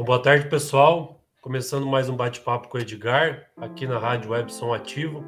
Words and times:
Então, 0.00 0.06
boa 0.06 0.22
tarde, 0.22 0.48
pessoal. 0.48 1.20
Começando 1.42 1.84
mais 1.84 2.08
um 2.08 2.16
bate-papo 2.16 2.68
com 2.68 2.78
o 2.78 2.80
Edgar, 2.80 3.50
aqui 3.54 3.86
na 3.86 3.98
Rádio 3.98 4.30
Webson 4.30 4.72
Ativo. 4.72 5.22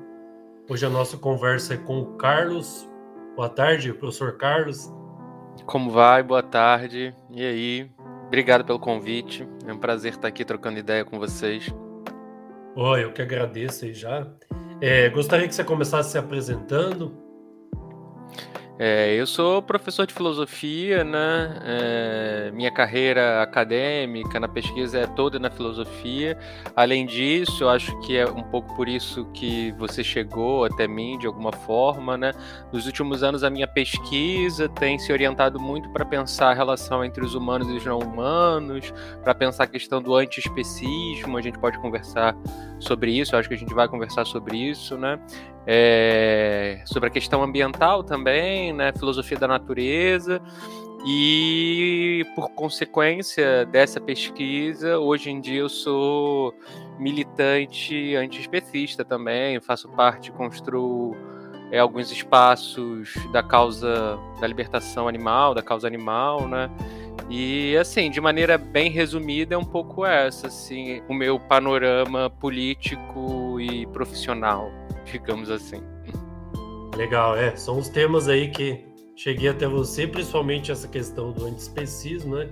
Hoje 0.67 0.87
a 0.87 0.89
nossa 0.89 1.19
conversa 1.19 1.75
é 1.75 1.77
com 1.77 2.01
o 2.01 2.17
Carlos. 2.17 2.89
Boa 3.37 3.51
tarde, 3.51 3.93
professor 3.93 4.39
Carlos. 4.39 4.91
Como 5.67 5.91
vai? 5.91 6.23
Boa 6.23 6.43
tarde. 6.43 7.15
E 7.31 7.45
aí? 7.45 7.91
Obrigado 8.29 8.65
pelo 8.65 8.79
convite. 8.79 9.47
É 9.67 9.75
um 9.75 9.79
prazer 9.79 10.13
estar 10.13 10.29
aqui 10.29 10.43
trocando 10.43 10.79
ideia 10.79 11.05
com 11.05 11.19
vocês. 11.19 11.71
Oi, 12.75 13.05
eu 13.05 13.13
que 13.13 13.21
agradeço 13.21 13.85
aí 13.85 13.93
já. 13.93 14.27
É, 14.81 15.11
gostaria 15.11 15.47
que 15.47 15.55
você 15.55 15.63
começasse 15.63 16.13
se 16.13 16.17
apresentando, 16.17 17.13
é, 18.85 19.15
eu 19.15 19.29
sou 19.29 19.63
professor 19.63 20.05
de 20.09 20.13
filosofia, 20.13 21.05
né? 21.05 21.57
É, 21.65 22.51
minha 22.53 22.73
carreira 22.73 23.41
acadêmica 23.41 24.41
na 24.41 24.49
pesquisa 24.49 24.99
é 24.99 25.07
toda 25.07 25.39
na 25.39 25.49
filosofia. 25.49 26.37
Além 26.75 27.07
disso, 27.07 27.63
eu 27.63 27.69
acho 27.69 27.97
que 28.01 28.17
é 28.17 28.29
um 28.29 28.43
pouco 28.43 28.75
por 28.75 28.89
isso 28.89 29.25
que 29.27 29.71
você 29.79 30.03
chegou 30.03 30.65
até 30.65 30.89
mim 30.89 31.17
de 31.17 31.29
alguma 31.29 31.53
forma, 31.53 32.17
né? 32.17 32.33
Nos 32.73 32.85
últimos 32.85 33.23
anos, 33.23 33.45
a 33.45 33.51
minha 33.51 33.69
pesquisa 33.69 34.69
tem 34.69 34.99
se 34.99 35.13
orientado 35.13 35.61
muito 35.61 35.89
para 35.91 36.05
pensar 36.05 36.51
a 36.51 36.53
relação 36.53 37.05
entre 37.05 37.25
os 37.25 37.37
humanos 37.37 37.69
e 37.69 37.75
os 37.75 37.85
não 37.85 38.01
humanos, 38.01 38.93
para 39.23 39.33
pensar 39.33 39.63
a 39.63 39.69
questão 39.69 40.03
do 40.03 40.17
antiespecismo. 40.17 41.39
A 41.39 41.41
gente 41.41 41.57
pode 41.57 41.79
conversar 41.79 42.35
sobre 42.81 43.17
isso, 43.17 43.37
eu 43.37 43.39
acho 43.39 43.49
que 43.49 43.55
a 43.55 43.59
gente 43.59 43.73
vai 43.73 43.87
conversar 43.87 44.25
sobre 44.25 44.57
isso, 44.57 44.99
né? 44.99 45.21
É, 45.67 46.83
sobre 46.87 47.09
a 47.09 47.11
questão 47.11 47.43
ambiental 47.43 48.03
também, 48.03 48.73
né, 48.73 48.93
filosofia 48.93 49.39
da 49.39 49.49
natureza. 49.49 50.41
E 51.05 52.25
por 52.37 52.51
consequência 52.51 53.67
dessa 53.67 54.01
pesquisa, 54.01 54.99
hoje 54.99 55.31
em 55.31 55.41
dia 55.41 55.61
eu 55.61 55.69
sou 55.69 56.55
militante 56.97 58.15
antiespecista 58.15 59.05
também, 59.05 59.61
faço 59.61 59.89
parte, 59.89 60.31
construo 60.31 61.17
é, 61.73 61.81
alguns 61.81 62.13
espaços 62.13 63.15
da 63.33 63.43
causa 63.43 64.17
da 64.41 64.47
libertação 64.47 65.09
animal, 65.09 65.55
da 65.55 65.63
causa 65.63 65.89
animal, 65.89 66.47
né? 66.47 66.71
E 67.29 67.77
assim, 67.77 68.09
de 68.09 68.21
maneira 68.21 68.57
bem 68.57 68.89
resumida, 68.91 69.57
é 69.57 69.59
um 69.59 69.65
pouco 69.65 70.07
essa, 70.07 70.47
assim, 70.47 71.03
o 71.09 71.15
meu 71.15 71.41
panorama 71.41 72.31
político 72.31 73.59
e 73.61 73.87
profissional 73.87 74.71
digamos 75.13 75.51
assim. 75.51 75.83
Legal, 76.97 77.37
é. 77.37 77.55
São 77.57 77.79
os 77.79 77.89
temas 77.89 78.29
aí 78.29 78.51
que 78.51 78.85
cheguei 79.15 79.49
até 79.49 79.67
você, 79.67 80.07
principalmente 80.07 80.73
essa 80.73 80.89
questão 80.89 81.33
do 81.33 81.47
antiespecismo, 81.47 82.37
né? 82.37 82.51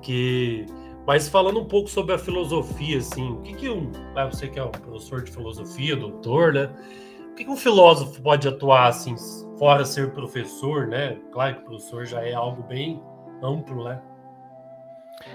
Que. 0.00 0.64
Mas 1.06 1.28
falando 1.28 1.60
um 1.60 1.64
pouco 1.64 1.88
sobre 1.88 2.14
a 2.14 2.18
filosofia, 2.18 2.98
assim, 2.98 3.30
o 3.30 3.40
que, 3.42 3.54
que 3.54 3.68
um. 3.68 3.90
Ah, 4.14 4.26
você 4.26 4.48
que 4.48 4.58
é 4.58 4.64
um 4.64 4.70
professor 4.70 5.22
de 5.22 5.30
filosofia, 5.30 5.96
doutor, 5.96 6.52
né? 6.52 6.70
O 7.30 7.34
que, 7.34 7.44
que 7.44 7.50
um 7.50 7.56
filósofo 7.56 8.20
pode 8.20 8.46
atuar, 8.46 8.88
assim, 8.88 9.14
fora 9.58 9.84
ser 9.84 10.12
professor, 10.12 10.86
né? 10.86 11.18
Claro 11.32 11.56
que 11.56 11.60
o 11.62 11.64
professor 11.64 12.04
já 12.04 12.22
é 12.22 12.34
algo 12.34 12.62
bem 12.64 13.00
amplo, 13.42 13.84
né? 13.84 14.02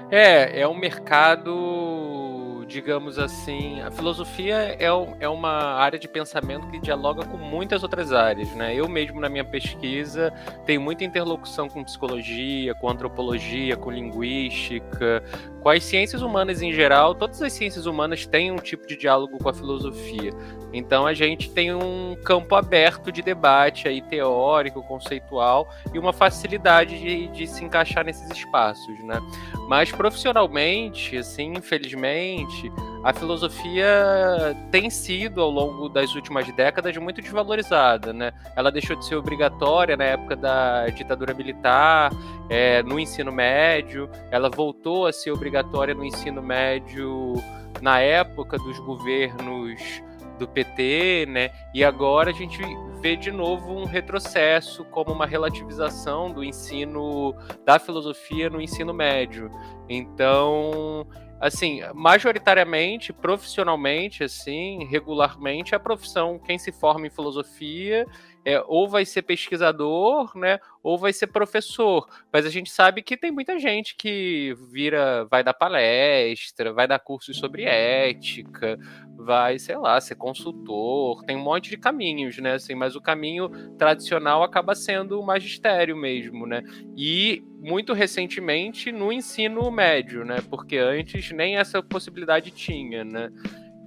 É, 0.10 0.62
é 0.62 0.68
um 0.68 0.76
mercado 0.76 2.44
digamos 2.74 3.20
assim, 3.20 3.82
a 3.82 3.92
filosofia 3.92 4.76
é, 4.80 4.88
é 5.20 5.30
uma 5.30 5.76
área 5.76 6.00
de 6.00 6.08
pensamento 6.08 6.68
que 6.70 6.80
dialoga 6.80 7.24
com 7.24 7.38
muitas 7.38 7.84
outras 7.84 8.12
áreas, 8.12 8.50
né? 8.56 8.74
Eu 8.74 8.90
mesmo 8.90 9.20
na 9.20 9.30
minha 9.30 9.46
pesquisa 9.46 10.34
tenho 10.66 10.82
muita 10.82 11.04
interlocução 11.04 11.70
com 11.70 11.84
psicologia, 11.84 12.74
com 12.74 12.90
antropologia, 12.90 13.78
com 13.78 13.92
linguística, 13.92 15.24
com 15.62 15.70
as 15.70 15.84
ciências 15.84 16.24
humanas 16.24 16.64
em 16.64 16.74
geral. 16.74 17.14
Todas 17.14 17.42
as 17.44 17.54
ciências 17.54 17.86
humanas 17.86 18.26
têm 18.26 18.52
um 18.52 18.58
tipo 18.58 18.88
de 18.88 18.98
diálogo 18.98 19.38
com 19.38 19.50
a 19.50 19.54
filosofia. 19.54 20.32
Então 20.74 21.06
a 21.06 21.14
gente 21.14 21.52
tem 21.52 21.74
um 21.74 22.18
campo 22.26 22.56
aberto 22.56 23.12
de 23.12 23.22
debate 23.22 23.88
aí 23.88 24.02
teórico, 24.02 24.82
conceitual 24.82 25.70
e 25.94 26.00
uma 26.00 26.12
facilidade 26.12 27.00
de, 27.00 27.28
de 27.28 27.46
se 27.46 27.64
encaixar 27.64 28.04
nesses 28.04 28.30
espaços, 28.32 29.00
né? 29.04 29.20
Mas 29.74 29.92
profissionalmente, 29.92 31.18
assim, 31.18 31.54
infelizmente, 31.58 32.72
a 33.04 33.12
filosofia 33.12 34.56
tem 34.70 34.88
sido, 34.88 35.42
ao 35.42 35.50
longo 35.50 35.90
das 35.90 36.14
últimas 36.14 36.46
décadas, 36.54 36.96
muito 36.98 37.20
desvalorizada. 37.24 38.14
Né? 38.14 38.32
Ela 38.56 38.72
deixou 38.72 38.96
de 38.96 39.04
ser 39.04 39.16
obrigatória 39.16 39.98
na 39.98 40.04
época 40.04 40.36
da 40.36 40.86
ditadura 40.90 41.34
militar, 41.34 42.12
é, 42.52 42.84
no 42.84 43.00
ensino 43.00 43.32
médio, 43.32 44.08
ela 44.30 44.48
voltou 44.48 45.08
a 45.08 45.12
ser 45.12 45.32
obrigatória 45.32 45.96
no 45.96 46.06
ensino 46.06 46.40
médio 46.40 47.34
na 47.82 48.00
época 48.00 48.60
dos 48.60 48.78
governos 48.78 49.82
do 50.38 50.48
PT, 50.48 51.26
né? 51.28 51.50
E 51.74 51.84
agora 51.84 52.30
a 52.30 52.34
gente 52.34 52.62
vê 53.04 53.18
de 53.18 53.32
novo 53.32 53.74
um 53.74 53.84
retrocesso 53.84 54.86
como 54.86 55.12
uma 55.12 55.26
relativização 55.26 56.32
do 56.32 56.42
ensino 56.42 57.36
da 57.66 57.78
filosofia 57.78 58.50
no 58.50 58.62
ensino 58.62 58.94
médio. 58.94 59.52
Então, 59.90 61.06
assim, 61.38 61.82
majoritariamente, 61.94 63.12
profissionalmente, 63.12 64.24
assim, 64.24 64.86
regularmente, 64.86 65.76
a 65.76 65.80
profissão, 65.82 66.40
quem 66.40 66.58
se 66.58 66.72
forma 66.72 67.06
em 67.06 67.10
filosofia 67.10 68.08
é, 68.46 68.62
ou 68.68 68.90
vai 68.90 69.06
ser 69.06 69.22
pesquisador, 69.22 70.38
né, 70.38 70.60
ou 70.82 70.98
vai 70.98 71.14
ser 71.14 71.28
professor. 71.28 72.08
Mas 72.32 72.46
a 72.46 72.50
gente 72.50 72.70
sabe 72.70 73.02
que 73.02 73.16
tem 73.16 73.32
muita 73.32 73.58
gente 73.60 73.96
que 73.96 74.54
vira, 74.72 75.26
vai 75.26 75.44
dar 75.44 75.54
palestra, 75.54 76.74
vai 76.74 76.88
dar 76.88 77.00
cursos 77.00 77.38
sobre 77.38 77.64
ética, 77.64 78.78
vai, 79.16 79.58
sei 79.60 79.78
lá, 79.78 80.00
ser 80.02 80.16
consultor, 80.16 81.24
tem 81.24 81.38
um 81.38 81.44
monte 81.44 81.70
de 81.70 81.78
caminhos, 81.78 82.38
né, 82.38 82.54
assim, 82.54 82.76
mas 82.76 82.96
o 82.96 83.02
caminho 83.02 83.50
tradicional 83.78 84.44
acaba 84.44 84.76
sendo 84.76 85.20
o 85.20 85.26
magistério 85.26 85.96
mesmo, 85.96 86.46
né, 86.46 86.62
e 86.98 87.44
muito 87.60 87.94
recentemente 87.94 88.92
no 88.92 89.12
ensino 89.12 89.72
médio, 89.72 90.26
né, 90.26 90.38
porque 90.50 90.78
antes 90.78 91.32
nem 91.32 91.56
essa 91.56 91.82
possibilidade 91.82 92.52
tinha, 92.52 93.06
né, 93.06 93.30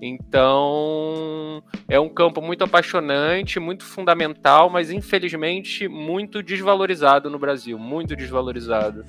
então, 0.00 1.62
é 1.88 1.98
um 1.98 2.08
campo 2.08 2.42
muito 2.42 2.62
apaixonante, 2.64 3.58
muito 3.58 3.84
fundamental, 3.84 4.68
mas 4.68 4.90
infelizmente 4.90 5.88
muito 5.88 6.42
desvalorizado 6.42 7.30
no 7.30 7.38
Brasil 7.38 7.78
muito 7.78 8.14
desvalorizado. 8.14 9.04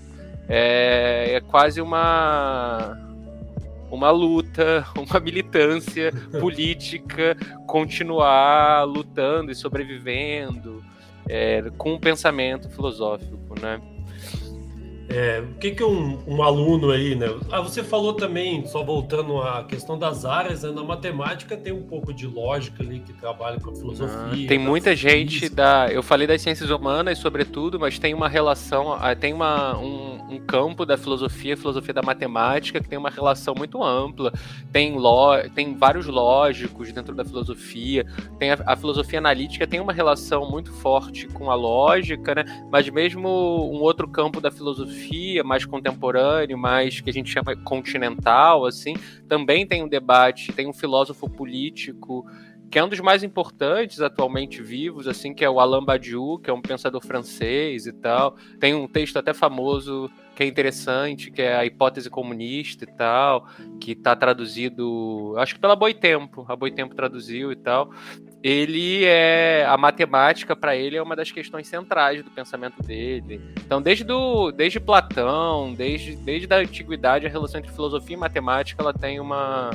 É, 0.47 1.35
é 1.35 1.41
quase 1.41 1.81
uma 1.81 2.97
uma 3.91 4.11
luta, 4.11 4.85
uma 4.97 5.19
militância 5.19 6.11
política, 6.39 7.35
continuar 7.65 8.83
lutando 8.83 9.51
e 9.51 9.55
sobrevivendo 9.55 10.83
é, 11.27 11.69
com 11.77 11.93
um 11.93 11.99
pensamento 11.99 12.69
filosófico, 12.69 13.59
né? 13.59 13.81
É, 15.09 15.39
o 15.39 15.53
que, 15.57 15.71
que 15.71 15.83
um, 15.83 16.19
um, 16.27 16.43
aluno 16.43 16.91
aí, 16.91 17.15
né? 17.15 17.27
Ah, 17.49 17.61
você 17.61 17.81
falou 17.81 18.13
também, 18.13 18.65
só 18.67 18.83
voltando 18.83 19.41
à 19.41 19.63
questão 19.63 19.97
das 19.97 20.25
áreas, 20.25 20.63
né? 20.63 20.71
na 20.71 20.83
matemática 20.83 21.55
tem 21.55 21.71
um 21.71 21.83
pouco 21.83 22.13
de 22.13 22.27
lógica 22.27 22.83
ali 22.83 22.99
que 22.99 23.13
trabalha 23.13 23.57
com 23.57 23.69
a 23.69 23.75
filosofia. 23.75 24.45
Ah, 24.45 24.47
tem 24.47 24.59
muita 24.59 24.93
gente 24.95 25.47
da. 25.47 25.87
Eu 25.89 26.03
falei 26.03 26.27
das 26.27 26.41
ciências 26.41 26.69
humanas, 26.69 27.19
sobretudo, 27.19 27.79
mas 27.79 27.97
tem 27.97 28.13
uma 28.13 28.27
relação, 28.27 28.91
ah, 28.91 29.15
tem 29.15 29.33
uma, 29.33 29.77
um, 29.77 30.33
um 30.33 30.39
campo 30.39 30.85
da 30.85 30.97
filosofia, 30.97 31.55
filosofia 31.55 31.93
da 31.93 32.01
matemática, 32.01 32.81
que 32.81 32.89
tem 32.89 32.99
uma 32.99 33.09
relação 33.09 33.55
muito 33.55 33.81
ampla. 33.81 34.33
Tem, 34.73 34.97
lo, 34.97 35.37
tem 35.55 35.73
vários 35.73 36.05
lógicos 36.05 36.91
dentro 36.91 37.15
da 37.15 37.23
filosofia. 37.23 38.05
Tem 38.37 38.51
a, 38.51 38.57
a 38.65 38.75
filosofia 38.75 39.19
analítica 39.19 39.65
tem 39.65 39.79
uma 39.79 39.93
relação 39.93 40.49
muito 40.49 40.73
forte 40.73 41.27
com 41.27 41.49
a 41.49 41.55
lógica, 41.55 42.35
né? 42.35 42.43
Mas 42.69 42.89
mesmo 42.89 43.29
um 43.29 43.81
outro 43.81 44.05
campo 44.07 44.41
da 44.41 44.51
filosofia 44.51 44.96
filosofia 44.97 45.43
mais 45.43 45.65
contemporâneo, 45.65 46.57
mais 46.57 46.99
que 46.99 47.09
a 47.09 47.13
gente 47.13 47.29
chama 47.29 47.55
continental, 47.55 48.65
assim, 48.65 48.95
também 49.27 49.65
tem 49.65 49.83
um 49.83 49.87
debate, 49.87 50.51
tem 50.51 50.67
um 50.67 50.73
filósofo 50.73 51.29
político 51.29 52.25
que 52.69 52.77
é 52.77 52.83
um 52.83 52.89
dos 52.89 52.99
mais 52.99 53.23
importantes 53.23 54.01
atualmente 54.01 54.61
vivos, 54.61 55.07
assim, 55.07 55.33
que 55.33 55.45
é 55.45 55.49
o 55.49 55.57
Alain 55.57 55.85
Badiou, 55.85 56.37
que 56.37 56.49
é 56.49 56.53
um 56.53 56.61
pensador 56.61 57.01
francês 57.01 57.87
e 57.87 57.93
tal. 57.93 58.35
Tem 58.59 58.75
um 58.75 58.85
texto 58.87 59.15
até 59.15 59.33
famoso 59.33 60.11
que 60.35 60.43
é 60.43 60.45
interessante, 60.45 61.31
que 61.31 61.41
é 61.41 61.55
a 61.55 61.65
hipótese 61.65 62.09
comunista 62.09 62.83
e 62.83 62.87
tal, 62.87 63.47
que 63.79 63.93
está 63.93 64.15
traduzido, 64.15 65.33
acho 65.37 65.55
que 65.55 65.61
pela 65.61 65.75
Boitempo, 65.75 66.45
a 66.47 66.55
Boitempo 66.55 66.93
traduziu 66.93 67.51
e 67.51 67.55
tal. 67.55 67.89
Ele 68.43 69.03
é 69.03 69.65
a 69.67 69.77
matemática 69.77 70.55
para 70.55 70.75
ele 70.75 70.95
é 70.95 71.01
uma 71.01 71.15
das 71.15 71.31
questões 71.31 71.67
centrais 71.67 72.23
do 72.23 72.29
pensamento 72.29 72.81
dele. 72.83 73.41
Então, 73.65 73.81
desde 73.81 74.03
do, 74.03 74.51
desde 74.51 74.79
Platão, 74.79 75.73
desde 75.73 76.15
desde 76.15 76.51
a 76.53 76.57
antiguidade, 76.57 77.25
a 77.25 77.29
relação 77.29 77.59
entre 77.59 77.71
filosofia 77.71 78.15
e 78.15 78.19
matemática 78.19 78.81
ela 78.81 78.93
tem 78.93 79.19
uma 79.19 79.71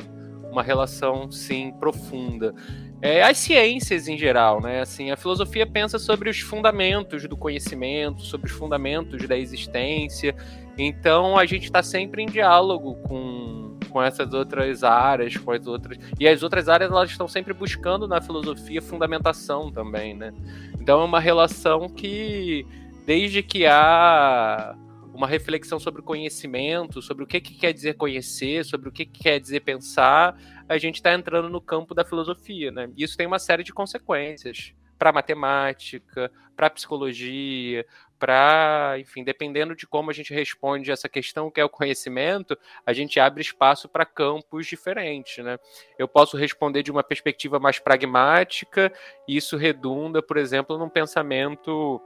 uma 0.51 0.63
relação 0.63 1.31
sim 1.33 1.73
profunda. 1.81 2.55
é, 3.01 3.23
as 3.23 3.39
ciências 3.39 4.07
em 4.07 4.17
geral, 4.17 4.61
né? 4.61 4.83
Assim, 4.83 5.11
a 5.11 5.17
filosofia 5.17 5.67
pensa 5.67 5.99
sobre 5.99 6.31
os 6.31 6.39
fundamentos 6.41 7.27
do 7.27 7.37
conhecimento, 7.37 8.23
sobre 8.23 8.49
os 8.49 8.57
fundamentos 8.57 9.27
da 9.27 9.37
existência. 9.37 10.37
Então 10.79 11.37
a 11.37 11.45
gente 11.45 11.65
está 11.65 11.83
sempre 11.83 12.23
em 12.23 12.27
diálogo 12.27 12.95
com, 13.03 13.72
com 13.93 14.03
essas 14.03 14.33
outras 14.33 14.83
áreas, 14.83 15.37
com 15.37 15.53
as 15.53 15.67
outras 15.67 15.99
e 16.19 16.27
as 16.27 16.43
outras 16.43 16.69
áreas 16.69 16.91
elas 16.91 17.11
estão 17.11 17.29
sempre 17.29 17.53
buscando 17.53 18.09
na 18.09 18.21
filosofia 18.21 18.81
fundamentação 18.81 19.71
também, 19.71 20.15
né? 20.15 20.33
Então 20.81 21.03
é 21.03 21.05
uma 21.05 21.21
relação 21.21 21.89
que 21.89 22.67
desde 23.07 23.43
que 23.43 23.67
há 23.67 24.75
uma 25.13 25.27
reflexão 25.27 25.79
sobre 25.79 26.01
conhecimento, 26.01 27.03
sobre 27.03 27.25
o 27.25 27.27
que, 27.27 27.41
que 27.41 27.55
quer 27.55 27.73
dizer 27.73 27.95
conhecer, 27.95 28.65
sobre 28.65 28.89
o 28.89 28.93
que, 28.93 29.05
que 29.05 29.23
quer 29.23 29.39
dizer 29.39 29.61
pensar, 29.61 30.37
a 30.69 30.79
gente 30.79 30.97
está 30.97 31.13
entrando 31.13 31.51
no 31.51 31.61
campo 31.61 31.95
da 31.95 32.05
filosofia, 32.05 32.71
né? 32.71 32.89
Isso 32.97 33.17
tem 33.17 33.27
uma 33.27 33.39
série 33.39 33.63
de 33.63 33.73
consequências 33.73 34.73
para 34.99 35.11
a 35.11 35.13
matemática, 35.13 36.31
para 36.63 36.71
psicologia, 36.71 37.85
para, 38.21 38.95
enfim, 39.01 39.25
dependendo 39.25 39.75
de 39.75 39.85
como 39.85 40.11
a 40.11 40.13
gente 40.13 40.33
responde 40.33 40.93
essa 40.93 41.09
questão 41.09 41.51
que 41.51 41.61
é 41.61 41.65
o 41.65 41.69
conhecimento, 41.69 42.57
a 42.87 42.93
gente 42.93 43.19
abre 43.19 43.43
espaço 43.43 43.89
para 43.89 44.07
campos 44.07 44.65
diferentes, 44.69 45.45
né? 45.45 45.59
Eu 45.99 46.07
posso 46.07 46.37
responder 46.37 46.85
de 46.85 46.93
uma 46.93 47.03
perspectiva 47.03 47.59
mais 47.59 47.81
pragmática, 47.81 48.93
e 49.27 49.37
isso 49.37 49.57
redunda, 49.57 50.23
por 50.23 50.37
exemplo, 50.37 50.79
num 50.79 50.89
pensamento 50.89 52.01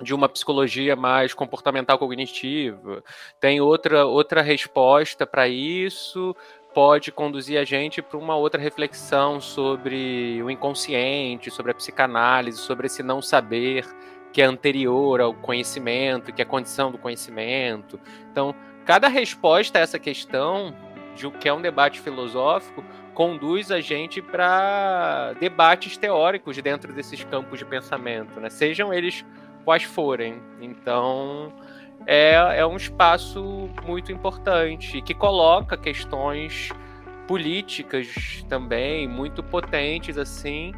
de 0.00 0.14
uma 0.14 0.30
psicologia 0.30 0.96
mais 0.96 1.34
comportamental 1.34 1.98
cognitiva. 1.98 3.04
Tem 3.38 3.60
outra, 3.60 4.06
outra 4.06 4.40
resposta 4.40 5.26
para 5.26 5.46
isso, 5.46 6.34
pode 6.74 7.12
conduzir 7.12 7.58
a 7.58 7.64
gente 7.64 8.02
para 8.02 8.18
uma 8.18 8.34
outra 8.34 8.60
reflexão 8.60 9.40
sobre 9.40 10.42
o 10.42 10.50
inconsciente, 10.50 11.50
sobre 11.50 11.70
a 11.70 11.74
psicanálise, 11.74 12.58
sobre 12.58 12.86
esse 12.86 13.02
não 13.02 13.22
saber 13.22 13.86
que 14.32 14.42
é 14.42 14.44
anterior 14.44 15.20
ao 15.20 15.32
conhecimento, 15.32 16.32
que 16.32 16.42
é 16.42 16.44
a 16.44 16.48
condição 16.48 16.90
do 16.90 16.98
conhecimento. 16.98 18.00
Então, 18.30 18.52
cada 18.84 19.06
resposta 19.06 19.78
a 19.78 19.82
essa 19.82 19.98
questão, 19.98 20.74
de, 21.14 21.30
que 21.30 21.48
é 21.48 21.54
um 21.54 21.62
debate 21.62 22.00
filosófico, 22.00 22.84
conduz 23.14 23.70
a 23.70 23.80
gente 23.80 24.20
para 24.20 25.34
debates 25.34 25.96
teóricos 25.96 26.60
dentro 26.60 26.92
desses 26.92 27.22
campos 27.22 27.60
de 27.60 27.64
pensamento, 27.64 28.40
né? 28.40 28.50
sejam 28.50 28.92
eles 28.92 29.24
quais 29.64 29.84
forem. 29.84 30.42
Então, 30.60 31.52
é, 32.06 32.34
é 32.58 32.66
um 32.66 32.76
espaço 32.76 33.68
muito 33.84 34.12
importante 34.12 35.00
que 35.02 35.14
coloca 35.14 35.76
questões 35.76 36.70
políticas 37.26 38.44
também 38.48 39.08
muito 39.08 39.42
potentes 39.42 40.18
assim 40.18 40.72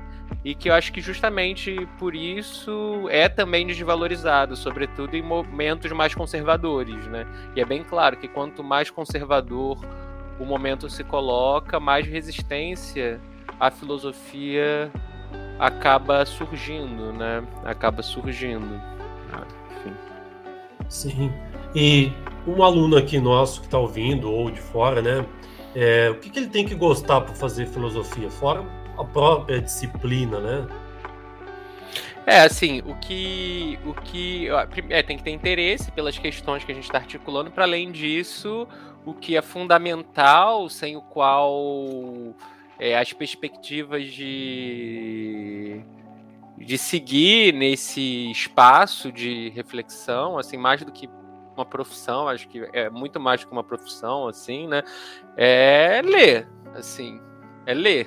e 0.45 0.55
que 0.55 0.69
eu 0.69 0.75
acho 0.75 0.93
que 0.93 1.01
justamente 1.01 1.89
por 1.99 2.15
isso 2.15 3.07
é 3.11 3.29
também 3.29 3.67
desvalorizado, 3.67 4.57
sobretudo 4.57 5.17
em 5.17 5.23
momentos 5.23 5.91
mais 5.93 6.15
conservadores, 6.15 7.07
né? 7.07 7.27
E 7.55 7.61
é 7.61 7.65
bem 7.65 7.83
claro 7.83 8.17
que 8.17 8.29
quanto 8.29 8.63
mais 8.63 8.91
conservador 8.91 9.79
o 10.39 10.45
momento 10.45 10.89
se 10.89 11.03
coloca, 11.03 11.81
mais 11.81 12.07
resistência 12.07 13.21
à 13.59 13.71
filosofia 13.71 14.91
acaba 15.59 16.25
surgindo, 16.27 17.13
né? 17.13 17.43
Acaba 17.65 18.03
surgindo. 18.03 18.96
Sim. 20.89 21.33
E 21.75 22.13
um 22.47 22.63
aluno 22.63 22.97
aqui 22.97 23.19
nosso 23.19 23.61
que 23.61 23.67
está 23.67 23.79
ouvindo 23.79 24.31
ou 24.31 24.51
de 24.51 24.61
fora, 24.61 25.03
né? 25.03 25.27
É, 25.75 26.09
o 26.11 26.19
que, 26.19 26.31
que 26.31 26.39
ele 26.39 26.49
tem 26.49 26.67
que 26.67 26.75
gostar 26.75 27.21
para 27.21 27.35
fazer 27.35 27.67
filosofia? 27.67 28.31
Fora 28.31 28.65
a 28.97 29.05
própria 29.05 29.61
disciplina, 29.61 30.41
né? 30.41 30.67
É, 32.27 32.41
assim, 32.41 32.83
o 32.85 32.95
que. 32.97 33.79
O 33.85 33.95
que 33.95 34.49
é, 34.91 35.03
tem 35.03 35.17
que 35.17 35.23
ter 35.23 35.31
interesse 35.31 35.93
pelas 35.93 36.19
questões 36.19 36.65
que 36.65 36.73
a 36.73 36.75
gente 36.75 36.85
está 36.85 36.99
articulando, 36.99 37.51
para 37.51 37.65
além 37.65 37.93
disso, 37.93 38.67
o 39.05 39.15
que 39.15 39.37
é 39.37 39.43
fundamental, 39.43 40.69
sem 40.69 40.97
o 40.97 41.03
qual 41.03 42.35
é, 42.79 42.99
as 42.99 43.13
perspectivas 43.13 44.07
de, 44.07 45.81
de 46.59 46.79
seguir 46.79 47.53
nesse 47.53 48.31
espaço 48.31 49.13
de 49.13 49.51
reflexão, 49.51 50.39
assim, 50.39 50.57
mais 50.57 50.83
do 50.83 50.93
que 50.93 51.09
uma 51.55 51.65
profissão, 51.65 52.29
acho 52.29 52.49
que 52.49 52.69
é 52.73 52.91
muito 52.91 53.19
mais 53.19 53.41
do 53.41 53.47
que 53.47 53.53
uma 53.53 53.65
profissão, 53.65 54.29
assim, 54.29 54.69
né? 54.69 54.83
É 55.37 56.03
ler, 56.05 56.49
assim, 56.75 57.21
é 57.65 57.75
ler. 57.75 58.07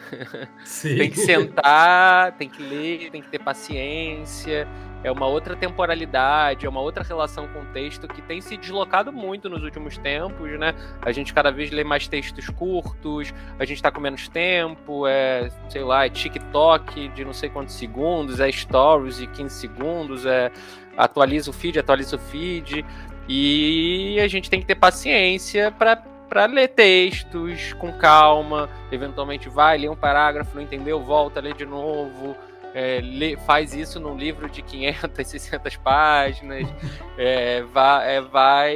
tem 0.82 1.10
que 1.10 1.20
sentar, 1.20 2.38
tem 2.38 2.50
que 2.50 2.62
ler, 2.62 3.10
tem 3.12 3.22
que 3.22 3.30
ter 3.30 3.40
paciência. 3.40 4.68
É 5.04 5.12
uma 5.12 5.26
outra 5.28 5.56
temporalidade, 5.56 6.66
é 6.66 6.70
uma 6.70 6.82
outra 6.82 7.04
relação 7.04 7.48
com 7.48 7.62
o 7.62 7.66
texto 7.68 8.08
que 8.08 8.22
tem 8.22 8.42
se 8.42 8.58
deslocado 8.58 9.14
muito 9.14 9.50
nos 9.50 9.64
últimos 9.64 9.98
tempos, 9.98 10.52
né? 10.60 10.74
A 11.02 11.12
gente 11.12 11.34
cada 11.34 11.52
vez 11.52 11.72
lê 11.72 11.84
mais 11.84 12.08
textos 12.08 12.50
curtos, 12.50 13.34
a 13.58 13.64
gente 13.64 13.82
tá 13.82 13.90
com 13.92 14.02
menos 14.02 14.28
tempo, 14.28 15.08
é, 15.08 15.50
sei 15.70 15.84
lá, 15.84 16.06
é 16.06 16.10
TikTok 16.10 17.08
de 17.10 17.24
não 17.24 17.34
sei 17.34 17.50
quantos 17.50 17.76
segundos, 17.76 18.42
é 18.42 18.52
stories 18.52 19.18
de 19.18 19.28
15 19.28 19.56
segundos, 19.56 20.26
é 20.26 20.52
atualiza 20.98 21.50
o 21.50 21.54
feed, 21.54 21.80
atualiza 21.80 22.18
o 22.18 22.20
feed. 22.20 22.86
E 23.28 24.20
a 24.20 24.28
gente 24.28 24.50
tem 24.50 24.60
que 24.60 24.66
ter 24.66 24.76
paciência 24.76 25.72
para 25.72 26.04
para 26.30 26.46
ler 26.46 26.68
textos 26.68 27.74
com 27.74 27.92
calma, 27.92 28.70
eventualmente 28.92 29.50
vai, 29.50 29.80
lê 29.80 29.90
um 29.90 29.96
parágrafo, 29.96 30.56
não 30.56 30.62
entendeu, 30.62 31.02
volta, 31.02 31.42
lê 31.42 31.54
de 31.54 31.66
novo, 31.66 32.38
é, 32.74 33.02
lê, 33.02 33.36
faz 33.38 33.74
isso 33.74 34.00
num 34.00 34.16
livro 34.16 34.50
de 34.50 34.62
500, 34.62 35.28
600 35.28 35.78
páginas, 35.84 36.68
é, 37.18 37.62
vai, 37.64 38.16
é, 38.16 38.22
vai 38.22 38.76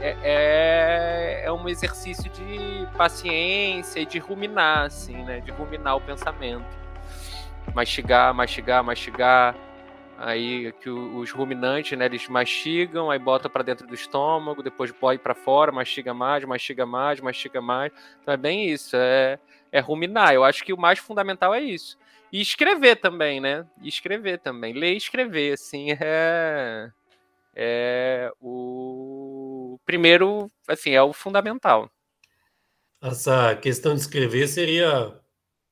é, 0.00 0.16
é, 0.22 1.42
é, 1.44 1.52
um 1.52 1.68
exercício 1.68 2.30
de 2.30 2.86
paciência 2.96 4.00
e 4.00 4.06
de 4.06 4.18
ruminar, 4.18 4.86
assim, 4.86 5.16
né, 5.24 5.40
de 5.40 5.50
ruminar 5.50 5.96
o 5.96 6.00
pensamento, 6.00 6.66
mastigar, 7.74 8.34
mastigar, 8.34 8.84
mastigar, 8.84 9.54
aí 10.18 10.72
que 10.80 10.88
os 10.88 11.30
ruminantes, 11.30 11.96
né, 11.98 12.06
eles 12.06 12.28
mastigam, 12.28 13.10
aí 13.10 13.18
bota 13.18 13.48
para 13.48 13.62
dentro 13.62 13.86
do 13.86 13.94
estômago, 13.94 14.62
depois 14.62 14.92
põe 14.92 15.18
para 15.18 15.34
fora, 15.34 15.72
mastiga 15.72 16.12
mais, 16.14 16.44
mastiga 16.44 16.86
mais, 16.86 17.20
mastiga 17.20 17.60
mais. 17.60 17.92
Então 18.20 18.32
é 18.32 18.36
bem 18.36 18.68
isso, 18.68 18.96
é, 18.96 19.38
é 19.72 19.80
ruminar. 19.80 20.32
Eu 20.32 20.44
acho 20.44 20.64
que 20.64 20.72
o 20.72 20.78
mais 20.78 20.98
fundamental 20.98 21.54
é 21.54 21.60
isso. 21.60 21.98
E 22.32 22.40
escrever 22.40 22.96
também, 22.96 23.40
né? 23.40 23.66
E 23.82 23.88
escrever 23.88 24.38
também. 24.40 24.72
Ler 24.72 24.94
e 24.94 24.96
escrever, 24.96 25.54
assim, 25.54 25.88
é 26.00 26.90
é 27.58 28.30
o 28.38 29.78
primeiro, 29.86 30.50
assim, 30.68 30.90
é 30.90 31.02
o 31.02 31.14
fundamental. 31.14 31.90
Essa 33.00 33.56
questão 33.56 33.94
de 33.94 34.00
escrever 34.00 34.46
seria 34.46 35.18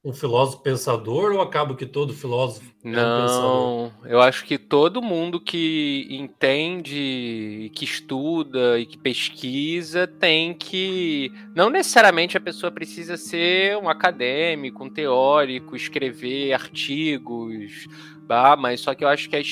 um 0.04 0.12
filósofo 0.12 0.62
pensador 0.62 1.32
ou 1.32 1.40
acaba 1.40 1.74
que 1.76 1.86
todo 1.86 2.14
filósofo 2.14 2.74
é 2.92 3.04
Não, 3.04 3.06
um 3.06 3.12
pensador? 3.12 3.92
eu 4.04 4.20
acho 4.20 4.44
que 4.44 4.58
todo 4.58 5.00
mundo 5.02 5.40
que 5.40 6.06
entende, 6.10 7.70
que 7.74 7.84
estuda 7.84 8.78
e 8.78 8.84
que 8.86 8.98
pesquisa 8.98 10.06
tem 10.06 10.54
que. 10.54 11.32
Não 11.54 11.70
necessariamente 11.70 12.36
a 12.36 12.40
pessoa 12.40 12.70
precisa 12.70 13.16
ser 13.16 13.78
um 13.78 13.88
acadêmico, 13.88 14.84
um 14.84 14.90
teórico, 14.90 15.74
escrever 15.74 16.52
artigos, 16.52 17.86
bah, 18.26 18.56
mas 18.56 18.80
só 18.80 18.94
que 18.94 19.02
eu 19.04 19.08
acho 19.08 19.30
que 19.30 19.36
a, 19.36 19.42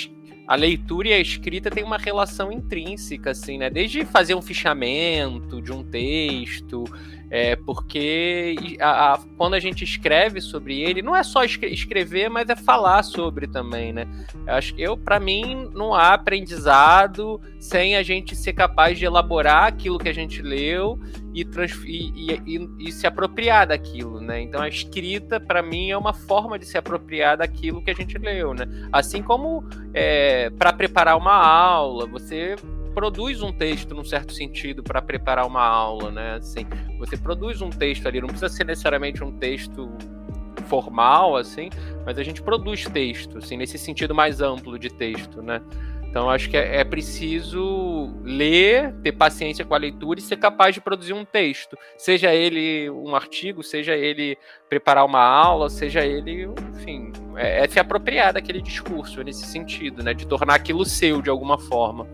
a 0.47 0.56
leitura 0.56 1.09
e 1.09 1.12
a 1.14 1.18
escrita 1.21 1.71
têm 1.71 1.85
uma 1.85 1.97
relação 1.99 2.52
intrínseca, 2.52 3.30
assim, 3.30 3.56
né? 3.59 3.71
Desde 3.71 4.04
fazer 4.04 4.35
um 4.35 4.42
fichamento 4.42 5.62
de 5.62 5.73
um 5.73 5.82
texto 5.82 6.85
é, 7.33 7.57
porque 7.57 8.77
a, 8.79 9.15
a, 9.15 9.19
quando 9.39 9.55
a 9.55 9.59
gente 9.59 9.83
escreve 9.83 10.39
sobre 10.39 10.83
ele, 10.83 11.01
não 11.01 11.17
é 11.17 11.23
só 11.23 11.43
escrever, 11.43 12.29
mas 12.29 12.47
é 12.51 12.55
falar 12.55 13.03
sobre 13.03 13.47
também, 13.47 13.91
né? 13.91 14.07
Eu 14.47 14.53
acho 14.53 14.75
que 14.75 14.83
eu, 14.83 14.99
para 14.99 15.19
mim, 15.19 15.71
não 15.73 15.95
há 15.95 16.12
aprendizado 16.12 17.41
sem 17.59 17.97
a 17.97 18.03
gente 18.03 18.37
ser 18.37 18.53
capaz 18.53 18.99
de 18.99 19.07
elaborar 19.07 19.65
aquilo 19.65 19.99
que 19.99 20.11
a 20.11 20.12
gente 20.12 20.43
leu 20.43 21.01
e, 21.33 21.41
e, 21.87 22.33
e, 22.47 22.69
e 22.81 22.93
se 22.93 23.07
apropriar 23.07 23.67
daquilo, 23.67 24.21
né? 24.21 24.43
Então 24.43 24.61
a 24.61 24.69
escrita, 24.69 25.41
para 25.41 25.62
mim, 25.62 25.91
é 25.91 25.97
uma 25.97 26.12
forma 26.12 26.59
de 26.59 26.67
se 26.67 26.77
apropriar 26.77 27.39
daquilo 27.39 27.83
que 27.83 27.91
a 27.91 27.95
gente 27.95 28.19
leu, 28.19 28.53
né? 28.53 28.67
Assim 28.93 29.23
como 29.23 29.65
é, 29.95 30.51
para 30.51 30.71
preparar 30.71 31.17
uma 31.17 31.35
aula, 31.35 32.05
você 32.07 32.57
produz 32.93 33.43
um 33.43 33.53
texto 33.53 33.95
num 33.95 34.05
certo 34.05 34.33
sentido 34.33 34.83
para 34.83 35.03
preparar 35.03 35.47
uma 35.47 35.65
aula, 35.65 36.11
né? 36.11 36.35
Assim, 36.35 36.67
você 36.99 37.17
produz 37.17 37.61
um 37.61 37.71
texto 37.71 38.07
ali, 38.07 38.21
não 38.21 38.29
precisa 38.29 38.49
ser 38.49 38.65
necessariamente 38.65 39.23
um 39.25 39.33
texto 39.33 39.91
formal, 40.69 41.37
assim, 41.37 41.71
mas 42.07 42.19
a 42.19 42.23
gente 42.23 42.43
produz 42.43 42.85
texto, 42.87 43.39
assim, 43.39 43.57
nesse 43.57 43.79
sentido 43.79 44.15
mais 44.15 44.41
amplo 44.41 44.79
de 44.79 44.89
texto, 44.89 45.43
né? 45.43 45.61
Então 46.13 46.29
acho 46.29 46.51
que 46.51 46.59
é, 46.59 46.77
é, 46.77 46.85
preciso 46.85 48.15
ler, 48.23 48.95
ter 49.03 49.13
paciência 49.13 49.65
com 49.65 49.75
a 49.75 49.79
leitura 49.79 50.21
e 50.21 50.23
ser 50.23 50.37
capaz 50.37 50.75
de 50.75 50.81
produzir 50.83 51.15
um 51.15 51.25
texto, 51.25 51.75
seja 51.97 52.35
ele 52.35 52.91
um 52.91 53.17
artigo, 53.17 53.63
seja 53.63 53.97
ele 53.97 54.37
preparar 54.69 55.07
uma 55.07 55.25
aula, 55.25 55.71
seja 55.71 56.05
ele, 56.05 56.51
enfim, 56.77 57.13
é, 57.35 57.65
é 57.65 57.67
se 57.67 57.81
apropriar 57.81 58.35
daquele 58.35 58.61
discurso 58.61 59.23
nesse 59.23 59.47
sentido, 59.47 60.03
né, 60.03 60.13
de 60.13 60.27
tornar 60.27 60.55
aquilo 60.55 60.85
seu 60.85 61.23
de 61.23 61.31
alguma 61.31 61.59
forma. 61.59 62.07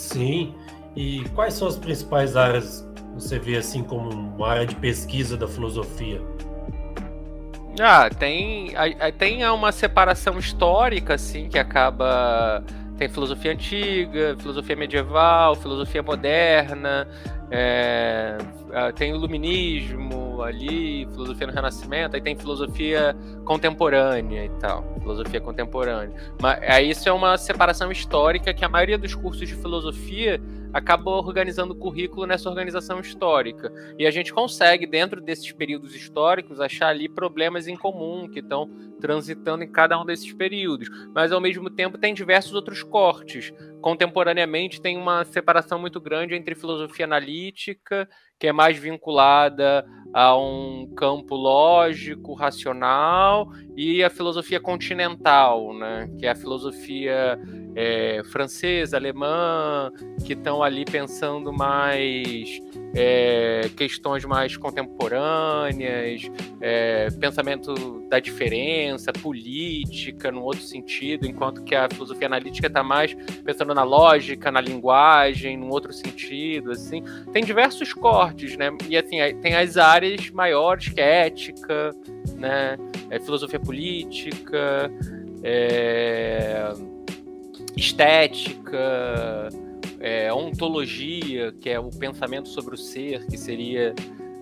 Sim. 0.00 0.54
E 0.96 1.24
quais 1.34 1.54
são 1.54 1.68
as 1.68 1.76
principais 1.76 2.36
áreas 2.36 2.88
você 3.14 3.38
vê 3.38 3.56
assim 3.56 3.82
como 3.82 4.10
uma 4.10 4.48
área 4.48 4.66
de 4.66 4.74
pesquisa 4.74 5.36
da 5.36 5.46
filosofia? 5.46 6.20
Ah, 7.78 8.08
tem, 8.10 8.72
tem 9.18 9.46
uma 9.48 9.70
separação 9.70 10.38
histórica, 10.38 11.14
assim, 11.14 11.48
que 11.48 11.58
acaba. 11.58 12.64
Tem 12.96 13.08
filosofia 13.08 13.52
antiga, 13.52 14.36
filosofia 14.38 14.76
medieval, 14.76 15.54
filosofia 15.54 16.02
moderna, 16.02 17.08
é, 17.50 18.36
tem 18.94 19.12
o 19.12 19.16
ali, 20.42 21.06
filosofia 21.12 21.46
no 21.46 21.52
Renascimento, 21.52 22.16
aí 22.16 22.22
tem 22.22 22.36
filosofia 22.36 23.16
contemporânea 23.44 24.44
e 24.44 24.50
tal, 24.60 24.84
filosofia 25.00 25.40
contemporânea. 25.40 26.14
Mas 26.40 26.62
aí 26.62 26.90
isso 26.90 27.08
é 27.08 27.12
uma 27.12 27.36
separação 27.36 27.90
histórica 27.90 28.52
que 28.52 28.64
a 28.64 28.68
maioria 28.68 28.98
dos 28.98 29.14
cursos 29.14 29.48
de 29.48 29.54
filosofia 29.54 30.40
acaba 30.72 31.10
organizando 31.10 31.72
o 31.72 31.76
currículo 31.76 32.26
nessa 32.26 32.48
organização 32.48 33.00
histórica. 33.00 33.72
E 33.98 34.06
a 34.06 34.10
gente 34.10 34.32
consegue, 34.32 34.86
dentro 34.86 35.20
desses 35.20 35.50
períodos 35.52 35.94
históricos, 35.94 36.60
achar 36.60 36.88
ali 36.88 37.08
problemas 37.08 37.66
em 37.66 37.76
comum 37.76 38.28
que 38.28 38.40
estão 38.40 38.70
transitando 39.00 39.64
em 39.64 39.68
cada 39.68 40.00
um 40.00 40.04
desses 40.04 40.32
períodos. 40.32 40.88
Mas, 41.14 41.32
ao 41.32 41.40
mesmo 41.40 41.68
tempo, 41.70 41.98
tem 41.98 42.14
diversos 42.14 42.54
outros 42.54 42.82
cortes. 42.82 43.52
Contemporaneamente, 43.80 44.80
tem 44.80 44.96
uma 44.96 45.24
separação 45.24 45.78
muito 45.78 46.00
grande 46.00 46.34
entre 46.34 46.54
filosofia 46.54 47.04
analítica, 47.04 48.08
que 48.38 48.46
é 48.46 48.52
mais 48.52 48.78
vinculada 48.78 49.86
a 50.12 50.36
um 50.36 50.92
campo 50.96 51.34
lógico, 51.34 52.34
racional, 52.34 53.48
e 53.76 54.02
a 54.02 54.10
filosofia 54.10 54.60
continental, 54.60 55.72
né? 55.74 56.10
que 56.18 56.26
é 56.26 56.30
a 56.30 56.34
filosofia 56.34 57.38
é, 57.74 58.22
francesa, 58.30 58.96
alemã, 58.96 59.90
que 60.26 60.32
estão 60.32 60.62
ali 60.62 60.84
pensando 60.84 61.52
mais 61.52 62.60
é, 62.94 63.70
questões 63.76 64.24
mais 64.24 64.56
contemporâneas, 64.56 66.30
é, 66.60 67.08
pensamento 67.10 68.02
da 68.08 68.18
diferença, 68.18 69.12
política, 69.12 70.30
num 70.32 70.42
outro 70.42 70.62
sentido, 70.62 71.26
enquanto 71.26 71.62
que 71.62 71.74
a 71.74 71.88
filosofia 71.88 72.26
analítica 72.26 72.66
está 72.66 72.82
mais 72.82 73.14
pensando 73.44 73.74
na 73.74 73.82
lógica, 73.82 74.50
na 74.50 74.60
linguagem, 74.60 75.56
num 75.56 75.70
outro 75.70 75.92
sentido, 75.92 76.72
assim. 76.72 77.02
Tem 77.32 77.44
diversos 77.44 77.92
cortes, 77.92 78.56
né? 78.56 78.70
E 78.88 78.96
assim, 78.96 79.18
tem 79.40 79.54
as 79.54 79.76
áreas 79.76 80.30
maiores, 80.30 80.88
que 80.88 81.00
é 81.00 81.26
ética, 81.26 81.94
né? 82.36 82.76
É 83.08 83.20
filosofia 83.20 83.60
política, 83.60 84.90
é 85.42 86.72
estética, 87.76 89.48
é, 90.00 90.32
ontologia, 90.32 91.52
que 91.52 91.68
é 91.68 91.78
o 91.78 91.90
pensamento 91.90 92.48
sobre 92.48 92.74
o 92.74 92.78
ser, 92.78 93.26
que 93.26 93.36
seria 93.36 93.94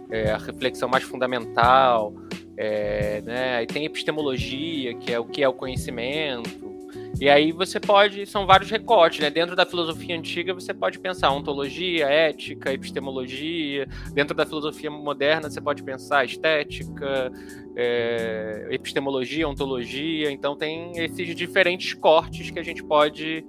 é, 0.08 0.30
a 0.30 0.38
reflexão 0.38 0.88
mais 0.88 1.04
fundamental, 1.04 2.14
é, 2.56 3.20
né? 3.22 3.66
Tem 3.66 3.84
epistemologia, 3.84 4.94
que 4.94 5.12
é 5.12 5.18
o 5.18 5.24
que 5.24 5.42
é 5.42 5.48
o 5.48 5.52
conhecimento. 5.52 6.78
E 7.20 7.28
aí 7.28 7.50
você 7.50 7.80
pode, 7.80 8.24
são 8.26 8.46
vários 8.46 8.70
recortes, 8.70 9.18
né? 9.20 9.30
Dentro 9.30 9.56
da 9.56 9.66
filosofia 9.66 10.16
antiga 10.16 10.54
você 10.54 10.72
pode 10.72 10.98
pensar 11.00 11.30
ontologia, 11.30 12.06
ética, 12.06 12.72
epistemologia. 12.72 13.88
Dentro 14.12 14.36
da 14.36 14.46
filosofia 14.46 14.90
moderna 14.90 15.50
você 15.50 15.60
pode 15.60 15.82
pensar 15.82 16.24
estética, 16.24 17.32
é, 17.76 18.68
epistemologia, 18.70 19.48
ontologia. 19.48 20.30
Então 20.30 20.56
tem 20.56 20.92
esses 20.96 21.34
diferentes 21.34 21.92
cortes 21.94 22.50
que 22.50 22.58
a 22.58 22.62
gente 22.62 22.84
pode 22.84 23.44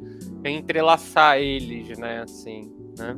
entrelaçar 0.45 1.37
eles, 1.37 1.97
né? 1.97 2.21
Assim, 2.21 2.71
né? 2.97 3.17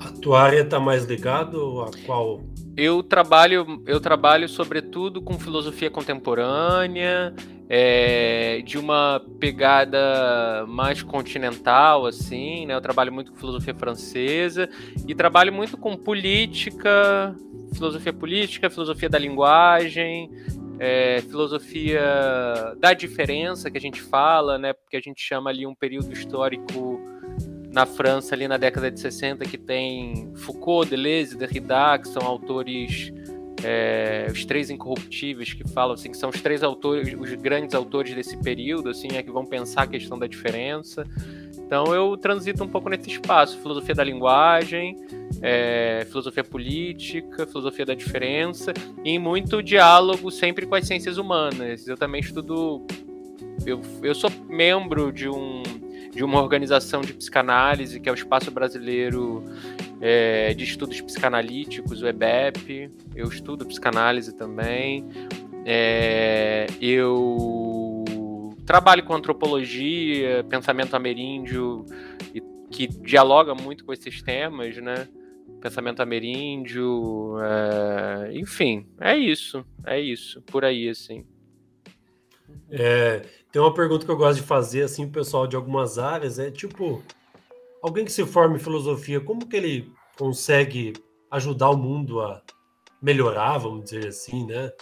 A 0.00 0.10
tua 0.12 0.40
área 0.40 0.62
está 0.62 0.80
mais 0.80 1.04
ligado 1.04 1.82
a 1.82 1.90
qual? 2.06 2.42
Eu 2.76 3.02
trabalho, 3.02 3.82
eu 3.86 4.00
trabalho 4.00 4.48
sobretudo 4.48 5.22
com 5.22 5.38
filosofia 5.38 5.90
contemporânea, 5.90 7.34
é, 7.68 8.60
de 8.64 8.78
uma 8.78 9.22
pegada 9.38 10.64
mais 10.66 11.02
continental, 11.02 12.06
assim, 12.06 12.66
né? 12.66 12.74
Eu 12.74 12.80
trabalho 12.80 13.12
muito 13.12 13.32
com 13.32 13.38
filosofia 13.38 13.74
francesa 13.74 14.68
e 15.06 15.14
trabalho 15.14 15.52
muito 15.52 15.76
com 15.76 15.96
política, 15.96 17.34
filosofia 17.72 18.12
política, 18.12 18.68
filosofia 18.68 19.08
da 19.08 19.18
linguagem, 19.18 20.30
é, 20.78 21.20
filosofia 21.22 22.02
da 22.78 22.92
diferença 22.92 23.70
que 23.70 23.78
a 23.78 23.80
gente 23.80 24.00
fala, 24.00 24.58
né? 24.58 24.72
Porque 24.72 24.96
a 24.96 25.00
gente 25.00 25.20
chama 25.20 25.50
ali 25.50 25.66
um 25.66 25.74
período 25.74 26.12
histórico 26.12 27.00
na 27.72 27.84
França 27.84 28.34
ali 28.34 28.46
na 28.46 28.56
década 28.56 28.90
de 28.90 29.00
60 29.00 29.44
que 29.44 29.58
tem 29.58 30.32
Foucault, 30.36 30.88
Deleuze, 30.88 31.36
Derrida, 31.36 31.98
que 31.98 32.08
são 32.08 32.22
autores 32.22 33.12
é, 33.64 34.26
os 34.30 34.44
três 34.44 34.68
incorruptíveis 34.68 35.54
que 35.54 35.66
falam 35.68 35.94
assim 35.94 36.10
que 36.10 36.16
são 36.16 36.28
os 36.28 36.40
três 36.40 36.62
autores, 36.62 37.16
os 37.18 37.34
grandes 37.34 37.74
autores 37.74 38.14
desse 38.14 38.36
período, 38.36 38.90
assim, 38.90 39.08
é 39.16 39.22
que 39.22 39.30
vão 39.30 39.46
pensar 39.46 39.82
a 39.82 39.86
questão 39.86 40.18
da 40.18 40.26
diferença. 40.26 41.06
Então 41.66 41.94
eu 41.94 42.16
transito 42.16 42.62
um 42.62 42.68
pouco 42.68 42.88
nesse 42.88 43.10
espaço, 43.10 43.58
filosofia 43.58 43.94
da 43.94 44.04
linguagem, 44.04 44.96
é, 45.42 46.06
filosofia 46.08 46.44
política, 46.44 47.46
filosofia 47.46 47.86
da 47.86 47.94
diferença 47.94 48.72
e 49.04 49.18
muito 49.18 49.62
diálogo 49.62 50.30
sempre 50.30 50.66
com 50.66 50.74
as 50.74 50.86
ciências 50.86 51.18
humanas. 51.18 51.88
Eu 51.88 51.96
também 51.96 52.20
estudo, 52.20 52.86
eu, 53.66 53.80
eu 54.02 54.14
sou 54.14 54.30
membro 54.48 55.12
de 55.12 55.28
um 55.28 55.62
de 56.14 56.22
uma 56.22 56.40
organização 56.40 57.00
de 57.00 57.12
psicanálise 57.12 57.98
que 57.98 58.08
é 58.08 58.12
o 58.12 58.14
Espaço 58.14 58.48
Brasileiro 58.48 59.42
é, 60.00 60.54
de 60.54 60.64
estudos 60.64 61.00
psicanalíticos, 61.00 62.02
o 62.02 62.06
EBEP. 62.06 62.90
Eu 63.16 63.26
estudo 63.28 63.66
psicanálise 63.66 64.32
também. 64.32 65.04
É, 65.64 66.66
eu 66.80 67.53
trabalho 68.64 69.04
com 69.04 69.14
antropologia, 69.14 70.44
pensamento 70.48 70.94
ameríndio, 70.94 71.84
que 72.70 72.86
dialoga 72.86 73.54
muito 73.54 73.84
com 73.84 73.92
esses 73.92 74.22
temas, 74.22 74.76
né? 74.76 75.08
Pensamento 75.60 76.00
ameríndio, 76.00 77.36
é, 77.40 78.32
enfim, 78.34 78.86
é 79.00 79.16
isso, 79.16 79.64
é 79.86 79.98
isso, 80.00 80.42
por 80.42 80.64
aí, 80.64 80.88
assim. 80.88 81.24
É, 82.70 83.22
tem 83.50 83.62
uma 83.62 83.72
pergunta 83.72 84.04
que 84.04 84.10
eu 84.10 84.16
gosto 84.16 84.40
de 84.40 84.46
fazer, 84.46 84.82
assim, 84.82 85.04
o 85.06 85.10
pessoal 85.10 85.46
de 85.46 85.56
algumas 85.56 85.98
áreas, 85.98 86.38
é 86.38 86.50
tipo, 86.50 87.02
alguém 87.82 88.04
que 88.04 88.12
se 88.12 88.26
forma 88.26 88.56
em 88.56 88.60
filosofia, 88.60 89.20
como 89.20 89.46
que 89.46 89.56
ele 89.56 89.92
consegue 90.18 90.92
ajudar 91.30 91.70
o 91.70 91.76
mundo 91.76 92.20
a 92.20 92.42
melhorar, 93.00 93.58
vamos 93.58 93.84
dizer 93.84 94.08
assim, 94.08 94.46
né? 94.46 94.72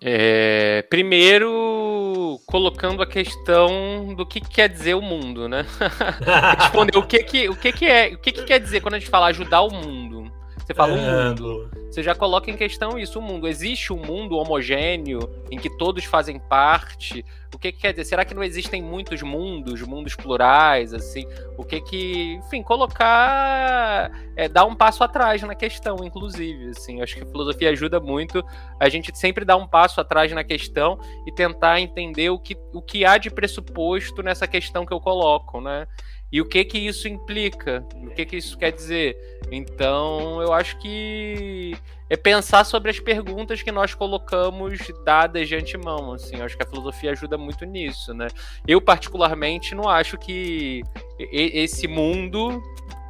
É, 0.00 0.82
primeiro, 0.90 2.40
colocando 2.46 3.02
a 3.02 3.06
questão 3.06 4.14
do 4.14 4.26
que, 4.26 4.40
que 4.40 4.48
quer 4.50 4.68
dizer 4.68 4.94
o 4.94 5.00
mundo, 5.00 5.48
né? 5.48 5.64
Responder 6.58 6.98
o 6.98 7.06
que 7.06 7.22
que, 7.22 7.48
o 7.48 7.56
que 7.56 7.72
que 7.72 7.86
é, 7.86 8.08
o 8.14 8.18
que 8.18 8.32
que 8.32 8.44
quer 8.44 8.58
dizer 8.58 8.80
quando 8.80 8.94
a 8.94 8.98
gente 8.98 9.10
fala 9.10 9.26
ajudar 9.26 9.62
o 9.62 9.72
mundo? 9.72 10.23
Você 10.64 10.72
fala 10.72 10.92
é, 10.92 10.94
o 10.94 11.28
mundo. 11.28 11.70
Você 11.90 12.02
já 12.02 12.14
coloca 12.14 12.50
em 12.50 12.56
questão 12.56 12.98
isso, 12.98 13.18
o 13.18 13.22
mundo. 13.22 13.46
Existe 13.46 13.92
um 13.92 13.98
mundo 13.98 14.36
homogêneo 14.36 15.20
em 15.50 15.58
que 15.58 15.68
todos 15.76 16.04
fazem 16.04 16.40
parte? 16.40 17.24
O 17.54 17.58
que, 17.58 17.70
que 17.70 17.82
quer 17.82 17.92
dizer? 17.92 18.06
Será 18.06 18.24
que 18.24 18.34
não 18.34 18.42
existem 18.42 18.82
muitos 18.82 19.22
mundos, 19.22 19.82
mundos 19.82 20.16
plurais, 20.16 20.94
assim? 20.94 21.26
O 21.58 21.64
que 21.64 21.80
que, 21.82 22.34
enfim, 22.34 22.62
colocar, 22.62 24.10
é, 24.36 24.48
dar 24.48 24.64
um 24.64 24.74
passo 24.74 25.04
atrás 25.04 25.42
na 25.42 25.54
questão, 25.54 25.98
inclusive, 26.02 26.70
assim. 26.70 27.02
Acho 27.02 27.14
que 27.14 27.22
a 27.22 27.26
filosofia 27.26 27.70
ajuda 27.70 28.00
muito 28.00 28.42
a 28.80 28.88
gente 28.88 29.16
sempre 29.16 29.44
dar 29.44 29.56
um 29.56 29.68
passo 29.68 30.00
atrás 30.00 30.32
na 30.32 30.42
questão 30.42 30.98
e 31.26 31.32
tentar 31.32 31.78
entender 31.78 32.30
o 32.30 32.38
que, 32.38 32.56
o 32.72 32.80
que 32.80 33.04
há 33.04 33.18
de 33.18 33.30
pressuposto 33.30 34.22
nessa 34.22 34.48
questão 34.48 34.86
que 34.86 34.92
eu 34.92 35.00
coloco, 35.00 35.60
né? 35.60 35.86
E 36.34 36.40
o 36.40 36.44
que 36.44 36.64
que 36.64 36.76
isso 36.76 37.06
implica? 37.06 37.86
O 37.94 38.10
que 38.10 38.26
que 38.26 38.36
isso 38.36 38.58
quer 38.58 38.72
dizer? 38.72 39.16
Então, 39.52 40.42
eu 40.42 40.52
acho 40.52 40.76
que 40.80 41.76
é 42.10 42.16
pensar 42.16 42.64
sobre 42.64 42.90
as 42.90 42.98
perguntas 42.98 43.62
que 43.62 43.70
nós 43.70 43.94
colocamos 43.94 44.80
dadas 45.04 45.46
de 45.46 45.54
antemão, 45.54 46.12
assim. 46.12 46.38
Eu 46.38 46.44
acho 46.44 46.56
que 46.56 46.64
a 46.64 46.66
filosofia 46.66 47.12
ajuda 47.12 47.38
muito 47.38 47.64
nisso, 47.64 48.12
né? 48.12 48.26
Eu 48.66 48.80
particularmente 48.80 49.76
não 49.76 49.88
acho 49.88 50.18
que 50.18 50.82
esse 51.20 51.86
mundo 51.86 52.60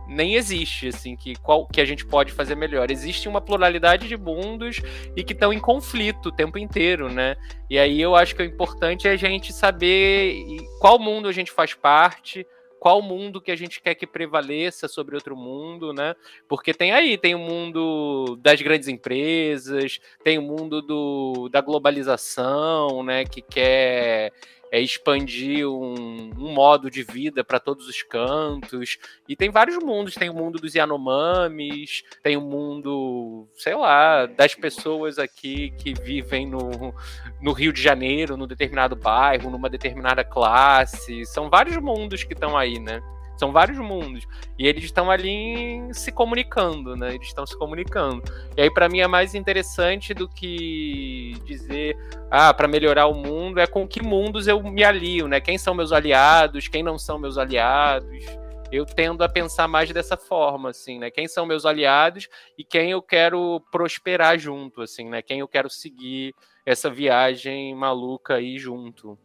nem 0.07 0.35
existe, 0.35 0.89
assim, 0.89 1.17
que 1.17 1.35
qual 1.37 1.67
que 1.67 1.81
a 1.81 1.85
gente 1.87 2.05
pode 2.05 2.31
fazer 2.31 2.55
melhor. 2.55 2.91
Existe 2.91 3.27
uma 3.27 3.41
pluralidade 3.41 4.07
de 4.07 4.19
mundos 4.19 4.83
e 5.17 5.25
que 5.25 5.33
estão 5.33 5.51
em 5.51 5.59
conflito 5.59 6.27
o 6.27 6.33
tempo 6.33 6.59
inteiro, 6.59 7.11
né? 7.11 7.37
E 7.71 7.79
aí 7.79 8.03
eu 8.03 8.15
acho 8.15 8.37
que 8.37 8.43
o 8.43 8.45
importante 8.45 9.09
é 9.09 9.13
a 9.13 9.17
gente 9.17 9.51
saber 9.51 10.45
qual 10.79 10.99
mundo 10.99 11.27
a 11.27 11.33
gente 11.33 11.51
faz 11.51 11.73
parte, 11.73 12.47
qual 12.85 13.01
mundo 13.01 13.41
que 13.41 13.51
a 13.51 13.57
gente 13.57 13.81
quer 13.81 13.95
que 13.95 14.07
prevaleça 14.07 14.87
sobre 14.89 15.15
outro 15.15 15.35
mundo, 15.35 15.95
né? 15.95 16.15
Porque 16.47 16.75
tem 16.75 16.93
aí, 16.93 17.17
tem 17.17 17.35
o 17.35 17.39
mundo 17.39 18.37
das 18.43 18.61
grandes 18.61 18.89
empresas, 18.89 19.99
tem 20.23 20.37
o 20.37 20.43
mundo 20.43 20.83
do, 20.83 21.49
da 21.49 21.63
globalização, 21.63 23.03
né? 23.03 23.25
Que 23.25 23.41
quer 23.41 24.35
é 24.75 24.81
expandir 24.81 25.69
um, 25.69 26.33
um 26.37 26.53
modo 26.53 26.91
de 26.91 27.05
vida 27.05 27.45
para 27.45 27.61
todos 27.61 27.87
os 27.87 28.03
cantos. 28.03 28.99
E 29.29 29.37
tem 29.37 29.49
vários 29.49 29.79
mundos. 29.79 30.17
Tem 30.17 30.29
o 30.29 30.35
mundo 30.35 30.59
dos 30.59 30.75
Yanomamis, 30.75 32.03
tem 32.25 32.37
o 32.37 32.41
mundo, 32.41 33.47
sei 33.55 33.77
lá, 33.77 34.27
das 34.27 34.57
pessoas 34.57 35.17
aqui 35.17 35.71
que 35.79 35.95
vivem 35.95 36.49
no, 36.49 36.93
no 37.41 37.53
Rio 37.53 37.73
de 37.73 37.81
Janeiro, 37.81 38.37
num 38.37 38.49
determinado 38.49 38.97
bairro, 38.97 39.49
numa 39.49 39.71
determinada 39.71 40.25
classe. 40.25 41.25
São 41.25 41.49
vários 41.49 41.77
mundos 41.77 42.25
que 42.25 42.33
estão 42.33 42.59
aí, 42.59 42.81
né? 42.81 43.01
São 43.37 43.53
vários 43.53 43.79
mundos. 43.79 44.27
E 44.59 44.67
eles 44.67 44.85
estão 44.85 45.11
ali 45.11 45.81
se 45.93 46.13
comunicando, 46.13 46.97
né? 46.97 47.15
Eles 47.15 47.27
estão 47.27 47.47
se 47.47 47.59
comunicando. 47.59 48.23
E 48.57 48.63
aí, 48.63 48.71
para 48.71 48.89
mim, 48.89 49.01
é 49.01 49.07
mais 49.07 49.35
interessante 49.35 50.15
do 50.15 50.29
que 50.29 51.35
dizer, 51.45 51.97
ah, 52.31 52.55
para 52.55 52.69
melhorar 52.69 53.07
o 53.07 53.15
mundo, 53.15 53.59
é 53.59 53.67
com 53.67 53.87
que 53.87 54.03
mundos 54.03 54.47
eu 54.47 54.63
me 54.63 54.85
alio, 54.85 55.27
né? 55.27 55.41
Quem 55.41 55.59
são 55.59 55.75
meus 55.75 55.93
aliados, 55.93 56.69
quem 56.69 56.83
não 56.83 56.99
são 56.99 57.19
meus 57.19 57.37
aliados. 57.37 58.25
Eu 58.71 58.85
tendo 58.85 59.23
a 59.23 59.29
pensar 59.29 59.69
mais 59.69 59.93
dessa 59.93 60.17
forma, 60.17 60.71
assim, 60.71 60.99
né? 60.99 61.11
Quem 61.11 61.29
são 61.29 61.47
meus 61.47 61.65
aliados 61.65 62.29
e 62.59 62.65
quem 62.65 62.91
eu 62.91 63.03
quero 63.03 63.61
prosperar 63.71 64.39
junto, 64.39 64.83
assim, 64.83 65.09
né? 65.09 65.23
Quem 65.23 65.41
eu 65.41 65.49
quero 65.49 65.71
seguir 65.71 66.35
essa 66.67 66.91
viagem 66.91 67.75
maluca 67.75 68.35
aí 68.35 68.59
junto. 68.59 69.19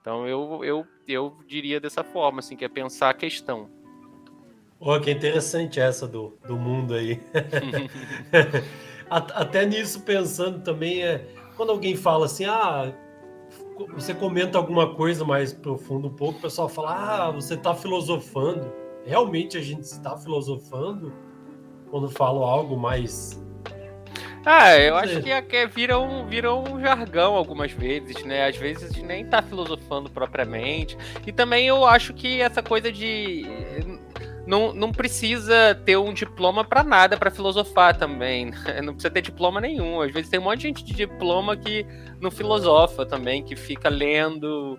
Então 0.00 0.28
eu, 0.28 0.62
eu, 0.62 0.86
eu 1.06 1.36
diria 1.46 1.80
dessa 1.80 2.02
forma, 2.02 2.40
assim, 2.40 2.56
que 2.56 2.64
é 2.64 2.68
pensar 2.68 3.10
a 3.10 3.14
questão. 3.14 3.68
Oh, 4.80 4.98
que 5.00 5.10
interessante 5.10 5.80
essa 5.80 6.06
do, 6.06 6.36
do 6.46 6.56
mundo 6.56 6.94
aí. 6.94 7.20
Até 9.08 9.64
nisso 9.64 10.00
pensando 10.02 10.62
também 10.62 11.02
é 11.02 11.26
quando 11.56 11.70
alguém 11.70 11.96
fala 11.96 12.26
assim, 12.26 12.44
ah, 12.44 12.92
você 13.94 14.12
comenta 14.14 14.58
alguma 14.58 14.94
coisa 14.94 15.24
mais 15.24 15.52
profunda 15.52 16.08
um 16.08 16.14
pouco, 16.14 16.38
o 16.38 16.42
pessoal 16.42 16.68
fala, 16.68 17.26
ah, 17.26 17.30
você 17.30 17.54
está 17.54 17.74
filosofando. 17.74 18.72
Realmente 19.04 19.56
a 19.56 19.60
gente 19.60 19.82
está 19.82 20.16
filosofando 20.16 21.12
quando 21.90 22.08
falo 22.08 22.42
algo 22.42 22.76
mais 22.76 23.42
ah, 24.46 24.76
eu 24.78 24.96
acho 24.96 25.22
que 25.22 25.30
é, 25.30 25.66
vira, 25.66 25.98
um, 25.98 26.26
vira 26.26 26.54
um 26.54 26.80
jargão 26.80 27.34
algumas 27.34 27.72
vezes, 27.72 28.22
né? 28.24 28.46
Às 28.46 28.56
vezes 28.56 28.96
nem 29.02 29.24
tá 29.26 29.40
filosofando 29.42 30.10
propriamente. 30.10 30.96
E 31.26 31.32
também 31.32 31.66
eu 31.66 31.84
acho 31.84 32.12
que 32.12 32.40
essa 32.40 32.62
coisa 32.62 32.92
de. 32.92 33.46
Não, 34.46 34.74
não 34.74 34.92
precisa 34.92 35.74
ter 35.86 35.96
um 35.96 36.12
diploma 36.12 36.62
para 36.62 36.82
nada 36.82 37.16
para 37.16 37.30
filosofar 37.30 37.96
também. 37.96 38.50
Né? 38.50 38.80
Não 38.84 38.92
precisa 38.92 39.10
ter 39.10 39.22
diploma 39.22 39.58
nenhum. 39.58 40.02
Às 40.02 40.12
vezes 40.12 40.28
tem 40.28 40.38
um 40.38 40.42
monte 40.42 40.58
de 40.58 40.62
gente 40.64 40.84
de 40.84 40.92
diploma 40.92 41.56
que 41.56 41.86
não 42.20 42.30
filosofa 42.30 43.06
também, 43.06 43.42
que 43.42 43.56
fica 43.56 43.88
lendo 43.88 44.78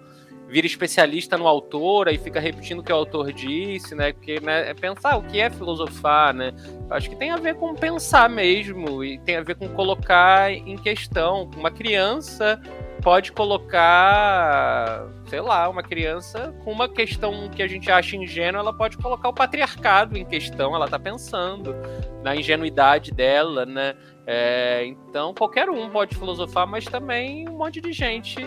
vira 0.56 0.68
especialista 0.68 1.38
no 1.38 1.50
autor 1.50 2.08
e 2.08 2.18
fica 2.18 2.40
repetindo 2.40 2.80
o 2.80 2.84
que 2.84 2.90
o 2.90 2.96
autor 2.96 3.34
disse, 3.34 3.94
né? 3.94 4.14
Porque 4.14 4.40
né, 4.40 4.70
é 4.70 4.74
pensar 4.74 5.18
o 5.18 5.24
que 5.24 5.42
é 5.42 5.50
filosofar, 5.50 6.34
né? 6.34 6.54
Acho 6.90 7.10
que 7.10 7.16
tem 7.18 7.30
a 7.30 7.36
ver 7.36 7.56
com 7.56 7.76
pensar 7.76 8.30
mesmo 8.30 9.04
e 9.04 9.20
tem 9.20 9.36
a 9.36 9.42
ver 9.42 9.56
com 9.56 9.68
colocar 9.68 10.50
em 10.50 10.78
questão. 10.78 11.52
Uma 11.58 11.70
criança 11.70 12.58
pode 13.04 13.34
colocar, 13.34 15.06
sei 15.28 15.42
lá, 15.42 15.68
uma 15.68 15.84
criança 15.84 16.56
com 16.64 16.72
uma 16.72 16.88
questão 16.88 17.50
que 17.50 17.62
a 17.62 17.68
gente 17.68 17.92
acha 17.92 18.16
ingênua, 18.16 18.62
ela 18.62 18.72
pode 18.72 18.98
colocar 18.98 19.28
o 19.28 19.34
patriarcado 19.34 20.18
em 20.18 20.24
questão, 20.24 20.74
ela 20.74 20.88
tá 20.88 20.98
pensando 20.98 21.76
na 22.24 22.34
ingenuidade 22.34 23.12
dela, 23.12 23.66
né? 23.66 23.94
É, 24.26 24.86
então 24.86 25.34
qualquer 25.34 25.70
um 25.70 25.90
pode 25.90 26.16
filosofar, 26.16 26.66
mas 26.66 26.86
também 26.86 27.46
um 27.50 27.58
monte 27.58 27.82
de 27.82 27.92
gente 27.92 28.40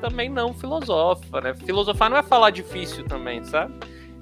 também 0.00 0.28
não 0.28 0.52
filosofa, 0.54 1.40
né? 1.40 1.54
Filosofar 1.54 2.10
não 2.10 2.16
é 2.16 2.22
falar 2.22 2.50
difícil 2.50 3.04
também, 3.04 3.44
sabe? 3.44 3.74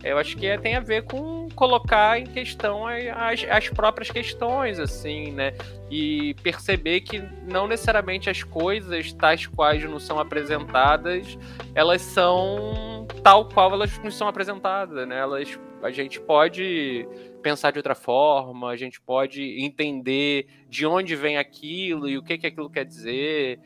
Eu 0.02 0.16
acho 0.16 0.36
que 0.36 0.46
é, 0.46 0.56
tem 0.56 0.76
a 0.76 0.80
ver 0.80 1.02
com 1.04 1.48
colocar 1.56 2.20
em 2.20 2.24
questão 2.24 2.86
as, 2.86 3.44
as 3.50 3.68
próprias 3.68 4.10
questões, 4.10 4.78
assim, 4.78 5.32
né? 5.32 5.54
E 5.90 6.34
perceber 6.34 7.00
que 7.00 7.20
não 7.48 7.66
necessariamente 7.66 8.30
as 8.30 8.44
coisas 8.44 9.12
tais 9.12 9.46
quais 9.46 9.82
nos 9.84 10.04
são 10.04 10.20
apresentadas, 10.20 11.36
elas 11.74 12.00
são 12.02 13.08
tal 13.24 13.48
qual 13.48 13.72
elas 13.72 13.98
nos 13.98 14.16
são 14.16 14.28
apresentadas, 14.28 15.06
né? 15.08 15.18
Elas, 15.18 15.58
a 15.82 15.90
gente 15.90 16.20
pode 16.20 17.06
pensar 17.42 17.72
de 17.72 17.78
outra 17.78 17.94
forma, 17.94 18.70
a 18.70 18.76
gente 18.76 19.00
pode 19.00 19.42
entender 19.60 20.46
de 20.68 20.86
onde 20.86 21.16
vem 21.16 21.38
aquilo 21.38 22.08
e 22.08 22.16
o 22.16 22.22
que, 22.22 22.38
que 22.38 22.46
aquilo 22.46 22.70
quer 22.70 22.84
dizer. 22.84 23.58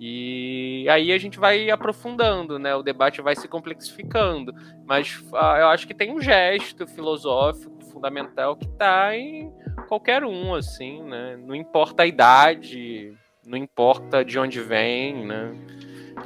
E 0.00 0.86
aí 0.88 1.12
a 1.12 1.18
gente 1.18 1.38
vai 1.38 1.70
aprofundando, 1.70 2.58
né? 2.58 2.74
O 2.74 2.82
debate 2.82 3.20
vai 3.20 3.34
se 3.34 3.48
complexificando. 3.48 4.54
Mas 4.86 5.22
ah, 5.34 5.56
eu 5.58 5.66
acho 5.68 5.86
que 5.86 5.94
tem 5.94 6.12
um 6.12 6.20
gesto 6.20 6.86
filosófico 6.86 7.84
fundamental 7.92 8.56
que 8.56 8.66
está 8.66 9.16
em 9.16 9.52
qualquer 9.88 10.22
um, 10.24 10.54
assim, 10.54 11.02
né? 11.02 11.36
Não 11.36 11.54
importa 11.54 12.04
a 12.04 12.06
idade, 12.06 13.12
não 13.44 13.58
importa 13.58 14.24
de 14.24 14.38
onde 14.38 14.60
vem, 14.60 15.26
né? 15.26 15.52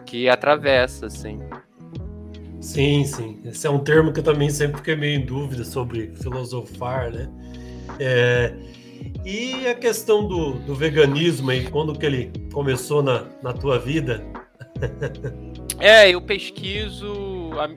Que 0.04 0.28
atravessa, 0.28 1.06
assim. 1.06 1.40
Sim, 2.60 3.04
sim. 3.04 3.40
Esse 3.44 3.66
é 3.66 3.70
um 3.70 3.78
termo 3.78 4.12
que 4.12 4.20
eu 4.20 4.24
também 4.24 4.50
sempre 4.50 4.76
fiquei 4.76 4.96
meio 4.96 5.18
em 5.18 5.24
dúvida 5.24 5.64
sobre 5.64 6.12
filosofar, 6.16 7.10
né? 7.10 7.28
É, 7.98 8.54
e 9.24 9.66
a 9.66 9.74
questão 9.74 10.26
do, 10.26 10.54
do 10.60 10.74
veganismo 10.74 11.50
aí, 11.50 11.68
quando 11.70 11.98
que 11.98 12.06
ele 12.06 12.32
começou 12.52 13.02
na, 13.02 13.26
na 13.42 13.52
tua 13.52 13.78
vida? 13.78 14.24
É, 15.82 16.10
eu 16.10 16.20
pesquiso. 16.20 17.12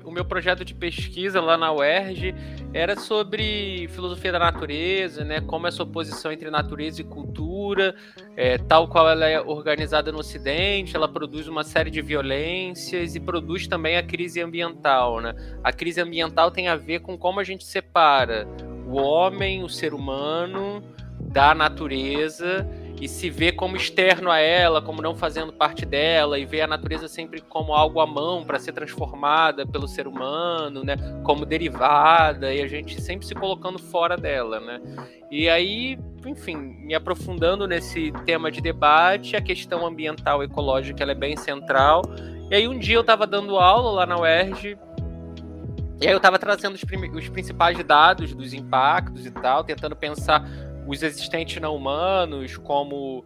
O 0.03 0.11
meu 0.11 0.23
projeto 0.23 0.63
de 0.63 0.75
pesquisa 0.75 1.41
lá 1.41 1.57
na 1.57 1.73
UERJ 1.73 2.35
era 2.71 2.95
sobre 2.95 3.89
filosofia 3.89 4.31
da 4.31 4.37
natureza, 4.37 5.23
né? 5.25 5.41
Como 5.41 5.65
essa 5.65 5.81
oposição 5.81 6.31
entre 6.31 6.51
natureza 6.51 7.01
e 7.01 7.03
cultura, 7.03 7.95
é, 8.37 8.59
tal 8.59 8.87
qual 8.87 9.09
ela 9.09 9.25
é 9.25 9.41
organizada 9.41 10.11
no 10.11 10.19
Ocidente, 10.19 10.95
ela 10.95 11.07
produz 11.07 11.47
uma 11.47 11.63
série 11.63 11.89
de 11.89 12.01
violências 12.01 13.15
e 13.15 13.19
produz 13.19 13.67
também 13.67 13.97
a 13.97 14.03
crise 14.03 14.39
ambiental, 14.39 15.19
né? 15.19 15.33
A 15.63 15.73
crise 15.73 15.99
ambiental 15.99 16.51
tem 16.51 16.67
a 16.67 16.75
ver 16.75 16.99
com 16.99 17.17
como 17.17 17.39
a 17.39 17.43
gente 17.43 17.65
separa 17.65 18.47
o 18.87 18.97
homem, 18.97 19.63
o 19.63 19.67
ser 19.67 19.95
humano, 19.95 20.83
da 21.35 21.53
natureza 21.53 22.65
e 23.01 23.09
se 23.09 23.29
vê 23.29 23.51
como 23.51 23.75
externo 23.75 24.31
a 24.31 24.39
ela, 24.39 24.81
como 24.81 25.01
não 25.01 25.13
fazendo 25.13 25.51
parte 25.51 25.85
dela, 25.85 26.39
e 26.39 26.45
vê 26.45 26.61
a 26.61 26.67
natureza 26.67 27.09
sempre 27.09 27.41
como 27.41 27.73
algo 27.73 27.99
à 27.99 28.07
mão 28.07 28.45
para 28.45 28.57
ser 28.57 28.71
transformada 28.71 29.67
pelo 29.67 29.85
ser 29.85 30.07
humano, 30.07 30.81
né, 30.81 30.95
como 31.25 31.45
derivada, 31.45 32.53
e 32.53 32.61
a 32.61 32.67
gente 32.67 33.01
sempre 33.01 33.27
se 33.27 33.35
colocando 33.35 33.77
fora 33.77 34.15
dela, 34.15 34.61
né? 34.61 34.79
E 35.29 35.49
aí, 35.49 35.99
enfim, 36.25 36.55
me 36.55 36.95
aprofundando 36.95 37.67
nesse 37.67 38.13
tema 38.25 38.49
de 38.49 38.61
debate, 38.61 39.35
a 39.35 39.41
questão 39.41 39.85
ambiental 39.85 40.41
e 40.41 40.45
ecológica 40.45 41.03
ela 41.03 41.11
é 41.11 41.15
bem 41.15 41.35
central. 41.35 42.01
E 42.49 42.55
aí 42.55 42.65
um 42.65 42.79
dia 42.79 42.95
eu 42.95 43.01
estava 43.01 43.27
dando 43.27 43.57
aula 43.57 43.91
lá 43.91 44.05
na 44.05 44.17
UERJ, 44.17 44.77
e 45.99 46.07
aí 46.07 46.13
eu 46.13 46.17
estava 46.17 46.39
trazendo 46.39 46.75
os, 46.75 46.83
os 47.13 47.27
principais 47.27 47.77
dados 47.83 48.33
dos 48.33 48.53
impactos 48.53 49.25
e 49.25 49.31
tal, 49.31 49.65
tentando 49.65 49.97
pensar 49.97 50.47
os 50.87 51.01
existentes 51.03 51.61
não 51.61 51.75
humanos 51.75 52.57
como 52.57 53.25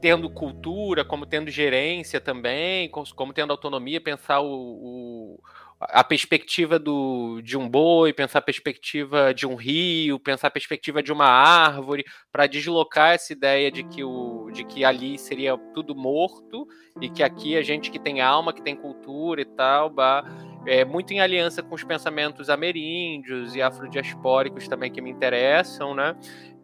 tendo 0.00 0.30
cultura, 0.30 1.04
como 1.04 1.26
tendo 1.26 1.50
gerência 1.50 2.20
também, 2.20 2.88
como 2.88 3.32
tendo 3.32 3.50
autonomia, 3.50 4.00
pensar 4.00 4.40
o, 4.40 4.46
o, 4.48 5.40
a 5.78 6.02
perspectiva 6.02 6.78
do, 6.78 7.40
de 7.42 7.56
um 7.56 7.68
boi, 7.68 8.12
pensar 8.12 8.38
a 8.38 8.42
perspectiva 8.42 9.34
de 9.34 9.46
um 9.46 9.56
rio, 9.56 10.18
pensar 10.18 10.48
a 10.48 10.50
perspectiva 10.50 11.02
de 11.02 11.12
uma 11.12 11.26
árvore, 11.26 12.04
para 12.32 12.46
deslocar 12.46 13.12
essa 13.12 13.32
ideia 13.32 13.70
de 13.70 13.84
que, 13.84 14.02
o, 14.02 14.50
de 14.52 14.64
que 14.64 14.84
ali 14.84 15.18
seria 15.18 15.56
tudo 15.74 15.94
morto 15.94 16.66
e 17.00 17.10
que 17.10 17.22
aqui 17.22 17.56
a 17.56 17.62
gente 17.62 17.90
que 17.90 17.98
tem 17.98 18.22
alma, 18.22 18.54
que 18.54 18.62
tem 18.62 18.74
cultura 18.74 19.42
e 19.42 19.46
tal, 19.46 19.90
bah, 19.90 20.24
é, 20.66 20.84
muito 20.84 21.12
em 21.12 21.20
aliança 21.20 21.62
com 21.62 21.74
os 21.74 21.84
pensamentos 21.84 22.50
ameríndios 22.50 23.54
e 23.54 23.62
afrodiaspóricos 23.62 24.68
também 24.68 24.90
que 24.90 25.00
me 25.00 25.10
interessam, 25.10 25.94
né? 25.94 26.14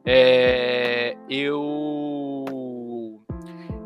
É, 0.04 1.16
eu 1.28 2.44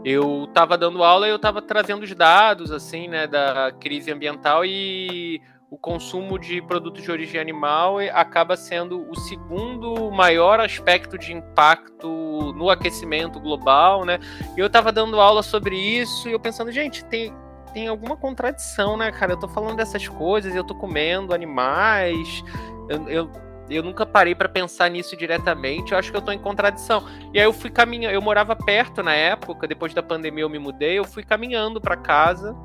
eu 0.05 0.45
estava 0.45 0.79
dando 0.79 1.05
aula 1.05 1.27
e 1.27 1.31
eu 1.31 1.37
estava 1.37 1.61
trazendo 1.61 2.03
os 2.03 2.15
dados 2.15 2.73
assim, 2.73 3.07
né, 3.07 3.27
da 3.27 3.71
crise 3.79 4.11
ambiental 4.11 4.65
e 4.65 5.41
o 5.71 5.79
consumo 5.79 6.39
de 6.39 6.61
produtos 6.63 7.03
de 7.03 7.11
origem 7.11 7.41
animal 7.41 7.99
acaba 8.13 8.57
sendo 8.57 9.09
o 9.09 9.15
segundo 9.15 10.11
maior 10.11 10.59
aspecto 10.59 11.17
de 11.17 11.33
impacto 11.33 12.09
no 12.57 12.69
aquecimento 12.69 13.39
global, 13.39 14.05
né? 14.05 14.19
E 14.57 14.61
eu 14.61 14.67
estava 14.67 14.91
dando 14.91 15.21
aula 15.21 15.45
sobre 15.45 15.77
isso 15.77 16.29
e 16.29 16.33
eu 16.33 16.41
pensando, 16.41 16.73
gente, 16.73 17.05
tem, 17.05 17.33
tem 17.73 17.89
alguma 17.89 18.17
contradição, 18.17 18.97
né, 18.97 19.11
cara? 19.11 19.33
Eu 19.33 19.37
tô 19.39 19.49
falando 19.49 19.77
dessas 19.77 20.07
coisas, 20.07 20.55
eu 20.55 20.65
tô 20.65 20.75
comendo 20.75 21.35
animais, 21.35 22.45
eu, 22.89 23.09
eu, 23.09 23.33
eu 23.69 23.83
nunca 23.83 24.05
parei 24.05 24.35
para 24.35 24.49
pensar 24.49 24.89
nisso 24.91 25.17
diretamente, 25.17 25.93
eu 25.93 25.99
acho 25.99 26.11
que 26.11 26.17
eu 26.17 26.23
tô 26.23 26.33
em 26.33 26.39
contradição. 26.39 27.05
E 27.33 27.39
aí 27.39 27.45
eu 27.45 27.53
fui 27.53 27.71
caminhando, 27.71 28.15
eu 28.15 28.23
morava 28.23 28.55
perto 28.57 29.03
na 29.03 29.15
época, 29.15 29.67
depois 29.67 29.95
da 29.95 30.03
pandemia 30.03 30.45
eu 30.45 30.51
me 30.51 30.59
mudei, 30.59 30.99
eu 30.99 31.05
fui 31.05 31.23
caminhando 31.23 31.81
para 31.81 31.97
casa. 31.97 32.57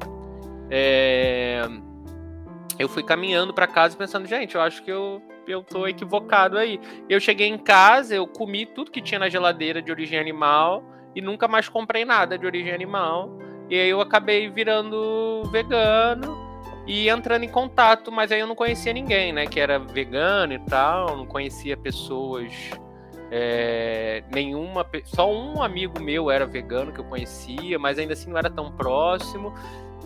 É 0.70 1.62
eu 2.78 2.90
fui 2.90 3.04
caminhando 3.04 3.54
para 3.54 3.68
casa 3.68 3.96
pensando, 3.96 4.28
gente, 4.28 4.56
eu 4.56 4.62
acho 4.62 4.84
que 4.84 4.92
eu, 4.92 5.22
eu 5.48 5.64
tô 5.64 5.88
equivocado 5.88 6.58
aí. 6.58 6.80
Eu 7.10 7.20
cheguei 7.20 7.48
em 7.48 7.58
casa, 7.58 8.16
eu 8.16 8.28
comi 8.28 8.66
tudo 8.66 8.92
que 8.92 9.02
tinha 9.02 9.20
na 9.20 9.30
geladeira 9.30 9.82
de 9.82 9.92
origem 9.92 10.20
animal 10.20 10.84
e 11.16 11.22
nunca 11.22 11.48
mais 11.48 11.70
comprei 11.70 12.04
nada 12.04 12.38
de 12.38 12.46
origem 12.46 12.74
animal. 12.74 13.38
E 13.70 13.80
aí 13.80 13.90
eu 13.90 14.02
acabei 14.02 14.50
virando 14.50 15.44
vegano 15.52 16.38
e 16.88 17.10
entrando 17.10 17.44
em 17.44 17.50
contato, 17.50 18.12
mas 18.12 18.32
aí 18.32 18.40
eu 18.40 18.48
não 18.48 18.56
conhecia 18.56 18.94
ninguém, 18.94 19.34
né, 19.34 19.48
que 19.48 19.60
era 19.60 19.80
vegano 19.80 20.54
e 20.54 20.60
tal, 20.60 21.18
não 21.18 21.26
conhecia 21.26 21.76
pessoas 21.76 22.52
é, 23.32 24.24
nenhuma, 24.32 24.86
só 25.04 25.32
um 25.32 25.64
amigo 25.64 26.00
meu 26.00 26.30
era 26.30 26.46
vegano 26.46 26.92
que 26.92 27.00
eu 27.00 27.06
conhecia, 27.06 27.80
mas 27.80 27.98
ainda 27.98 28.14
assim 28.14 28.30
não 28.30 28.38
era 28.38 28.50
tão 28.50 28.72
próximo. 28.72 29.54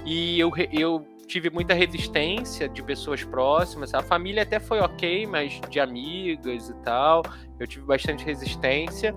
E 0.06 0.40
eu, 0.40 0.52
eu 0.72 1.06
tive 1.28 1.50
muita 1.50 1.74
resistência 1.74 2.68
de 2.68 2.82
pessoas 2.82 3.24
próximas. 3.24 3.94
A 3.94 4.02
família 4.02 4.44
até 4.44 4.60
foi 4.60 4.80
ok, 4.80 5.28
mas 5.28 5.60
de 5.70 5.80
amigas 5.80 6.70
e 6.70 6.74
tal, 6.78 7.24
eu 7.60 7.68
tive 7.68 7.86
bastante 7.86 8.26
resistência. 8.26 9.14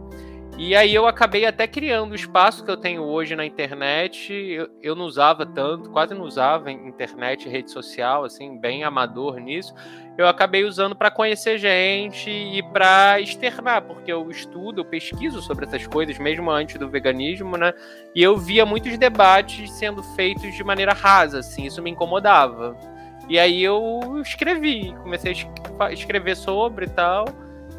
E 0.59 0.77
aí 0.77 0.95
eu 0.95 1.07
acabei 1.07 1.47
até 1.47 1.67
criando 1.67 2.12
o 2.12 2.15
espaço 2.15 2.62
que 2.62 2.71
eu 2.71 2.77
tenho 2.77 3.03
hoje 3.03 3.35
na 3.35 3.45
internet. 3.45 4.33
Eu, 4.33 4.69
eu 4.83 4.95
não 4.95 5.07
usava 5.07 5.47
tanto, 5.47 5.91
quase 5.91 6.15
não 6.15 6.23
usava 6.23 6.71
internet, 6.71 7.49
rede 7.49 7.71
social, 7.71 8.25
assim, 8.25 8.59
bem 8.59 8.85
amador 8.85 9.38
nisso. 9.38 9.75
Eu 10.17 10.29
acabei 10.29 10.65
usando 10.65 10.95
para 10.95 11.11
conhecer 11.11 11.57
gente 11.57 12.31
e 12.31 12.62
para 12.71 13.19
externar, 13.19 13.83
porque 13.83 14.12
eu 14.12 14.31
estudo, 14.31 14.83
eu 14.83 14.85
pesquiso 14.85 15.41
sobre 15.41 15.65
essas 15.65 15.87
coisas, 15.87 16.19
mesmo 16.19 16.51
antes 16.51 16.79
do 16.79 16.88
veganismo, 16.88 17.57
né? 17.57 17.73
E 18.15 18.23
eu 18.23 18.37
via 18.37 18.67
muitos 18.67 18.99
debates 18.99 19.71
sendo 19.73 20.03
feitos 20.03 20.55
de 20.55 20.62
maneira 20.62 20.93
rasa, 20.93 21.38
assim, 21.38 21.65
isso 21.65 21.83
me 21.83 21.91
incomodava. 21.91 22.77
E 23.27 23.38
aí 23.38 23.62
eu 23.65 24.21
escrevi, 24.21 24.95
comecei 25.03 25.35
a 25.81 25.93
escrever 25.93 26.37
sobre 26.37 26.85
e 26.85 26.91
tal. 26.91 27.25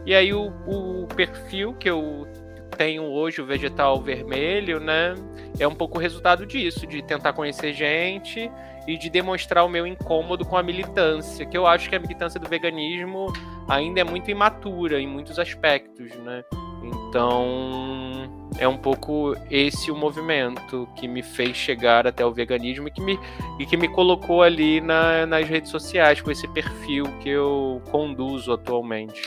E 0.06 0.14
aí 0.14 0.34
o, 0.34 0.52
o 0.68 1.08
perfil 1.16 1.74
que 1.76 1.90
eu 1.90 2.28
tenho 2.76 3.04
hoje 3.04 3.42
o 3.42 3.46
vegetal 3.46 4.02
vermelho, 4.02 4.80
né? 4.80 5.16
É 5.60 5.68
um 5.68 5.76
pouco 5.76 5.98
o 5.98 6.02
resultado 6.02 6.46
disso, 6.46 6.86
de 6.88 7.02
tentar 7.02 7.34
conhecer 7.34 7.74
gente 7.74 8.52
e 8.88 8.98
de 8.98 9.10
demonstrar 9.10 9.66
o 9.66 9.70
meu 9.70 9.88
incômodo 9.88 10.46
com 10.46 10.58
a 10.58 10.64
militância, 10.64 11.46
que 11.46 11.58
eu 11.58 11.66
acho 11.66 11.90
que 11.90 11.96
a 11.96 12.00
militância 12.00 12.40
do 12.40 12.50
veganismo 12.50 13.32
ainda 13.68 14.02
é 14.02 14.04
muito 14.04 14.30
imatura 14.30 15.00
em 15.00 15.08
muitos 15.08 15.40
aspectos, 15.40 16.14
né? 16.18 16.44
Então, 16.84 18.30
é 18.60 18.68
um 18.68 18.78
pouco 18.78 19.36
esse 19.50 19.90
o 19.90 19.96
movimento 19.96 20.88
que 20.96 21.08
me 21.08 21.24
fez 21.24 21.56
chegar 21.56 22.06
até 22.06 22.26
o 22.26 22.32
veganismo 22.32 22.88
e 22.88 22.92
que 22.92 23.02
me, 23.02 23.18
e 23.60 23.66
que 23.66 23.78
me 23.78 23.88
colocou 23.88 24.44
ali 24.44 24.82
na, 24.82 25.26
nas 25.26 25.48
redes 25.48 25.72
sociais 25.72 26.22
com 26.22 26.30
esse 26.30 26.48
perfil 26.50 27.06
que 27.22 27.30
eu 27.30 27.82
conduzo 27.90 28.52
atualmente 28.52 29.22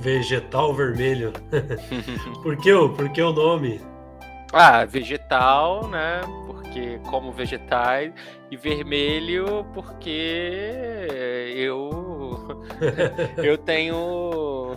vegetal 0.00 0.74
vermelho. 0.74 1.32
por, 2.42 2.56
que 2.56 2.72
o, 2.72 2.88
por 2.90 3.08
que 3.10 3.22
o 3.22 3.32
nome? 3.32 3.80
Ah, 4.52 4.84
vegetal, 4.84 5.88
né? 5.88 6.22
Porque 6.46 6.98
como 7.10 7.32
vegetais 7.32 8.12
e 8.50 8.56
vermelho 8.56 9.66
porque 9.74 11.06
eu 11.54 12.64
eu 13.36 13.58
tenho 13.58 14.76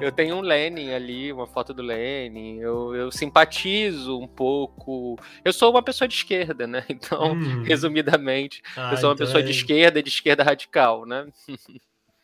eu 0.00 0.12
tenho 0.12 0.36
um 0.36 0.40
Lenin 0.42 0.92
ali, 0.92 1.32
uma 1.32 1.46
foto 1.46 1.72
do 1.72 1.82
Lenin. 1.82 2.58
Eu, 2.58 2.94
eu 2.94 3.10
simpatizo 3.10 4.18
um 4.18 4.26
pouco. 4.26 5.18
Eu 5.42 5.52
sou 5.52 5.70
uma 5.70 5.82
pessoa 5.82 6.06
de 6.06 6.14
esquerda, 6.14 6.66
né? 6.66 6.84
Então, 6.88 7.32
hum. 7.32 7.62
resumidamente, 7.62 8.62
ah, 8.76 8.90
eu 8.92 8.96
sou 8.98 9.08
uma 9.08 9.14
então 9.14 9.26
pessoa 9.26 9.40
é... 9.40 9.44
de 9.44 9.50
esquerda, 9.50 10.02
de 10.02 10.08
esquerda 10.08 10.44
radical, 10.44 11.06
né? 11.06 11.26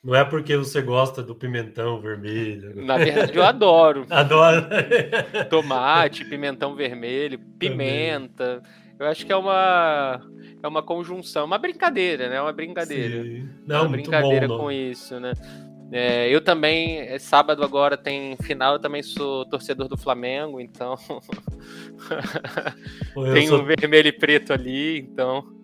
Não 0.03 0.15
é 0.15 0.25
porque 0.25 0.57
você 0.57 0.81
gosta 0.81 1.23
do 1.23 1.35
pimentão 1.35 2.01
vermelho. 2.01 2.73
Na 2.75 2.97
verdade, 2.97 3.37
eu 3.37 3.45
adoro. 3.45 4.07
Adoro. 4.11 4.67
Tomate, 5.51 6.25
pimentão 6.25 6.75
vermelho, 6.75 7.39
pimenta. 7.59 8.63
Também. 8.63 8.97
Eu 8.99 9.07
acho 9.07 9.27
que 9.27 9.33
é 9.33 9.37
uma 9.37 10.21
é 10.63 10.69
uma 10.69 10.83
conjunção, 10.83 11.47
uma 11.47 11.59
brincadeira, 11.59 12.29
né? 12.29 12.41
Uma 12.41 12.53
brincadeira. 12.53 13.23
Sim. 13.23 13.49
Não, 13.67 13.83
uma 13.83 13.91
brincadeira 13.91 14.49
bom, 14.49 14.59
com 14.59 14.73
isso, 14.73 15.21
né? 15.21 15.33
É, 15.93 16.29
eu 16.29 16.41
também, 16.41 17.01
é, 17.01 17.19
sábado 17.19 17.65
agora 17.65 17.97
tem 17.97 18.37
final, 18.37 18.75
eu 18.75 18.79
também 18.79 19.03
sou 19.03 19.45
torcedor 19.47 19.89
do 19.89 19.97
Flamengo, 19.97 20.61
então. 20.61 20.95
tem 23.35 23.49
sou... 23.49 23.61
um 23.61 23.65
vermelho 23.65 24.09
e 24.09 24.13
preto 24.13 24.53
ali, 24.53 24.99
então. 24.99 25.60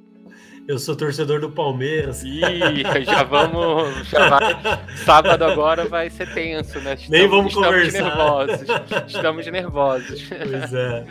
Eu 0.69 0.81
sou 0.81 0.97
torcedor 0.97 1.41
do 1.41 1.51
Palmeiras. 1.51 2.25
Ih, 2.25 2.41
já 3.05 3.23
vamos. 3.23 4.09
Já 4.09 4.29
vai, 4.29 4.97
sábado 4.97 5.45
agora 5.45 5.85
vai 5.85 6.11
ser 6.11 6.33
tenso, 6.35 6.81
né? 6.81 6.95
Estamos, 6.95 7.09
Nem 7.09 7.29
vamos 7.29 7.53
estamos 7.53 7.69
conversar. 7.69 8.03
Nervosos, 8.03 8.69
estamos 9.07 9.47
nervosos. 9.47 10.23
Pois 10.29 10.75
é. 10.75 11.07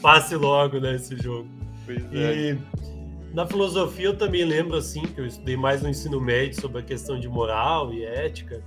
Passe 0.00 0.36
logo 0.36 0.78
nesse 0.78 1.14
né, 1.14 1.22
jogo. 1.22 1.48
Pois 1.84 2.02
e 2.12 2.50
é. 2.50 2.58
na 3.34 3.46
filosofia 3.46 4.06
eu 4.06 4.16
também 4.16 4.44
lembro 4.44 4.76
assim, 4.76 5.02
que 5.02 5.20
eu 5.20 5.26
estudei 5.26 5.56
mais 5.56 5.82
no 5.82 5.88
ensino 5.88 6.20
médio 6.20 6.60
sobre 6.60 6.80
a 6.80 6.82
questão 6.82 7.18
de 7.18 7.28
moral 7.28 7.92
e 7.92 8.04
ética. 8.04 8.62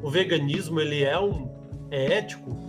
O 0.00 0.08
veganismo, 0.08 0.80
ele 0.80 1.02
é 1.02 1.18
um 1.18 1.50
é 1.90 2.18
ético? 2.18 2.67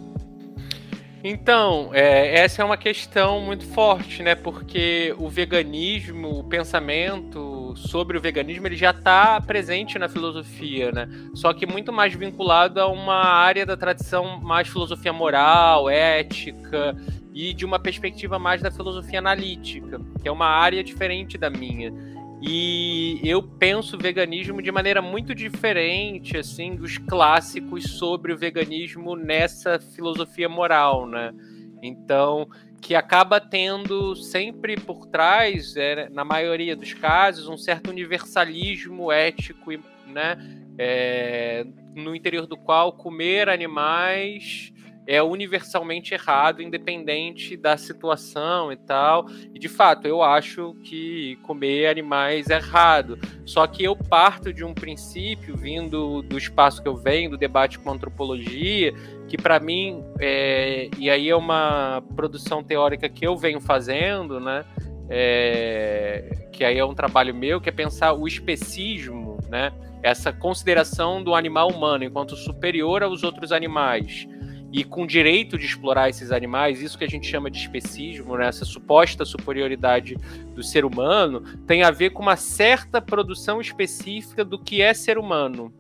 Então, 1.23 1.89
é, 1.93 2.39
essa 2.39 2.61
é 2.61 2.65
uma 2.65 2.77
questão 2.77 3.41
muito 3.41 3.65
forte, 3.65 4.23
né? 4.23 4.35
Porque 4.35 5.13
o 5.17 5.27
veganismo, 5.27 6.39
o 6.39 6.43
pensamento 6.45 7.73
sobre 7.75 8.17
o 8.17 8.21
veganismo, 8.21 8.67
ele 8.67 8.77
já 8.77 8.91
está 8.91 9.39
presente 9.41 9.99
na 9.99 10.07
filosofia, 10.07 10.91
né? 10.91 11.09
Só 11.33 11.53
que 11.53 11.65
muito 11.65 11.91
mais 11.91 12.13
vinculado 12.13 12.79
a 12.79 12.87
uma 12.87 13.25
área 13.25 13.65
da 13.65 13.75
tradição 13.75 14.39
mais 14.39 14.69
filosofia 14.69 15.11
moral, 15.11 15.89
ética 15.89 16.95
e 17.33 17.53
de 17.53 17.65
uma 17.65 17.79
perspectiva 17.79 18.39
mais 18.39 18.61
da 18.61 18.71
filosofia 18.71 19.19
analítica, 19.19 19.99
que 20.21 20.27
é 20.27 20.31
uma 20.31 20.47
área 20.47 20.83
diferente 20.83 21.37
da 21.37 21.49
minha. 21.49 21.93
E 22.41 23.19
eu 23.23 23.43
penso 23.43 23.97
o 23.97 23.99
veganismo 23.99 24.61
de 24.61 24.71
maneira 24.71 25.01
muito 25.01 25.35
diferente, 25.35 26.37
assim, 26.37 26.75
dos 26.75 26.97
clássicos 26.97 27.97
sobre 27.97 28.31
o 28.31 28.37
veganismo 28.37 29.15
nessa 29.15 29.77
filosofia 29.77 30.47
moral, 30.47 31.05
né? 31.05 31.33
Então, 31.83 32.47
que 32.81 32.95
acaba 32.95 33.41
tendo 33.41 34.15
sempre 34.15 34.77
por 34.77 35.05
trás, 35.07 35.75
é, 35.75 36.09
na 36.09 36.23
maioria 36.23 36.77
dos 36.77 36.93
casos, 36.93 37.49
um 37.49 37.57
certo 37.57 37.89
universalismo 37.89 39.11
ético, 39.11 39.71
né? 40.07 40.37
É, 40.77 41.65
no 41.93 42.15
interior 42.15 42.47
do 42.47 42.55
qual 42.55 42.93
comer 42.93 43.49
animais 43.49 44.71
é 45.09 45.23
universalmente 45.23 46.13
errado, 46.13 46.61
independente 46.61 47.57
da 47.57 47.75
situação 47.75 48.71
e 48.71 48.75
tal. 48.75 49.25
E 49.51 49.57
de 49.57 49.67
fato, 49.67 50.07
eu 50.07 50.21
acho 50.21 50.75
que 50.83 51.35
comer 51.37 51.87
animais 51.87 52.47
é 52.51 52.57
errado. 52.57 53.17
Só 53.43 53.65
que 53.65 53.83
eu 53.83 53.95
parto 53.95 54.53
de 54.53 54.63
um 54.63 54.71
princípio, 54.71 55.57
vindo 55.57 56.21
do 56.21 56.37
espaço 56.37 56.79
que 56.83 56.87
eu 56.87 56.95
venho, 56.95 57.31
do 57.31 57.37
debate 57.37 57.79
com 57.79 57.89
antropologia, 57.89 58.93
que 59.27 59.35
para 59.35 59.59
mim, 59.59 60.05
é, 60.19 60.91
e 60.95 61.09
aí 61.09 61.27
é 61.27 61.35
uma 61.35 62.03
produção 62.15 62.63
teórica 62.63 63.09
que 63.09 63.25
eu 63.25 63.35
venho 63.35 63.59
fazendo, 63.59 64.39
né? 64.39 64.63
É, 65.09 66.49
que 66.51 66.63
aí 66.63 66.77
é 66.77 66.85
um 66.85 66.93
trabalho 66.93 67.33
meu, 67.33 67.59
que 67.59 67.67
é 67.67 67.71
pensar 67.71 68.13
o 68.13 68.27
especismo, 68.27 69.39
né? 69.49 69.73
Essa 70.03 70.31
consideração 70.31 71.23
do 71.23 71.33
animal 71.33 71.67
humano 71.69 72.03
enquanto 72.03 72.35
superior 72.35 73.01
aos 73.01 73.23
outros 73.23 73.51
animais 73.51 74.27
e 74.71 74.83
com 74.83 75.05
direito 75.05 75.57
de 75.57 75.65
explorar 75.65 76.09
esses 76.09 76.31
animais, 76.31 76.81
isso 76.81 76.97
que 76.97 77.03
a 77.03 77.09
gente 77.09 77.27
chama 77.27 77.49
de 77.49 77.57
especismo, 77.57 78.37
né, 78.37 78.47
essa 78.47 78.65
suposta 78.65 79.25
superioridade 79.25 80.15
do 80.53 80.61
ser 80.61 80.85
humano, 80.85 81.41
tem 81.65 81.83
a 81.83 81.91
ver 81.91 82.11
com 82.11 82.21
uma 82.21 82.35
certa 82.35 83.01
produção 83.01 83.59
específica 83.59 84.45
do 84.45 84.59
que 84.59 84.81
é 84.81 84.93
ser 84.93 85.17
humano, 85.17 85.73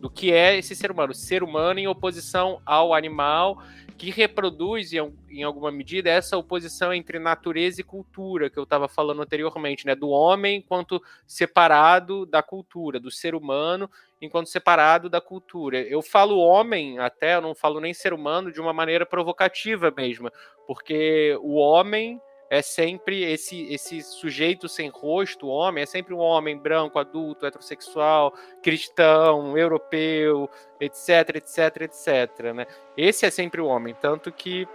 do 0.00 0.10
que 0.10 0.32
é 0.32 0.58
esse 0.58 0.74
ser 0.74 0.90
humano, 0.90 1.14
ser 1.14 1.44
humano 1.44 1.78
em 1.78 1.86
oposição 1.86 2.60
ao 2.66 2.92
animal, 2.92 3.62
que 3.96 4.10
reproduz, 4.10 4.92
em, 4.92 5.14
em 5.30 5.44
alguma 5.44 5.70
medida, 5.70 6.10
essa 6.10 6.36
oposição 6.36 6.92
entre 6.92 7.20
natureza 7.20 7.80
e 7.80 7.84
cultura, 7.84 8.50
que 8.50 8.58
eu 8.58 8.64
estava 8.64 8.88
falando 8.88 9.22
anteriormente, 9.22 9.86
né? 9.86 9.94
do 9.94 10.08
homem 10.08 10.56
enquanto 10.56 11.00
separado 11.24 12.26
da 12.26 12.42
cultura, 12.42 12.98
do 12.98 13.12
ser 13.12 13.36
humano 13.36 13.88
enquanto 14.22 14.48
separado 14.48 15.10
da 15.10 15.20
cultura. 15.20 15.80
Eu 15.80 16.00
falo 16.00 16.38
homem, 16.38 17.00
até, 17.00 17.34
eu 17.34 17.40
não 17.40 17.54
falo 17.54 17.80
nem 17.80 17.92
ser 17.92 18.14
humano, 18.14 18.52
de 18.52 18.60
uma 18.60 18.72
maneira 18.72 19.04
provocativa 19.04 19.92
mesmo, 19.94 20.30
porque 20.66 21.36
o 21.42 21.56
homem 21.56 22.20
é 22.48 22.60
sempre 22.60 23.22
esse 23.24 23.72
esse 23.72 24.02
sujeito 24.02 24.68
sem 24.68 24.90
rosto, 24.90 25.48
homem, 25.48 25.82
é 25.82 25.86
sempre 25.86 26.12
um 26.12 26.18
homem 26.18 26.56
branco, 26.56 26.98
adulto, 26.98 27.46
heterossexual, 27.46 28.34
cristão, 28.62 29.56
europeu, 29.56 30.48
etc, 30.78 31.36
etc, 31.36 31.82
etc, 31.82 32.52
né? 32.54 32.66
Esse 32.96 33.24
é 33.24 33.30
sempre 33.30 33.60
o 33.60 33.66
homem, 33.66 33.94
tanto 34.00 34.30
que 34.30 34.68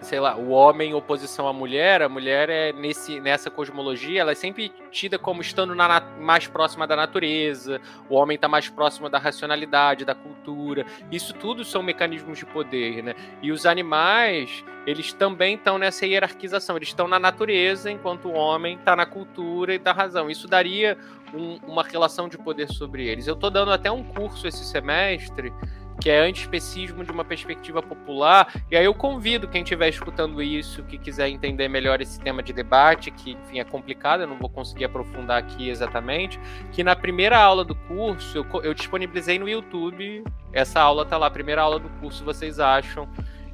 sei 0.00 0.20
lá, 0.20 0.36
o 0.36 0.50
homem 0.50 0.90
em 0.90 0.94
oposição 0.94 1.48
à 1.48 1.52
mulher, 1.52 2.02
a 2.02 2.08
mulher 2.08 2.48
é 2.48 2.72
nesse, 2.72 3.20
nessa 3.20 3.50
cosmologia, 3.50 4.20
ela 4.20 4.32
é 4.32 4.34
sempre 4.34 4.72
tida 4.90 5.18
como 5.18 5.40
estando 5.40 5.74
na, 5.74 6.00
mais 6.20 6.46
próxima 6.46 6.86
da 6.86 6.94
natureza, 6.94 7.80
o 8.08 8.14
homem 8.14 8.36
está 8.36 8.48
mais 8.48 8.68
próximo 8.68 9.08
da 9.08 9.18
racionalidade, 9.18 10.04
da 10.04 10.14
cultura. 10.14 10.86
Isso 11.10 11.34
tudo 11.34 11.64
são 11.64 11.82
mecanismos 11.82 12.38
de 12.38 12.46
poder, 12.46 13.02
né? 13.02 13.14
E 13.42 13.50
os 13.50 13.66
animais, 13.66 14.64
eles 14.86 15.12
também 15.12 15.54
estão 15.54 15.78
nessa 15.78 16.06
hierarquização, 16.06 16.76
eles 16.76 16.88
estão 16.88 17.08
na 17.08 17.18
natureza, 17.18 17.90
enquanto 17.90 18.28
o 18.28 18.32
homem 18.32 18.76
está 18.76 18.94
na 18.94 19.04
cultura 19.04 19.74
e 19.74 19.78
da 19.78 19.92
razão. 19.92 20.30
Isso 20.30 20.46
daria 20.46 20.96
um, 21.34 21.58
uma 21.66 21.82
relação 21.82 22.28
de 22.28 22.38
poder 22.38 22.68
sobre 22.68 23.06
eles. 23.06 23.26
Eu 23.26 23.34
estou 23.34 23.50
dando 23.50 23.72
até 23.72 23.90
um 23.90 24.04
curso 24.04 24.46
esse 24.46 24.64
semestre 24.64 25.52
que 26.00 26.10
é 26.10 26.20
antiespecismo 26.20 27.04
de 27.04 27.10
uma 27.10 27.24
perspectiva 27.24 27.82
popular. 27.82 28.62
E 28.70 28.76
aí 28.76 28.84
eu 28.84 28.94
convido 28.94 29.48
quem 29.48 29.62
estiver 29.62 29.88
escutando 29.88 30.42
isso, 30.42 30.82
que 30.84 30.98
quiser 30.98 31.28
entender 31.28 31.68
melhor 31.68 32.00
esse 32.00 32.20
tema 32.20 32.42
de 32.42 32.52
debate, 32.52 33.10
que 33.10 33.32
enfim 33.32 33.60
é 33.60 33.64
complicado, 33.64 34.20
eu 34.20 34.26
não 34.26 34.38
vou 34.38 34.48
conseguir 34.48 34.84
aprofundar 34.84 35.38
aqui 35.38 35.68
exatamente, 35.68 36.38
que 36.72 36.84
na 36.84 36.94
primeira 36.94 37.38
aula 37.38 37.64
do 37.64 37.74
curso 37.74 38.38
eu, 38.38 38.62
eu 38.62 38.74
disponibilizei 38.74 39.38
no 39.38 39.48
YouTube, 39.48 40.24
essa 40.52 40.80
aula 40.80 41.04
tá 41.04 41.16
lá, 41.16 41.30
primeira 41.30 41.62
aula 41.62 41.78
do 41.78 41.88
curso 42.00 42.24
vocês 42.24 42.58
acham 42.58 43.08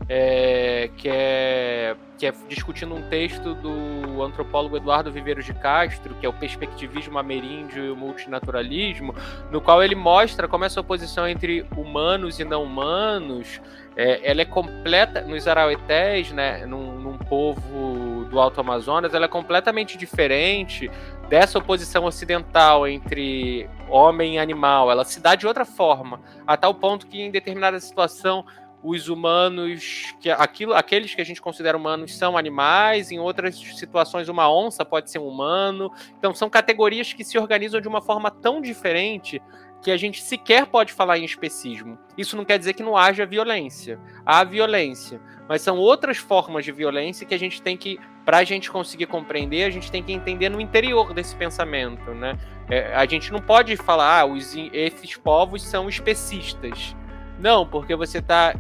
é, 0.08 0.90
que, 0.96 1.08
é, 1.08 1.96
que 2.18 2.26
é 2.26 2.32
discutindo 2.48 2.94
um 2.94 3.02
texto 3.08 3.54
do 3.54 4.22
antropólogo 4.22 4.76
Eduardo 4.76 5.10
Viveiros 5.10 5.44
de 5.44 5.54
Castro, 5.54 6.14
que 6.16 6.26
é 6.26 6.28
o 6.28 6.32
perspectivismo 6.32 7.18
ameríndio 7.18 7.84
e 7.84 7.90
o 7.90 7.96
multinaturalismo, 7.96 9.14
no 9.50 9.60
qual 9.60 9.82
ele 9.82 9.94
mostra 9.94 10.46
como 10.46 10.64
essa 10.64 10.80
oposição 10.80 11.26
entre 11.26 11.66
humanos 11.76 12.38
e 12.38 12.44
não 12.44 12.64
humanos 12.64 13.60
é, 13.96 14.28
ela 14.28 14.42
é 14.42 14.44
completa 14.44 15.20
nos 15.22 15.46
arauetés, 15.46 16.32
né, 16.32 16.66
num, 16.66 16.98
num 16.98 17.16
povo 17.16 18.24
do 18.28 18.40
Alto 18.40 18.60
Amazonas, 18.60 19.14
ela 19.14 19.26
é 19.26 19.28
completamente 19.28 19.96
diferente 19.96 20.90
dessa 21.28 21.58
oposição 21.58 22.04
ocidental 22.04 22.86
entre 22.88 23.68
homem 23.88 24.34
e 24.34 24.38
animal. 24.38 24.90
Ela 24.90 25.04
se 25.04 25.20
dá 25.20 25.34
de 25.34 25.46
outra 25.46 25.64
forma, 25.64 26.20
a 26.46 26.56
tal 26.56 26.74
ponto 26.74 27.06
que 27.06 27.22
em 27.22 27.30
determinada 27.30 27.78
situação 27.78 28.44
os 28.84 29.08
humanos, 29.08 30.14
que 30.20 30.30
aquilo, 30.30 30.74
aqueles 30.74 31.14
que 31.14 31.20
a 31.22 31.24
gente 31.24 31.40
considera 31.40 31.76
humanos 31.76 32.14
são 32.14 32.36
animais, 32.36 33.10
em 33.10 33.18
outras 33.18 33.56
situações 33.56 34.28
uma 34.28 34.52
onça 34.52 34.84
pode 34.84 35.10
ser 35.10 35.18
um 35.18 35.26
humano. 35.26 35.90
Então 36.18 36.34
são 36.34 36.50
categorias 36.50 37.14
que 37.14 37.24
se 37.24 37.38
organizam 37.38 37.80
de 37.80 37.88
uma 37.88 38.02
forma 38.02 38.30
tão 38.30 38.60
diferente 38.60 39.40
que 39.80 39.90
a 39.90 39.96
gente 39.96 40.22
sequer 40.22 40.66
pode 40.66 40.92
falar 40.92 41.18
em 41.18 41.24
especismo. 41.24 41.98
Isso 42.16 42.36
não 42.36 42.44
quer 42.44 42.58
dizer 42.58 42.74
que 42.74 42.82
não 42.82 42.96
haja 42.96 43.24
violência. 43.24 43.98
Há 44.24 44.44
violência, 44.44 45.18
mas 45.48 45.62
são 45.62 45.78
outras 45.78 46.18
formas 46.18 46.64
de 46.64 46.72
violência 46.72 47.26
que 47.26 47.34
a 47.34 47.38
gente 47.38 47.62
tem 47.62 47.78
que, 47.78 47.98
para 48.22 48.38
a 48.38 48.44
gente 48.44 48.70
conseguir 48.70 49.06
compreender, 49.06 49.64
a 49.64 49.70
gente 49.70 49.90
tem 49.90 50.02
que 50.02 50.12
entender 50.12 50.50
no 50.50 50.60
interior 50.60 51.14
desse 51.14 51.34
pensamento, 51.36 52.10
né? 52.12 52.38
É, 52.70 52.94
a 52.94 53.04
gente 53.06 53.30
não 53.32 53.40
pode 53.40 53.76
falar, 53.76 54.20
ah, 54.20 54.24
os, 54.26 54.54
esses 54.72 55.16
povos 55.16 55.62
são 55.62 55.88
especistas. 55.88 56.94
Não, 57.38 57.66
porque 57.66 57.94
você 57.96 58.18
está 58.18 58.54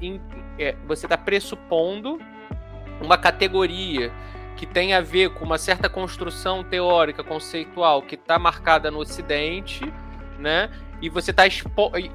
é, 0.58 0.74
você 0.86 1.06
tá 1.06 1.16
pressupondo 1.16 2.18
uma 3.00 3.16
categoria 3.16 4.12
que 4.56 4.66
tem 4.66 4.94
a 4.94 5.00
ver 5.00 5.30
com 5.30 5.44
uma 5.44 5.58
certa 5.58 5.88
construção 5.88 6.62
teórica, 6.62 7.24
conceitual, 7.24 8.02
que 8.02 8.14
está 8.14 8.38
marcada 8.38 8.90
no 8.90 9.00
Ocidente, 9.00 9.92
né? 10.38 10.70
E 11.02 11.08
você 11.08 11.32
está 11.32 11.44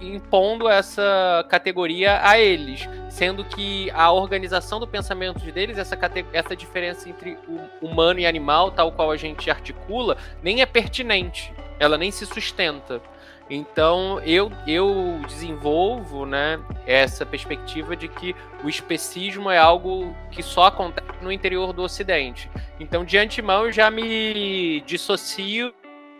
impondo 0.02 0.68
essa 0.68 1.46
categoria 1.50 2.20
a 2.24 2.40
eles, 2.40 2.90
sendo 3.10 3.44
que 3.44 3.92
a 3.92 4.12
organização 4.12 4.80
do 4.80 4.88
pensamento 4.88 5.40
deles, 5.52 5.78
essa, 5.78 5.98
essa 6.34 6.56
diferença 6.56 7.08
entre 7.08 7.38
humano 7.82 8.20
e 8.20 8.26
animal, 8.26 8.72
tal 8.72 8.92
qual 8.92 9.12
a 9.12 9.18
gente 9.18 9.50
articula, 9.52 10.18
nem 10.42 10.62
é 10.62 10.66
pertinente, 10.66 11.54
ela 11.78 11.98
nem 11.98 12.10
se 12.10 12.26
sustenta. 12.26 13.02
Então 13.50 14.20
eu, 14.22 14.52
eu 14.68 15.20
desenvolvo 15.28 16.26
né, 16.26 16.60
essa 16.86 17.26
perspectiva 17.26 17.96
de 17.96 18.08
que 18.08 18.36
o 18.64 18.70
especismo 18.70 19.50
é 19.50 19.58
algo 19.58 20.16
que 20.32 20.44
só 20.44 20.66
acontece 20.66 21.08
no 21.22 21.32
interior 21.32 21.74
do 21.74 21.82
Ocidente. 21.82 22.50
Então, 22.80 23.04
de 23.04 23.18
antemão, 23.18 23.66
eu 23.66 23.72
já 23.72 23.90
me 23.90 24.82
dissocio 24.82 25.74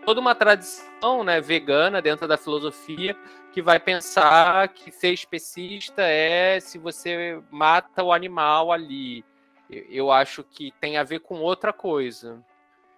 toda 0.04 0.20
uma 0.20 0.34
tradição 0.34 1.22
né, 1.22 1.40
vegana 1.40 2.02
dentro 2.02 2.26
da 2.26 2.36
filosofia 2.36 3.16
que 3.52 3.60
vai 3.60 3.78
pensar 3.78 4.68
que 4.68 4.90
ser 4.90 5.12
especista 5.12 6.02
é 6.02 6.58
se 6.60 6.78
você 6.78 7.40
mata 7.50 8.02
o 8.02 8.12
animal 8.12 8.72
ali. 8.72 9.24
Eu 9.68 10.10
acho 10.10 10.42
que 10.42 10.72
tem 10.80 10.96
a 10.96 11.04
ver 11.04 11.20
com 11.20 11.36
outra 11.36 11.72
coisa. 11.72 12.44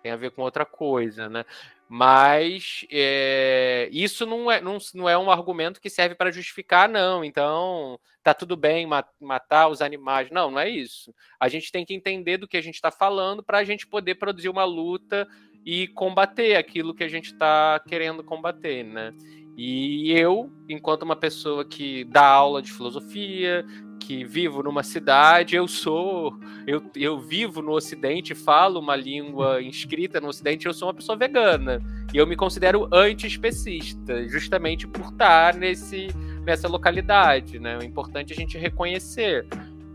Tem 0.03 0.13
a 0.13 0.17
ver 0.17 0.31
com 0.31 0.43
outra 0.43 0.65
coisa, 0.65 1.29
né? 1.29 1.45
Mas 1.95 2.87
é, 2.91 3.87
isso 3.93 4.25
não 4.25 4.51
é, 4.51 4.63
não, 4.63 4.79
não 4.95 5.07
é 5.07 5.19
um 5.19 5.31
argumento 5.31 5.79
que 5.79 5.91
serve 5.91 6.15
para 6.15 6.31
justificar, 6.31 6.89
não. 6.89 7.23
Então, 7.23 8.01
tá 8.23 8.33
tudo 8.33 8.57
bem 8.57 8.89
matar 9.21 9.69
os 9.69 9.83
animais. 9.83 10.31
Não, 10.31 10.51
não 10.51 10.59
é 10.59 10.71
isso. 10.71 11.15
A 11.39 11.51
gente 11.51 11.71
tem 11.71 11.85
que 11.85 11.93
entender 11.93 12.39
do 12.39 12.49
que 12.49 12.57
a 12.57 12.63
gente 12.63 12.77
está 12.77 12.91
falando 12.91 13.43
para 13.43 13.59
a 13.59 13.65
gente 13.65 13.87
poder 13.87 14.15
produzir 14.15 14.49
uma 14.49 14.65
luta 14.65 15.29
e 15.67 15.87
combater 15.89 16.57
aquilo 16.57 16.95
que 16.95 17.05
a 17.05 17.09
gente 17.09 17.27
está 17.27 17.79
querendo 17.87 18.25
combater, 18.25 18.83
né? 18.83 19.13
E 19.55 20.11
eu, 20.13 20.51
enquanto 20.71 21.03
uma 21.03 21.15
pessoa 21.15 21.63
que 21.63 22.05
dá 22.05 22.27
aula 22.27 22.63
de 22.63 22.73
filosofia, 22.73 23.67
que 24.13 24.25
vivo 24.25 24.63
numa 24.63 24.83
cidade, 24.83 25.57
eu 25.57 25.67
sou, 25.67 26.39
eu, 26.67 26.83
eu 26.95 27.19
vivo 27.19 27.63
no 27.63 27.73
Ocidente, 27.73 28.35
falo 28.35 28.79
uma 28.79 28.95
língua 28.95 29.63
inscrita 29.63 30.21
no 30.21 30.29
Ocidente, 30.29 30.67
eu 30.67 30.75
sou 30.75 30.89
uma 30.89 30.95
pessoa 30.95 31.17
vegana. 31.17 31.81
E 32.13 32.19
eu 32.19 32.27
me 32.27 32.37
considero 32.37 32.87
anti-especista, 32.93 34.29
justamente 34.29 34.87
por 34.87 35.13
estar 35.13 35.55
nesse, 35.55 36.09
nessa 36.45 36.69
localidade, 36.69 37.59
né? 37.59 37.79
É 37.81 37.85
importante 37.87 38.35
a 38.35 38.37
gente 38.37 38.59
reconhecer 38.59 39.47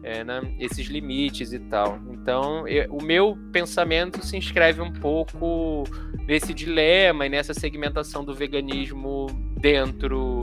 é, 0.01 0.23
né, 0.23 0.41
esses 0.59 0.87
limites 0.87 1.53
e 1.53 1.59
tal. 1.59 1.99
Então, 2.09 2.67
eu, 2.67 2.91
o 2.91 3.03
meu 3.03 3.37
pensamento 3.51 4.25
se 4.25 4.35
inscreve 4.35 4.81
um 4.81 4.91
pouco 4.91 5.83
nesse 6.25 6.55
dilema 6.55 7.27
e 7.27 7.29
nessa 7.29 7.53
segmentação 7.53 8.25
do 8.25 8.33
veganismo 8.33 9.27
dentro 9.59 10.41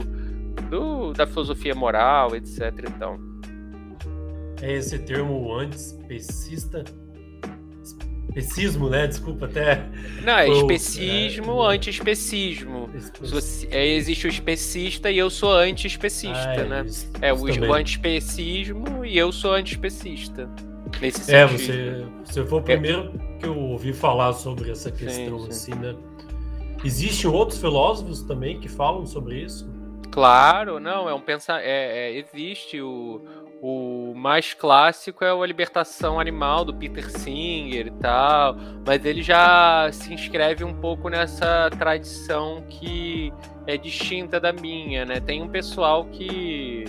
do, 0.69 1.11
da 1.11 1.27
filosofia 1.27 1.75
moral, 1.75 2.37
etc. 2.37 2.71
Então. 2.87 3.34
É 4.61 4.73
esse 4.73 4.97
termo 4.99 5.53
antiespecista 5.53 6.83
Especismo, 8.35 8.89
né? 8.89 9.07
Desculpa 9.07 9.45
até. 9.45 9.87
Não, 10.21 10.37
é 10.37 10.49
especismo, 10.49 11.63
é, 11.63 11.75
anti-especismo. 11.75 12.89
É, 13.71 13.87
existe 13.87 14.27
o 14.27 14.29
especista 14.29 15.09
e 15.09 15.17
eu 15.17 15.29
sou 15.29 15.53
anti-especista, 15.53 16.49
ah, 16.49 16.55
é, 16.55 16.63
né? 16.65 16.83
Isso, 16.85 17.09
é 17.21 17.31
o, 17.31 17.37
o 17.37 17.73
anti-especismo 17.73 19.05
e 19.05 19.17
eu 19.17 19.31
sou 19.31 19.53
anti-especista. 19.53 20.49
Nesse 20.99 21.33
é, 21.33 21.45
você, 21.45 22.05
você 22.25 22.45
foi 22.45 22.59
o 22.59 22.61
é. 22.61 22.63
primeiro 22.63 23.13
é. 23.15 23.39
que 23.39 23.47
eu 23.47 23.57
ouvi 23.57 23.93
falar 23.93 24.33
sobre 24.33 24.69
essa 24.69 24.91
questão, 24.91 25.39
sim, 25.39 25.51
sim. 25.51 25.71
assim, 25.71 25.75
né? 25.75 25.95
Existem 26.83 27.29
outros 27.29 27.59
filósofos 27.59 28.21
também 28.21 28.59
que 28.59 28.67
falam 28.67 29.05
sobre 29.05 29.41
isso? 29.41 29.73
Claro, 30.11 30.79
não, 30.79 31.09
é 31.09 31.13
um 31.13 31.21
pensar. 31.21 31.61
É, 31.61 32.11
é, 32.11 32.17
existe 32.17 32.81
o, 32.81 33.21
o 33.67 34.13
mais 34.13 34.53
clássico 34.53 35.23
é 35.23 35.31
a 35.31 35.45
Libertação 35.45 36.19
Animal 36.19 36.63
do 36.63 36.71
Peter 36.71 37.09
Singer 37.09 37.87
e 37.87 37.91
tal, 37.91 38.55
mas 38.85 39.03
ele 39.03 39.23
já 39.23 39.89
se 39.91 40.13
inscreve 40.13 40.63
um 40.63 40.71
pouco 40.71 41.09
nessa 41.09 41.67
tradição 41.71 42.63
que 42.69 43.33
é 43.65 43.75
distinta 43.75 44.39
da 44.39 44.53
minha, 44.53 45.03
né? 45.03 45.19
Tem 45.19 45.41
um 45.41 45.47
pessoal 45.47 46.05
que 46.05 46.85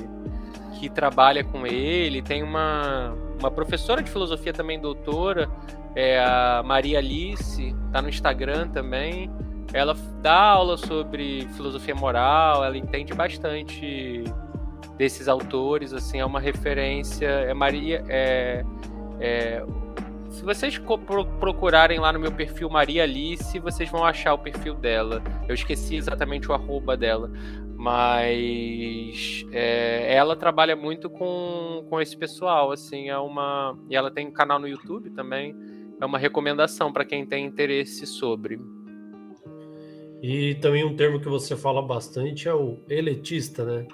que 0.79 0.91
trabalha 0.91 1.43
com 1.43 1.67
ele, 1.67 2.21
tem 2.21 2.43
uma, 2.43 3.17
uma 3.41 3.51
professora 3.51 4.03
de 4.03 4.11
filosofia 4.11 4.53
também, 4.53 4.79
doutora, 4.79 5.49
é 5.95 6.19
a 6.19 6.63
Maria 6.63 6.99
Alice, 6.99 7.75
tá 7.91 8.03
no 8.03 8.11
Instagram 8.11 8.69
também. 8.69 9.31
Ela 9.73 9.97
dá 10.21 10.39
aula 10.39 10.77
sobre 10.77 11.49
filosofia 11.57 11.95
moral, 11.95 12.63
ela 12.63 12.77
entende 12.77 13.15
bastante 13.15 14.25
desses 14.97 15.29
autores, 15.29 15.93
assim, 15.93 16.19
é 16.19 16.25
uma 16.25 16.41
referência, 16.41 17.27
é 17.27 17.55
Maria, 17.55 18.05
é, 18.09 18.65
é 19.21 19.65
se 20.37 20.45
vocês 20.45 20.79
procurarem 21.41 21.99
lá 21.99 22.13
no 22.13 22.21
meu 22.21 22.31
perfil 22.31 22.69
Maria 22.69 23.05
Alice, 23.05 23.59
vocês 23.59 23.89
vão 23.89 24.05
achar 24.05 24.35
o 24.35 24.39
perfil 24.39 24.75
dela. 24.75 25.23
Eu 25.49 25.55
esqueci 25.55 25.97
exatamente 25.97 26.51
o 26.51 26.53
arroba 26.53 26.95
dela. 26.95 27.31
Mas 27.75 29.47
é, 29.51 30.15
ela 30.15 30.37
trabalha 30.37 30.77
muito 30.77 31.09
com, 31.09 31.87
com 31.89 32.01
esse 32.03 32.15
pessoal, 32.15 32.71
assim, 32.71 33.09
é 33.09 33.17
uma. 33.17 33.79
E 33.89 33.97
ela 33.97 34.11
tem 34.11 34.27
um 34.27 34.31
canal 34.31 34.59
no 34.59 34.69
YouTube 34.69 35.09
também. 35.11 35.55
É 35.99 36.05
uma 36.05 36.19
recomendação 36.19 36.93
para 36.93 37.05
quem 37.05 37.25
tem 37.25 37.47
interesse 37.47 38.07
sobre. 38.07 38.61
E 40.23 40.55
também 40.57 40.85
um 40.85 40.97
termo 40.97 41.19
que 41.19 41.29
você 41.29 41.57
fala 41.57 41.81
bastante 41.81 42.47
é 42.47 42.55
o 42.55 42.79
eletista, 42.89 43.65
né? 43.65 43.87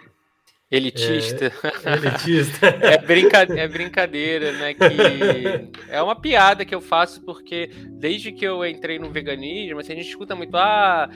Elitista. 0.73 1.53
É, 1.85 1.93
elitista. 1.93 2.67
é, 2.81 2.97
brinca, 2.97 3.43
é 3.43 3.69
brincadeira, 3.69 4.53
né? 4.53 4.73
Que 4.73 5.69
é 5.91 6.03
uma 6.03 6.17
piada 6.17 6.65
que 6.65 6.75
eu 6.75 6.81
faço 6.81 7.21
porque 7.21 7.69
desde 7.91 8.33
que 8.33 8.47
eu 8.47 8.65
entrei 8.65 8.99
no 8.99 9.11
veganismo, 9.11 9.81
assim, 9.81 9.93
a 9.93 9.97
gente 9.97 10.09
escuta 10.09 10.35
muito, 10.35 10.57
ah, 10.57 11.11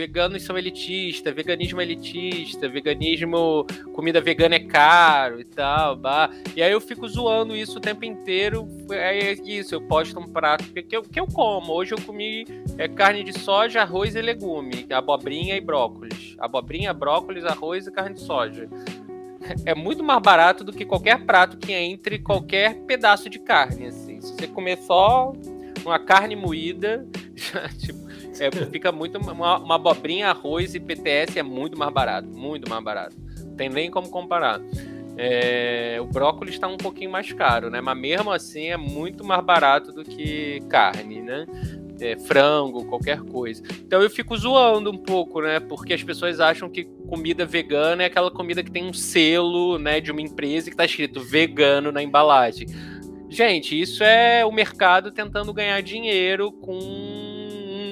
veganos 0.00 0.42
são 0.44 0.56
elitistas, 0.56 1.34
veganismo 1.34 1.78
é 1.78 1.84
elitista, 1.84 2.66
veganismo, 2.70 3.66
comida 3.92 4.18
vegana 4.18 4.54
é 4.54 4.60
caro 4.60 5.38
e 5.38 5.44
tal, 5.44 5.94
bah. 5.94 6.30
E 6.56 6.62
aí 6.62 6.72
eu 6.72 6.80
fico 6.80 7.06
zoando 7.06 7.54
isso 7.54 7.76
o 7.76 7.80
tempo 7.80 8.02
inteiro. 8.06 8.66
É 8.90 9.32
isso, 9.32 9.74
eu 9.74 9.82
posto 9.82 10.18
um 10.18 10.26
prato 10.26 10.64
que 10.72 10.96
eu, 10.96 11.02
que 11.02 11.20
eu 11.20 11.26
como. 11.26 11.74
Hoje 11.74 11.92
eu 11.92 12.00
comi 12.00 12.46
é, 12.78 12.88
carne 12.88 13.22
de 13.22 13.38
soja, 13.38 13.82
arroz 13.82 14.14
e 14.14 14.22
legume, 14.22 14.86
abobrinha 14.90 15.54
e 15.54 15.60
brócolis. 15.60 16.34
Abobrinha, 16.38 16.94
brócolis, 16.94 17.44
arroz 17.44 17.86
e 17.86 17.92
carne 17.92 18.14
de 18.14 18.22
soja. 18.22 18.70
É 19.66 19.74
muito 19.74 20.02
mais 20.02 20.22
barato 20.22 20.64
do 20.64 20.72
que 20.72 20.86
qualquer 20.86 21.26
prato 21.26 21.58
que 21.58 21.74
entre 21.74 22.18
qualquer 22.20 22.74
pedaço 22.86 23.28
de 23.28 23.38
carne. 23.38 23.88
Assim. 23.88 24.18
Se 24.22 24.32
você 24.32 24.46
comer 24.46 24.78
só 24.78 25.34
uma 25.84 25.98
carne 25.98 26.36
moída, 26.36 27.06
já, 27.36 27.68
tipo, 27.68 28.09
é, 28.38 28.50
fica 28.70 28.92
muito. 28.92 29.18
Uma, 29.18 29.58
uma 29.58 29.74
abobrinha, 29.74 30.28
arroz 30.28 30.74
e 30.74 30.80
PTS 30.80 31.38
é 31.38 31.42
muito 31.42 31.78
mais 31.78 31.92
barato. 31.92 32.28
Muito 32.28 32.68
mais 32.68 32.82
barato. 32.84 33.16
Não 33.44 33.56
tem 33.56 33.68
nem 33.68 33.90
como 33.90 34.08
comparar. 34.08 34.60
É, 35.16 35.98
o 36.00 36.06
brócolis 36.06 36.54
está 36.54 36.66
um 36.66 36.76
pouquinho 36.76 37.10
mais 37.10 37.32
caro, 37.32 37.68
né? 37.70 37.80
Mas 37.80 37.98
mesmo 37.98 38.30
assim 38.30 38.66
é 38.66 38.76
muito 38.76 39.24
mais 39.24 39.44
barato 39.44 39.92
do 39.92 40.04
que 40.04 40.60
carne, 40.68 41.20
né? 41.20 41.46
É, 42.00 42.16
frango, 42.16 42.86
qualquer 42.86 43.20
coisa. 43.20 43.62
Então 43.84 44.00
eu 44.00 44.08
fico 44.08 44.36
zoando 44.36 44.90
um 44.90 44.96
pouco, 44.96 45.42
né? 45.42 45.60
Porque 45.60 45.92
as 45.92 46.02
pessoas 46.02 46.40
acham 46.40 46.70
que 46.70 46.84
comida 47.06 47.44
vegana 47.44 48.04
é 48.04 48.06
aquela 48.06 48.30
comida 48.30 48.62
que 48.62 48.70
tem 48.70 48.84
um 48.84 48.92
selo, 48.92 49.78
né, 49.78 50.00
de 50.00 50.12
uma 50.12 50.22
empresa 50.22 50.70
que 50.70 50.74
está 50.74 50.84
escrito 50.84 51.20
vegano 51.20 51.90
na 51.90 52.00
embalagem. 52.02 52.68
Gente, 53.28 53.78
isso 53.78 54.02
é 54.02 54.44
o 54.46 54.50
mercado 54.50 55.10
tentando 55.10 55.52
ganhar 55.52 55.80
dinheiro 55.82 56.50
com 56.50 57.19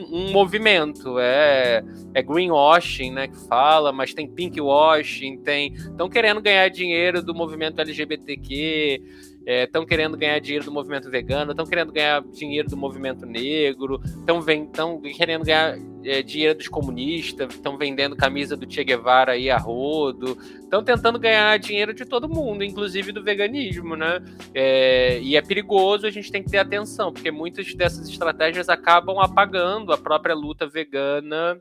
um 0.05 0.33
movimento. 0.33 1.19
É, 1.19 1.83
é 2.15 2.23
greenwashing, 2.23 3.11
né, 3.11 3.29
que 3.29 3.37
fala, 3.49 3.93
mas 3.93 4.15
tem 4.15 4.27
pinkwashing, 4.27 5.39
tem. 5.39 5.75
Estão 5.75 6.09
querendo 6.09 6.41
ganhar 6.41 6.69
dinheiro 6.69 7.23
do 7.23 7.35
movimento 7.35 7.81
LGBTQ 7.81 9.03
estão 9.46 9.83
é, 9.83 9.87
querendo 9.87 10.16
ganhar 10.16 10.38
dinheiro 10.40 10.64
do 10.64 10.72
movimento 10.72 11.11
vegano, 11.11 11.53
estão 11.53 11.66
querendo 11.66 11.92
ganhar 11.92 12.22
dinheiro 12.22 12.68
do 12.68 12.77
movimento 12.77 13.24
negro, 13.24 14.01
estão 14.05 15.01
querendo 15.01 15.44
ganhar 15.44 15.79
é, 16.05 16.22
dinheiro 16.22 16.59
dos 16.59 16.68
comunistas, 16.68 17.55
estão 17.55 17.77
vendendo 17.77 18.16
camisa 18.16 18.57
do 18.57 18.70
Che 18.70 18.85
Guevara 18.85 19.33
aí 19.33 19.51
a 19.51 19.59
rodo, 19.59 20.37
estão 20.61 20.83
tentando 20.83 21.18
ganhar 21.18 21.59
dinheiro 21.59 21.94
de 21.94 22.05
todo 22.05 22.29
mundo, 22.29 22.62
inclusive 22.62 23.12
do 23.12 23.22
veganismo, 23.22 23.96
né? 23.96 24.22
É, 24.55 25.18
e 25.20 25.37
é 25.37 25.42
perigoso, 25.42 26.07
a 26.07 26.11
gente 26.11 26.31
tem 26.31 26.42
que 26.42 26.51
ter 26.51 26.59
atenção, 26.59 27.12
porque 27.12 27.31
muitas 27.31 27.74
dessas 27.74 28.09
estratégias 28.09 28.68
acabam 28.68 29.18
apagando 29.18 29.92
a 29.92 29.98
própria 29.98 30.35
luta 30.35 30.66
vegana, 30.66 31.61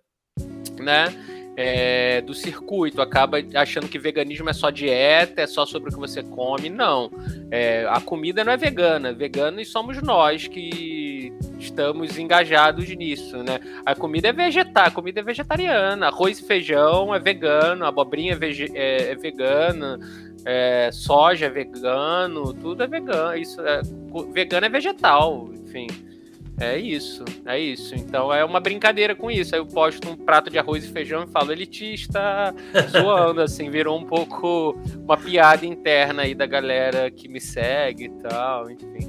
né? 0.80 1.37
É, 1.60 2.22
do 2.22 2.36
circuito, 2.36 3.02
acaba 3.02 3.40
achando 3.56 3.90
que 3.90 3.98
veganismo 3.98 4.48
é 4.48 4.54
só 4.54 4.70
dieta, 4.70 5.42
é 5.42 5.48
só 5.48 5.66
sobre 5.66 5.90
o 5.90 5.92
que 5.92 6.00
você 6.00 6.22
come. 6.22 6.70
Não. 6.70 7.10
É, 7.50 7.88
a 7.90 8.00
comida 8.00 8.44
não 8.44 8.54
é 8.54 8.58
vegana. 8.58 9.12
Veganos 9.12 9.68
somos 9.70 10.00
nós 10.04 10.48
que 10.48 11.34
estamos 11.58 12.20
engajados 12.20 12.88
nisso, 12.90 13.38
né? 13.38 13.60
A 13.84 13.96
comida 13.96 14.28
é 14.28 14.34
vegetal, 14.34 14.86
a 14.86 14.92
comida 14.92 15.20
é 15.20 15.24
vegetariana, 15.24 16.08
arroz 16.08 16.40
e 16.40 16.46
feijão 16.46 17.14
é 17.14 17.20
vegano, 17.20 17.86
abobrinha 17.86 18.34
é, 18.34 18.36
vege 18.36 18.72
é, 18.76 19.12
é 19.12 19.16
vegana. 19.16 20.00
É, 20.46 20.92
soja 20.94 21.48
é 21.48 21.50
vegano, 21.50 22.54
tudo 22.54 22.84
é 22.84 22.88
vegano. 22.88 23.36
Isso 23.36 23.60
é, 23.62 23.82
vegano 24.32 24.68
é 24.68 24.70
vegetal, 24.70 25.50
enfim. 25.56 25.88
É 26.60 26.78
isso, 26.78 27.24
é 27.46 27.60
isso. 27.60 27.94
Então 27.94 28.34
é 28.34 28.44
uma 28.44 28.60
brincadeira 28.60 29.16
com 29.16 29.30
isso. 29.30 29.54
Aí 29.54 29.62
eu 29.62 29.66
posto 29.66 30.10
um 30.10 30.16
prato 30.16 30.50
de 30.50 30.58
arroz 30.58 30.84
e 30.84 30.92
feijão 30.92 31.24
e 31.24 31.28
falo 31.28 31.52
elitista, 31.52 32.54
zoando, 32.90 33.42
assim, 33.42 33.70
virou 33.70 33.98
um 33.98 34.06
pouco 34.06 34.76
uma 34.98 35.18
piada 35.18 35.66
interna 35.66 36.24
aí 36.24 36.34
da 36.34 36.48
galera 36.48 37.12
que 37.12 37.28
me 37.28 37.40
segue 37.40 38.06
e 38.06 38.10
tal, 38.10 38.72
enfim. 38.72 39.08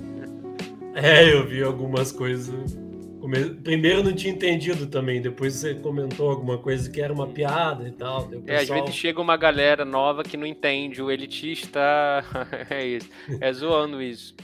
É, 0.95 1.33
eu 1.33 1.47
vi 1.47 1.63
algumas 1.63 2.13
coisas. 2.13 2.77
Primeiro 3.63 4.03
não 4.03 4.13
tinha 4.13 4.33
entendido 4.33 4.87
também, 4.87 5.21
depois 5.21 5.55
você 5.55 5.75
comentou 5.75 6.31
alguma 6.31 6.57
coisa 6.57 6.89
que 6.89 7.01
era 7.01 7.13
uma 7.13 7.27
piada 7.27 7.87
e 7.87 7.93
tal. 7.93 8.27
Pessoal... 8.29 8.45
É, 8.47 8.57
às 8.57 8.69
vezes 8.69 8.95
chega 8.95 9.21
uma 9.21 9.37
galera 9.37 9.85
nova 9.85 10.23
que 10.23 10.37
não 10.37 10.47
entende, 10.47 11.03
o 11.03 11.11
elitista 11.11 11.81
é 12.71 12.87
isso, 12.87 13.09
é 13.41 13.53
zoando 13.53 14.01
isso. 14.01 14.35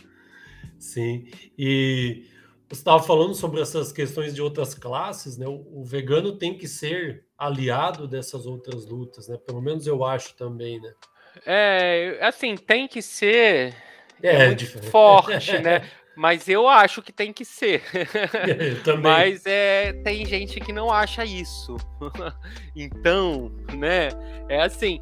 Sim, 0.79 1.27
e 1.59 2.25
você 2.69 2.81
estava 2.81 3.03
falando 3.03 3.35
sobre 3.35 3.61
essas 3.61 3.93
questões 3.93 4.35
de 4.35 4.43
outras 4.43 4.75
classes, 4.75 5.37
né? 5.37 5.47
O, 5.47 5.81
o, 5.81 5.85
vegano 5.85 6.37
tem 6.37 6.57
que 6.57 6.67
ser 6.67 7.25
aliado 7.37 8.09
dessas 8.09 8.47
outras 8.47 8.87
lutas, 8.87 9.29
né? 9.29 9.37
Pelo 9.37 9.61
menos 9.61 9.87
eu 9.87 10.05
acho 10.05 10.35
também, 10.35 10.81
né? 10.81 10.93
É, 11.45 12.19
assim, 12.23 12.57
tem 12.57 12.89
que 12.89 13.03
ser 13.03 13.75
é, 14.23 14.53
é 14.53 14.57
forte, 14.91 15.59
né? 15.59 15.89
Mas 16.17 16.49
eu 16.49 16.69
acho 16.69 17.03
que 17.03 17.13
tem 17.13 17.33
que 17.33 17.45
ser. 17.45 17.83
Também. 18.85 19.03
Mas 19.03 19.47
é, 19.47 19.93
tem 20.05 20.25
gente 20.25 20.61
que 20.61 20.73
não 20.73 20.91
acha 20.91 21.25
isso. 21.25 21.77
então, 22.75 23.51
né? 23.73 24.09
É 24.49 24.63
assim. 24.63 25.01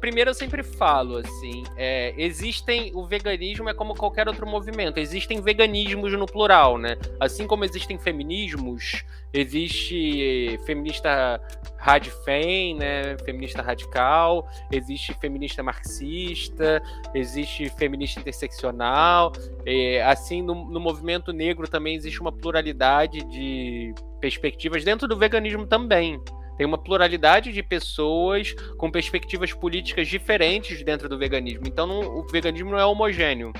Primeiro 0.00 0.30
eu 0.30 0.34
sempre 0.34 0.62
falo 0.62 1.16
assim: 1.16 1.64
é, 1.76 2.14
existem. 2.16 2.92
O 2.94 3.06
veganismo 3.06 3.68
é 3.68 3.74
como 3.74 3.94
qualquer 3.94 4.28
outro 4.28 4.46
movimento. 4.46 4.98
Existem 4.98 5.40
veganismos 5.40 6.12
no 6.12 6.26
plural, 6.26 6.78
né? 6.78 6.96
Assim 7.18 7.46
como 7.46 7.64
existem 7.64 7.98
feminismos, 7.98 9.04
existe 9.32 10.58
feminista 10.64 11.40
radfem, 11.76 12.76
né? 12.76 13.16
Feminista 13.24 13.62
radical, 13.62 14.48
existe 14.70 15.14
feminista 15.14 15.62
marxista, 15.62 16.82
existe 17.14 17.68
feminista 17.70 18.20
interseccional. 18.20 19.32
É, 19.66 20.02
assim, 20.02 20.42
no, 20.42 20.54
no 20.54 20.78
movimento 20.78 21.32
negro 21.32 21.68
também 21.68 21.96
existe 21.96 22.20
uma 22.20 22.32
pluralidade 22.32 23.24
de 23.24 23.94
perspectivas 24.20 24.84
dentro 24.84 25.08
do 25.08 25.16
veganismo 25.16 25.66
também. 25.66 26.20
Tem 26.56 26.66
uma 26.66 26.78
pluralidade 26.78 27.50
de 27.52 27.62
pessoas 27.62 28.54
com 28.76 28.90
perspectivas 28.90 29.52
políticas 29.52 30.06
diferentes 30.06 30.84
dentro 30.84 31.08
do 31.08 31.18
veganismo. 31.18 31.64
Então, 31.66 31.86
não, 31.86 32.00
o 32.00 32.26
veganismo 32.28 32.70
não 32.70 32.78
é 32.78 32.84
homogêneo. 32.84 33.52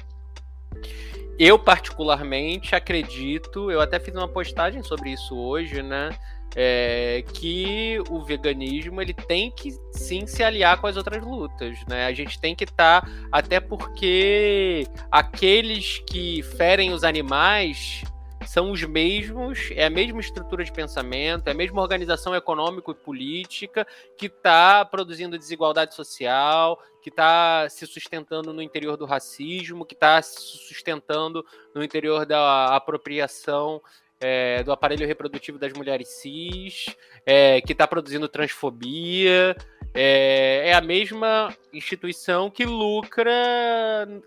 Eu, 1.38 1.58
particularmente, 1.58 2.74
acredito, 2.74 3.70
eu 3.70 3.80
até 3.80 3.98
fiz 3.98 4.14
uma 4.14 4.28
postagem 4.28 4.82
sobre 4.82 5.10
isso 5.10 5.36
hoje, 5.36 5.82
né? 5.82 6.10
É, 6.54 7.24
que 7.32 7.98
o 8.10 8.22
veganismo 8.22 9.00
ele 9.00 9.14
tem 9.14 9.50
que 9.50 9.70
sim 9.92 10.26
se 10.26 10.44
aliar 10.44 10.78
com 10.78 10.86
as 10.86 10.98
outras 10.98 11.24
lutas, 11.24 11.78
né? 11.88 12.04
A 12.04 12.12
gente 12.12 12.38
tem 12.38 12.54
que 12.54 12.64
estar, 12.64 13.00
tá, 13.00 13.08
até 13.32 13.58
porque 13.58 14.86
aqueles 15.10 16.02
que 16.06 16.42
ferem 16.42 16.92
os 16.92 17.04
animais 17.04 18.02
são 18.52 18.70
os 18.70 18.82
mesmos, 18.84 19.70
é 19.70 19.86
a 19.86 19.90
mesma 19.90 20.20
estrutura 20.20 20.62
de 20.62 20.70
pensamento, 20.70 21.48
é 21.48 21.52
a 21.52 21.54
mesma 21.54 21.80
organização 21.80 22.36
econômica 22.36 22.90
e 22.90 22.94
política 22.94 23.86
que 24.18 24.26
está 24.26 24.84
produzindo 24.84 25.38
desigualdade 25.38 25.94
social, 25.94 26.78
que 27.02 27.08
está 27.08 27.66
se 27.70 27.86
sustentando 27.86 28.52
no 28.52 28.60
interior 28.60 28.98
do 28.98 29.06
racismo, 29.06 29.86
que 29.86 29.94
está 29.94 30.20
se 30.20 30.58
sustentando 30.68 31.42
no 31.74 31.82
interior 31.82 32.26
da 32.26 32.76
apropriação 32.76 33.80
é, 34.20 34.62
do 34.62 34.70
aparelho 34.70 35.06
reprodutivo 35.06 35.58
das 35.58 35.72
mulheres 35.72 36.08
cis, 36.08 36.94
é, 37.24 37.58
que 37.62 37.72
está 37.72 37.88
produzindo 37.88 38.28
transfobia, 38.28 39.56
é, 39.94 40.70
é, 40.70 40.74
a 40.74 40.80
mesma 40.80 41.54
instituição 41.72 42.50
que 42.50 42.64
lucra 42.64 43.32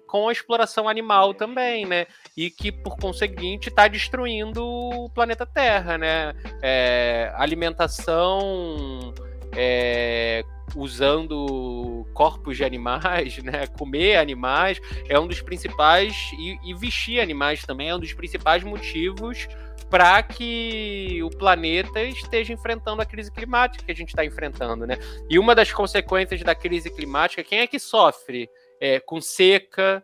com 0.08 0.30
a 0.30 0.32
exploração 0.32 0.88
animal 0.88 1.34
também, 1.34 1.86
né? 1.86 2.06
E 2.38 2.50
que, 2.52 2.72
por 2.72 2.98
conseguinte, 2.98 3.70
está 3.70 3.88
destruindo 3.88 4.64
o 4.64 5.10
planeta 5.10 5.46
Terra, 5.46 5.98
né? 5.98 6.34
É, 6.62 7.32
alimentação 7.36 9.14
é, 9.56 10.44
usando 10.76 12.06
corpos 12.14 12.58
de 12.58 12.64
animais, 12.64 13.38
né? 13.44 13.68
Comer 13.68 14.18
animais 14.18 14.80
é 15.08 15.20
um 15.20 15.28
dos 15.28 15.42
principais 15.42 16.32
e, 16.38 16.58
e 16.64 16.74
vestir 16.74 17.20
animais 17.20 17.64
também 17.64 17.90
é 17.90 17.96
um 17.96 18.00
dos 18.00 18.14
principais 18.14 18.64
motivos 18.64 19.48
para 19.90 20.22
que 20.24 21.22
o 21.24 21.30
planeta 21.30 22.02
esteja 22.02 22.52
enfrentando 22.52 23.02
a 23.02 23.06
crise 23.06 23.32
climática 23.32 23.86
que 23.86 23.92
a 23.92 23.96
gente 23.96 24.10
está 24.10 24.26
enfrentando, 24.26 24.86
né? 24.86 24.98
E 25.30 25.38
uma 25.38 25.54
das 25.54 25.72
consequências 25.72 26.42
da 26.42 26.56
crise 26.56 26.90
climática, 26.90 27.44
quem 27.44 27.60
é 27.60 27.68
que 27.68 27.80
sofre? 27.80 28.50
É, 28.82 29.00
com 29.00 29.22
seca, 29.22 30.04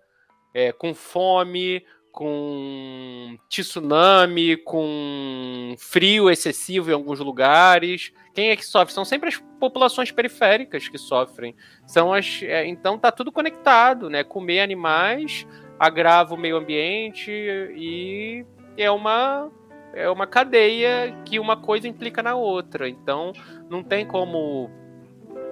é, 0.54 0.72
com 0.72 0.94
fome, 0.94 1.84
com 2.12 3.38
tsunami, 3.50 4.58
com 4.58 5.76
frio 5.78 6.30
excessivo 6.30 6.90
em 6.90 6.94
alguns 6.94 7.20
lugares. 7.20 8.12
Quem 8.34 8.50
é 8.50 8.56
que 8.56 8.66
sofre? 8.66 8.94
São 8.94 9.06
sempre 9.06 9.30
as 9.30 9.38
populações 9.60 10.12
periféricas 10.12 10.88
que 10.88 10.98
sofrem. 10.98 11.56
São 11.88 12.14
as, 12.14 12.42
é, 12.44 12.66
então 12.68 12.98
tá 12.98 13.12
tudo 13.12 13.32
conectado, 13.32 14.10
né? 14.10 14.24
Comer 14.24 14.60
animais 14.60 15.48
agrava 15.80 16.36
o 16.36 16.38
meio 16.38 16.58
ambiente 16.58 17.32
e 17.32 18.46
é 18.78 18.92
uma 18.92 19.50
é 19.94 20.10
uma 20.10 20.28
cadeia 20.28 21.12
que 21.26 21.40
uma 21.40 21.58
coisa 21.58 21.88
implica 21.88 22.22
na 22.22 22.36
outra. 22.36 22.88
Então 22.88 23.34
não 23.70 23.84
tem 23.84 24.06
como 24.06 24.70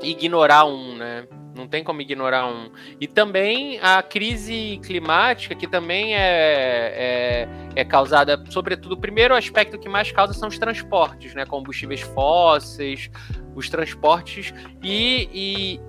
ignorar 0.02 0.66
um, 0.66 0.96
né? 0.96 1.28
Não 1.56 1.68
tem 1.68 1.84
como 1.84 2.02
ignorar 2.02 2.48
um. 2.48 2.72
E 3.00 3.08
também 3.08 3.80
a 3.82 4.02
crise 4.02 4.80
climática, 4.84 5.56
que 5.56 5.68
também 5.68 6.16
é, 6.16 6.20
é, 6.20 7.50
é 7.76 7.86
causada, 7.86 8.44
sobretudo, 8.50 8.94
o 8.94 8.98
primeiro 8.98 9.36
aspecto 9.36 9.78
que 9.78 9.90
mais 9.90 10.12
causa 10.12 10.34
são 10.34 10.48
os 10.48 10.58
transportes, 10.58 11.34
né? 11.34 11.46
Combustíveis 11.46 12.02
fósseis, 12.02 13.10
os 13.56 13.70
transportes 13.70 14.54
e, 14.82 15.30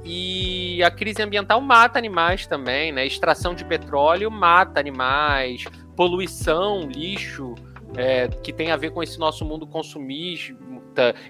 e, 0.04 0.76
e, 0.78 0.82
a 0.82 0.90
crise 0.90 1.22
ambiental 1.22 1.60
mata 1.60 1.98
animais 1.98 2.46
também, 2.46 2.90
né? 2.90 3.06
Extração 3.06 3.54
de 3.54 3.64
petróleo 3.64 4.30
mata 4.30 4.80
animais, 4.80 5.64
poluição, 5.96 6.88
lixo, 6.88 7.54
é, 7.96 8.28
que 8.28 8.52
tem 8.52 8.70
a 8.70 8.76
ver 8.76 8.90
com 8.90 9.02
esse 9.02 9.18
nosso 9.18 9.44
mundo 9.44 9.66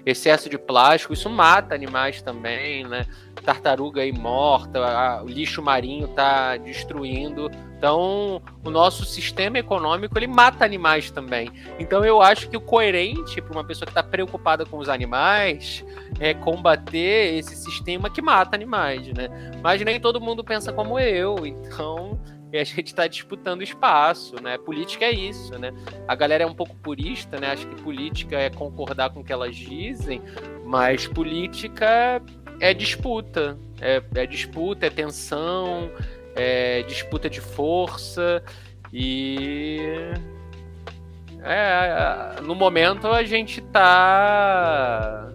excesso 0.05 0.49
de 0.49 0.57
plástico, 0.57 1.13
isso 1.13 1.29
mata 1.29 1.75
animais 1.75 2.21
também, 2.21 2.85
né? 2.85 3.05
Tartaruga 3.43 4.01
aí 4.01 4.11
morta, 4.11 4.79
a, 4.79 5.23
o 5.23 5.27
lixo 5.27 5.61
marinho 5.61 6.05
está 6.05 6.57
destruindo. 6.57 7.49
Então, 7.77 8.41
o 8.63 8.69
nosso 8.69 9.03
sistema 9.05 9.57
econômico 9.57 10.17
ele 10.17 10.27
mata 10.27 10.63
animais 10.63 11.09
também. 11.09 11.49
Então, 11.79 12.05
eu 12.05 12.21
acho 12.21 12.47
que 12.47 12.55
o 12.55 12.61
coerente 12.61 13.41
para 13.41 13.53
uma 13.53 13.63
pessoa 13.63 13.85
que 13.87 13.91
está 13.91 14.03
preocupada 14.03 14.65
com 14.65 14.77
os 14.77 14.87
animais 14.87 15.83
é 16.19 16.33
combater 16.33 17.37
esse 17.37 17.55
sistema 17.55 18.09
que 18.09 18.21
mata 18.21 18.55
animais, 18.55 19.07
né? 19.07 19.29
Mas 19.63 19.81
nem 19.81 19.99
todo 19.99 20.21
mundo 20.21 20.43
pensa 20.43 20.71
como 20.71 20.99
eu, 20.99 21.45
então 21.45 22.19
e 22.51 22.57
a 22.57 22.63
gente 22.63 22.87
está 22.87 23.07
disputando 23.07 23.61
espaço, 23.61 24.35
né? 24.41 24.57
Política 24.57 25.05
é 25.05 25.11
isso, 25.11 25.57
né? 25.57 25.73
A 26.07 26.15
galera 26.15 26.43
é 26.43 26.47
um 26.47 26.53
pouco 26.53 26.75
purista, 26.75 27.39
né? 27.39 27.51
Acho 27.51 27.67
que 27.67 27.81
política 27.81 28.37
é 28.37 28.49
concordar 28.49 29.11
com 29.11 29.21
o 29.21 29.23
que 29.23 29.31
elas 29.31 29.55
dizem, 29.55 30.21
mas 30.65 31.07
política 31.07 32.21
é 32.59 32.73
disputa, 32.73 33.57
é, 33.79 34.03
é 34.15 34.25
disputa, 34.25 34.85
é 34.85 34.89
tensão, 34.89 35.89
é 36.35 36.83
disputa 36.83 37.29
de 37.29 37.39
força 37.39 38.43
e 38.91 39.79
é, 41.43 42.41
no 42.41 42.53
momento 42.53 43.07
a 43.07 43.23
gente 43.23 43.61
tá 43.61 45.31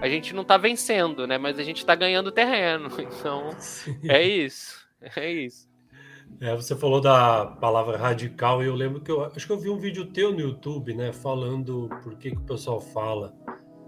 a 0.00 0.08
gente 0.08 0.34
não 0.34 0.44
tá 0.44 0.56
vencendo, 0.56 1.26
né? 1.26 1.38
Mas 1.38 1.58
a 1.58 1.62
gente 1.62 1.84
tá 1.84 1.94
ganhando 1.94 2.32
terreno. 2.32 2.88
Então, 2.98 3.50
Sim. 3.58 3.98
é 4.08 4.22
isso. 4.22 4.86
É 5.16 5.30
isso. 5.30 5.73
É, 6.40 6.54
você 6.54 6.74
falou 6.74 7.00
da 7.00 7.46
palavra 7.46 7.96
radical 7.96 8.62
e 8.62 8.66
eu 8.66 8.74
lembro 8.74 9.00
que 9.00 9.10
eu 9.10 9.24
acho 9.24 9.46
que 9.46 9.52
eu 9.52 9.58
vi 9.58 9.70
um 9.70 9.78
vídeo 9.78 10.06
teu 10.06 10.32
no 10.32 10.40
YouTube, 10.40 10.94
né, 10.94 11.12
falando 11.12 11.88
por 12.02 12.16
que, 12.16 12.30
que 12.30 12.36
o 12.36 12.42
pessoal 12.44 12.80
fala 12.80 13.32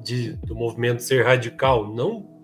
de, 0.02 0.32
do 0.36 0.54
movimento 0.54 1.02
ser 1.02 1.24
radical, 1.24 1.92
não 1.92 2.34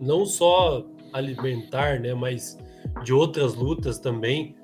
não 0.00 0.24
só 0.24 0.84
alimentar, 1.12 2.00
né, 2.00 2.14
mas 2.14 2.58
de 3.04 3.12
outras 3.12 3.54
lutas 3.54 3.98
também. 3.98 4.56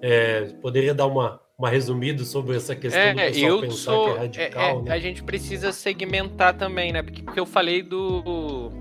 É, 0.00 0.46
poderia 0.60 0.92
dar 0.92 1.06
uma, 1.06 1.40
uma 1.56 1.68
resumida 1.68 2.24
sobre 2.24 2.56
essa 2.56 2.74
questão 2.74 3.00
é, 3.00 3.12
do 3.12 3.20
pessoal 3.20 3.60
pensar 3.60 3.76
sou, 3.76 4.04
que 4.04 4.10
é, 4.10 4.14
é 4.14 4.18
radical, 4.18 4.78
é, 4.78 4.82
né? 4.82 4.92
A 4.92 4.98
gente 4.98 5.22
precisa 5.22 5.72
segmentar 5.72 6.56
também, 6.56 6.92
né? 6.92 7.02
Porque, 7.02 7.22
porque 7.22 7.38
eu 7.38 7.46
falei 7.46 7.82
do 7.82 8.72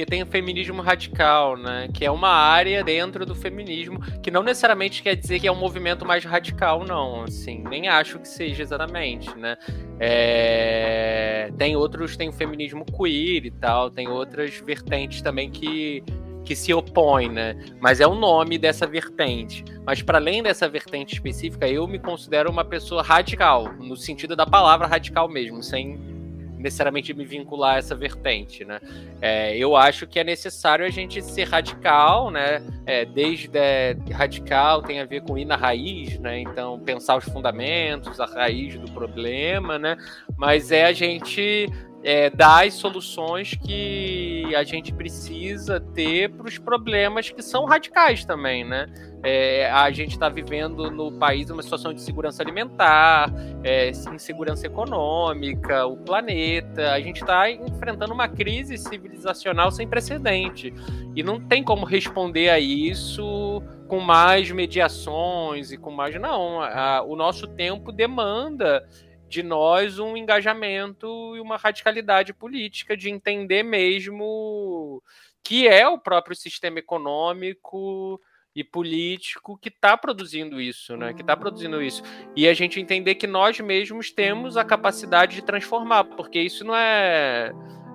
porque 0.00 0.06
tem 0.06 0.22
o 0.22 0.26
feminismo 0.26 0.80
radical, 0.80 1.58
né? 1.58 1.88
Que 1.92 2.06
é 2.06 2.10
uma 2.10 2.30
área 2.30 2.82
dentro 2.82 3.26
do 3.26 3.34
feminismo 3.34 4.00
que 4.22 4.30
não 4.30 4.42
necessariamente 4.42 5.02
quer 5.02 5.14
dizer 5.14 5.38
que 5.38 5.46
é 5.46 5.52
um 5.52 5.56
movimento 5.56 6.06
mais 6.06 6.24
radical, 6.24 6.86
não. 6.86 7.24
Assim, 7.24 7.62
nem 7.68 7.86
acho 7.86 8.18
que 8.18 8.26
seja 8.26 8.62
exatamente, 8.62 9.36
né? 9.36 9.58
É... 9.98 11.52
Tem 11.58 11.76
outros, 11.76 12.16
tem 12.16 12.30
o 12.30 12.32
feminismo 12.32 12.82
queer 12.86 13.44
e 13.44 13.50
tal, 13.50 13.90
tem 13.90 14.08
outras 14.08 14.58
vertentes 14.60 15.20
também 15.20 15.50
que 15.50 16.02
que 16.42 16.56
se 16.56 16.72
opõem, 16.72 17.28
né? 17.28 17.54
Mas 17.78 18.00
é 18.00 18.06
o 18.06 18.14
nome 18.14 18.56
dessa 18.56 18.86
vertente. 18.86 19.62
Mas 19.84 20.00
para 20.00 20.16
além 20.16 20.42
dessa 20.42 20.66
vertente 20.66 21.14
específica, 21.14 21.68
eu 21.68 21.86
me 21.86 21.98
considero 21.98 22.50
uma 22.50 22.64
pessoa 22.64 23.02
radical, 23.02 23.74
no 23.74 23.94
sentido 23.94 24.34
da 24.34 24.46
palavra 24.46 24.86
radical 24.86 25.28
mesmo, 25.28 25.62
sem 25.62 26.19
necessariamente 26.60 27.12
me 27.14 27.24
vincular 27.24 27.76
a 27.76 27.78
essa 27.78 27.94
vertente, 27.94 28.64
né? 28.64 28.80
É, 29.20 29.56
eu 29.56 29.76
acho 29.76 30.06
que 30.06 30.18
é 30.18 30.24
necessário 30.24 30.84
a 30.84 30.90
gente 30.90 31.22
ser 31.22 31.44
radical, 31.44 32.30
né? 32.30 32.62
É, 32.86 33.04
desde 33.04 33.50
é, 33.54 33.96
radical 34.12 34.82
tem 34.82 35.00
a 35.00 35.04
ver 35.04 35.22
com 35.22 35.36
ir 35.36 35.44
na 35.44 35.56
raiz, 35.56 36.18
né? 36.18 36.40
Então 36.40 36.78
pensar 36.80 37.16
os 37.16 37.24
fundamentos, 37.24 38.20
a 38.20 38.26
raiz 38.26 38.78
do 38.78 38.90
problema, 38.92 39.78
né? 39.78 39.96
Mas 40.36 40.70
é 40.70 40.84
a 40.84 40.92
gente 40.92 41.68
é, 42.02 42.30
dar 42.30 42.66
as 42.66 42.74
soluções 42.74 43.54
que 43.54 44.54
a 44.54 44.64
gente 44.64 44.92
precisa 44.92 45.80
ter 45.80 46.30
para 46.30 46.46
os 46.46 46.58
problemas 46.58 47.30
que 47.30 47.42
são 47.42 47.64
radicais 47.64 48.24
também, 48.24 48.64
né? 48.64 48.86
É, 49.22 49.70
a 49.70 49.90
gente 49.90 50.12
está 50.12 50.30
vivendo 50.30 50.90
no 50.90 51.12
país 51.12 51.50
uma 51.50 51.62
situação 51.62 51.92
de 51.92 52.00
segurança 52.00 52.42
alimentar, 52.42 53.30
é, 53.62 53.90
insegurança 53.90 54.66
econômica, 54.66 55.86
o 55.86 55.96
planeta. 55.98 56.92
A 56.92 57.00
gente 57.00 57.20
está 57.20 57.50
enfrentando 57.50 58.14
uma 58.14 58.28
crise 58.28 58.78
civilizacional 58.78 59.70
sem 59.70 59.86
precedente. 59.86 60.72
E 61.14 61.22
não 61.22 61.38
tem 61.38 61.62
como 61.62 61.84
responder 61.84 62.48
a 62.48 62.58
isso 62.58 63.62
com 63.88 64.00
mais 64.00 64.50
mediações 64.50 65.70
e 65.70 65.76
com 65.76 65.90
mais. 65.90 66.18
Não, 66.18 66.62
a, 66.62 67.02
o 67.02 67.14
nosso 67.14 67.46
tempo 67.46 67.92
demanda 67.92 68.88
de 69.30 69.44
nós 69.44 70.00
um 70.00 70.16
engajamento 70.16 71.06
e 71.36 71.40
uma 71.40 71.56
radicalidade 71.56 72.34
política 72.34 72.96
de 72.96 73.08
entender 73.08 73.62
mesmo 73.62 75.00
que 75.42 75.68
é 75.68 75.88
o 75.88 75.98
próprio 75.98 76.34
sistema 76.36 76.80
econômico 76.80 78.20
e 78.54 78.64
político 78.64 79.56
que 79.56 79.68
está 79.68 79.96
produzindo 79.96 80.60
isso, 80.60 80.96
né? 80.96 81.14
Que 81.14 81.20
está 81.20 81.36
produzindo 81.36 81.80
isso. 81.80 82.02
E 82.34 82.48
a 82.48 82.52
gente 82.52 82.80
entender 82.80 83.14
que 83.14 83.28
nós 83.28 83.58
mesmos 83.60 84.10
temos 84.10 84.56
a 84.56 84.64
capacidade 84.64 85.36
de 85.36 85.42
transformar, 85.42 86.04
porque 86.04 86.40
isso 86.40 86.64
não 86.64 86.74
é, 86.74 87.52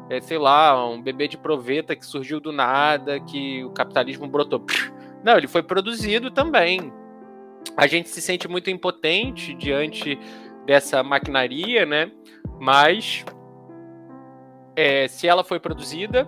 é 0.09 0.21
sei 0.21 0.37
lá, 0.37 0.89
um 0.89 1.01
bebê 1.01 1.27
de 1.27 1.37
proveta 1.37 1.97
que 1.97 2.05
surgiu 2.05 2.39
do 2.39 2.53
nada, 2.53 3.19
que 3.19 3.63
o 3.65 3.71
capitalismo 3.71 4.25
brotou. 4.25 4.65
Não, 5.21 5.37
ele 5.37 5.47
foi 5.47 5.61
produzido 5.61 6.31
também. 6.31 6.93
A 7.75 7.87
gente 7.87 8.07
se 8.07 8.21
sente 8.21 8.47
muito 8.47 8.69
impotente 8.69 9.53
diante 9.53 10.17
dessa 10.65 11.03
maquinaria, 11.03 11.85
né? 11.85 12.11
Mas 12.59 13.23
é, 14.75 15.07
se 15.07 15.27
ela 15.27 15.43
foi 15.43 15.59
produzida, 15.59 16.27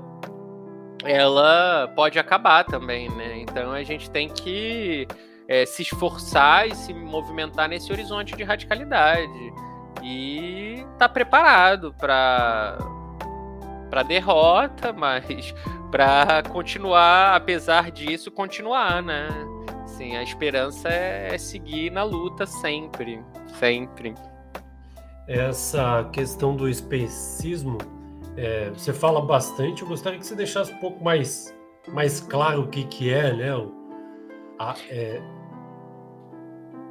ela 1.03 1.87
pode 1.95 2.17
acabar 2.19 2.63
também, 2.63 3.09
né? 3.09 3.39
Então 3.39 3.71
a 3.71 3.83
gente 3.83 4.09
tem 4.09 4.29
que 4.29 5.07
é, 5.47 5.65
se 5.65 5.81
esforçar 5.81 6.67
e 6.67 6.75
se 6.75 6.93
movimentar 6.93 7.69
nesse 7.69 7.91
horizonte 7.91 8.35
de 8.35 8.43
radicalidade 8.43 9.53
e 10.03 10.85
tá 10.97 11.07
preparado 11.07 11.93
para 11.97 12.77
para 13.89 14.03
derrota, 14.03 14.91
mas 14.93 15.53
para 15.89 16.43
continuar, 16.43 17.35
apesar 17.35 17.89
disso, 17.91 18.29
continuar, 18.29 19.01
né? 19.01 19.29
Assim, 19.97 20.15
a 20.15 20.21
esperança 20.21 20.89
é, 20.89 21.33
é 21.33 21.37
seguir 21.39 21.91
na 21.91 22.03
luta 22.03 22.45
sempre, 22.45 23.19
sempre. 23.59 24.13
Essa 25.27 26.07
questão 26.13 26.55
do 26.55 26.69
especismo, 26.69 27.79
é, 28.37 28.69
você 28.69 28.93
fala 28.93 29.19
bastante. 29.19 29.81
Eu 29.81 29.87
gostaria 29.87 30.19
que 30.19 30.25
você 30.27 30.35
deixasse 30.35 30.71
um 30.71 30.77
pouco 30.77 31.03
mais, 31.03 31.51
mais 31.87 32.19
claro 32.19 32.61
o 32.61 32.67
que, 32.67 32.83
que 32.83 33.11
é, 33.11 33.33
né? 33.33 33.55
O, 33.55 33.71
a, 34.59 34.75
é, 34.87 35.19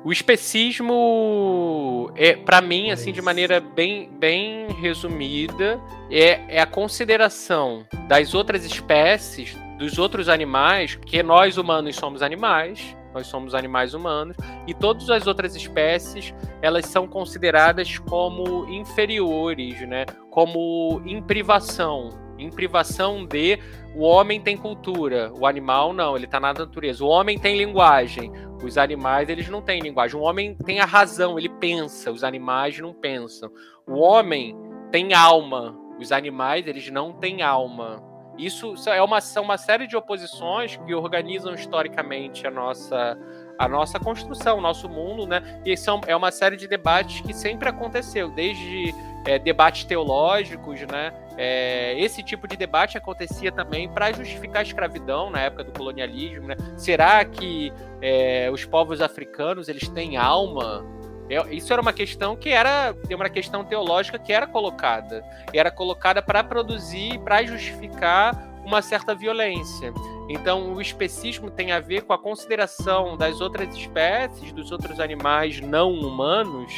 O 0.04 0.10
especismo, 0.10 2.10
é, 2.16 2.34
para 2.34 2.60
mim, 2.60 2.90
assim, 2.90 3.12
de 3.12 3.22
maneira 3.22 3.60
bem, 3.60 4.10
bem 4.18 4.66
resumida, 4.80 5.80
é, 6.10 6.56
é 6.56 6.60
a 6.60 6.66
consideração 6.66 7.86
das 8.08 8.34
outras 8.34 8.64
espécies, 8.64 9.56
dos 9.78 9.98
outros 9.98 10.28
animais, 10.28 10.96
que 10.96 11.22
nós 11.22 11.56
humanos 11.56 11.96
somos 11.96 12.22
animais, 12.22 12.96
nós 13.12 13.26
somos 13.26 13.54
animais 13.54 13.94
humanos, 13.94 14.36
e 14.66 14.74
todas 14.74 15.08
as 15.10 15.26
outras 15.26 15.54
espécies, 15.56 16.34
elas 16.60 16.86
são 16.86 17.06
consideradas 17.06 17.98
como 17.98 18.68
inferiores, 18.68 19.80
né? 19.88 20.04
Como 20.30 21.00
em 21.04 21.22
privação, 21.22 22.10
em 22.38 22.50
privação 22.50 23.24
de 23.24 23.58
o 23.94 24.02
homem 24.02 24.40
tem 24.40 24.56
cultura, 24.58 25.32
o 25.34 25.46
animal 25.46 25.94
não, 25.94 26.16
ele 26.16 26.26
está 26.26 26.38
na 26.38 26.52
natureza. 26.52 27.02
O 27.02 27.08
homem 27.08 27.38
tem 27.38 27.56
linguagem, 27.56 28.30
os 28.62 28.76
animais, 28.76 29.30
eles 29.30 29.48
não 29.48 29.62
têm 29.62 29.80
linguagem. 29.80 30.20
O 30.20 30.22
homem 30.22 30.54
tem 30.54 30.80
a 30.80 30.84
razão, 30.84 31.38
ele 31.38 31.48
pensa, 31.48 32.12
os 32.12 32.22
animais 32.22 32.78
não 32.78 32.92
pensam. 32.92 33.50
O 33.86 33.98
homem 33.98 34.54
tem 34.90 35.14
alma, 35.14 35.74
os 35.98 36.12
animais, 36.12 36.66
eles 36.66 36.90
não 36.90 37.12
têm 37.12 37.42
alma. 37.42 38.02
Isso 38.38 38.74
é 38.88 39.02
uma, 39.02 39.20
são 39.20 39.42
uma 39.42 39.56
série 39.56 39.86
de 39.86 39.96
oposições 39.96 40.76
que 40.76 40.94
organizam 40.94 41.54
historicamente 41.54 42.46
a 42.46 42.50
nossa, 42.50 43.18
a 43.58 43.68
nossa 43.68 43.98
construção, 43.98 44.58
o 44.58 44.60
nosso 44.60 44.88
mundo, 44.88 45.26
né? 45.26 45.60
E 45.64 45.76
são, 45.76 46.00
é 46.06 46.14
uma 46.14 46.30
série 46.30 46.56
de 46.56 46.68
debates 46.68 47.20
que 47.20 47.32
sempre 47.32 47.68
aconteceu, 47.68 48.30
desde 48.30 48.94
é, 49.24 49.38
debates 49.38 49.84
teológicos, 49.84 50.80
né? 50.82 51.12
É, 51.38 51.98
esse 52.00 52.22
tipo 52.22 52.48
de 52.48 52.56
debate 52.56 52.96
acontecia 52.96 53.52
também 53.52 53.88
para 53.88 54.10
justificar 54.12 54.60
a 54.60 54.62
escravidão 54.62 55.28
na 55.30 55.40
época 55.40 55.64
do 55.64 55.72
colonialismo. 55.72 56.46
Né? 56.46 56.56
Será 56.76 57.24
que 57.24 57.72
é, 58.00 58.48
os 58.50 58.64
povos 58.64 59.02
africanos 59.02 59.68
eles 59.68 59.86
têm 59.88 60.16
alma? 60.16 60.84
É, 61.28 61.54
isso 61.54 61.72
era 61.72 61.82
uma 61.82 61.92
questão 61.92 62.36
que 62.36 62.50
era 62.50 62.94
uma 63.10 63.28
questão 63.28 63.64
teológica 63.64 64.18
que 64.18 64.32
era 64.32 64.46
colocada, 64.46 65.24
era 65.52 65.70
colocada 65.70 66.22
para 66.22 66.44
produzir, 66.44 67.18
para 67.20 67.44
justificar 67.44 68.34
uma 68.64 68.82
certa 68.82 69.14
violência. 69.14 69.92
Então, 70.28 70.74
o 70.74 70.80
especismo 70.80 71.50
tem 71.50 71.70
a 71.70 71.78
ver 71.78 72.02
com 72.02 72.12
a 72.12 72.18
consideração 72.18 73.16
das 73.16 73.40
outras 73.40 73.74
espécies, 73.76 74.52
dos 74.52 74.72
outros 74.72 74.98
animais 74.98 75.60
não 75.60 75.92
humanos, 75.92 76.72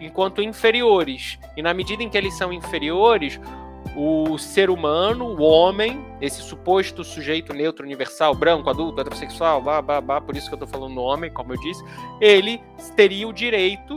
enquanto 0.00 0.42
inferiores. 0.42 1.38
E 1.56 1.62
na 1.62 1.72
medida 1.72 2.02
em 2.02 2.08
que 2.08 2.18
eles 2.18 2.34
são 2.34 2.52
inferiores, 2.52 3.40
o 3.96 4.38
ser 4.38 4.70
humano, 4.70 5.26
o 5.26 5.42
homem, 5.42 6.04
esse 6.20 6.40
suposto 6.42 7.04
sujeito 7.04 7.52
neutro, 7.52 7.84
universal, 7.84 8.34
branco, 8.34 8.70
adulto, 8.70 9.00
heterossexual, 9.00 9.60
blá, 9.60 9.82
blá, 9.82 10.00
blá, 10.00 10.20
por 10.20 10.36
isso 10.36 10.48
que 10.48 10.54
eu 10.54 10.58
tô 10.58 10.66
falando 10.66 11.00
homem, 11.00 11.30
como 11.30 11.52
eu 11.52 11.60
disse, 11.60 11.84
ele 12.20 12.60
teria 12.96 13.28
o 13.28 13.32
direito 13.32 13.96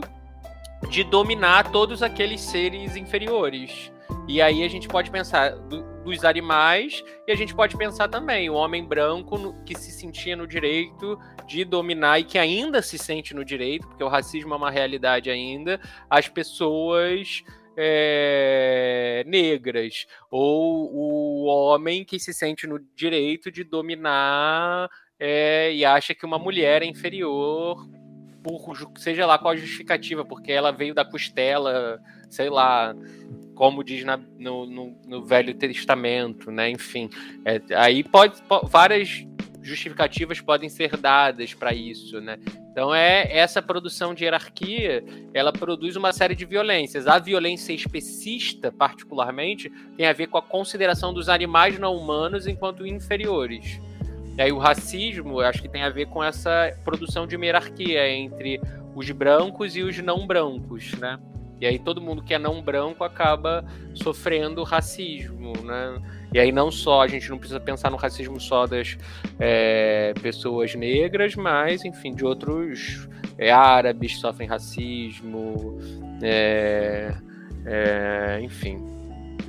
de 0.90 1.02
dominar 1.02 1.70
todos 1.70 2.02
aqueles 2.02 2.40
seres 2.40 2.96
inferiores. 2.96 3.90
E 4.28 4.42
aí 4.42 4.62
a 4.62 4.68
gente 4.68 4.88
pode 4.88 5.10
pensar 5.10 5.50
do, 5.50 5.82
dos 6.04 6.24
animais 6.24 7.02
e 7.26 7.32
a 7.32 7.36
gente 7.36 7.54
pode 7.54 7.76
pensar 7.76 8.08
também 8.08 8.50
o 8.50 8.54
homem 8.54 8.84
branco 8.84 9.38
no, 9.38 9.54
que 9.64 9.76
se 9.76 9.90
sentia 9.90 10.36
no 10.36 10.46
direito 10.46 11.18
de 11.46 11.64
dominar 11.64 12.20
e 12.20 12.24
que 12.24 12.38
ainda 12.38 12.82
se 12.82 12.98
sente 12.98 13.34
no 13.34 13.44
direito, 13.44 13.86
porque 13.86 14.04
o 14.04 14.08
racismo 14.08 14.52
é 14.52 14.56
uma 14.56 14.70
realidade 14.70 15.30
ainda, 15.30 15.80
as 16.10 16.28
pessoas 16.28 17.44
é, 17.76 19.24
negras, 19.26 20.06
ou 20.30 20.92
o 20.92 21.44
homem 21.44 22.04
que 22.04 22.18
se 22.18 22.32
sente 22.32 22.66
no 22.66 22.78
direito 22.94 23.50
de 23.50 23.62
dominar 23.62 24.88
é, 25.18 25.72
e 25.72 25.84
acha 25.84 26.14
que 26.14 26.24
uma 26.24 26.38
mulher 26.38 26.82
é 26.82 26.86
inferior, 26.86 27.88
por 28.42 28.76
seja 28.96 29.26
lá 29.26 29.38
qual 29.38 29.54
a 29.54 29.56
justificativa, 29.56 30.24
porque 30.24 30.52
ela 30.52 30.70
veio 30.70 30.94
da 30.94 31.04
costela, 31.04 32.00
sei 32.30 32.48
lá, 32.48 32.94
como 33.54 33.82
diz 33.82 34.04
na, 34.04 34.16
no, 34.16 34.66
no, 34.66 34.96
no, 35.06 35.24
Velho 35.24 35.54
Testamento, 35.54 36.50
né? 36.50 36.70
Enfim, 36.70 37.10
é, 37.44 37.60
aí 37.74 38.04
pode, 38.04 38.40
pode, 38.42 38.70
várias 38.70 39.26
justificativas 39.66 40.40
podem 40.40 40.68
ser 40.68 40.96
dadas 40.96 41.52
para 41.52 41.74
isso, 41.74 42.20
né? 42.20 42.38
Então 42.70 42.94
é 42.94 43.36
essa 43.36 43.62
produção 43.62 44.14
de 44.14 44.24
hierarquia, 44.24 45.04
ela 45.32 45.52
produz 45.52 45.96
uma 45.96 46.12
série 46.12 46.34
de 46.34 46.44
violências. 46.44 47.06
A 47.06 47.18
violência 47.18 47.72
especista, 47.72 48.70
particularmente, 48.70 49.70
tem 49.96 50.06
a 50.06 50.12
ver 50.12 50.26
com 50.28 50.38
a 50.38 50.42
consideração 50.42 51.12
dos 51.12 51.28
animais 51.28 51.78
não 51.78 51.96
humanos 51.96 52.46
enquanto 52.46 52.86
inferiores. 52.86 53.80
E 54.36 54.42
aí 54.42 54.52
o 54.52 54.58
racismo, 54.58 55.40
acho 55.40 55.62
que 55.62 55.68
tem 55.68 55.82
a 55.82 55.88
ver 55.88 56.06
com 56.06 56.22
essa 56.22 56.70
produção 56.84 57.26
de 57.26 57.36
uma 57.36 57.46
hierarquia 57.46 58.08
entre 58.10 58.60
os 58.94 59.10
brancos 59.10 59.74
e 59.76 59.82
os 59.82 59.96
não 59.98 60.26
brancos, 60.26 60.92
né? 60.94 61.18
E 61.58 61.66
aí 61.66 61.78
todo 61.78 62.02
mundo 62.02 62.22
que 62.22 62.34
é 62.34 62.38
não 62.38 62.60
branco 62.60 63.02
acaba 63.02 63.64
sofrendo 63.94 64.62
racismo, 64.62 65.54
né? 65.62 66.02
E 66.32 66.38
aí 66.38 66.52
não 66.52 66.70
só, 66.70 67.02
a 67.02 67.08
gente 67.08 67.30
não 67.30 67.38
precisa 67.38 67.60
pensar 67.60 67.90
no 67.90 67.96
racismo 67.96 68.40
só 68.40 68.66
das 68.66 68.96
é, 69.38 70.12
pessoas 70.20 70.74
negras, 70.74 71.34
mas, 71.34 71.84
enfim, 71.84 72.14
de 72.14 72.24
outros 72.24 73.08
é, 73.38 73.50
árabes 73.50 74.18
sofrem 74.18 74.48
racismo, 74.48 75.78
é, 76.22 77.14
é 77.64 78.40
enfim, 78.42 78.76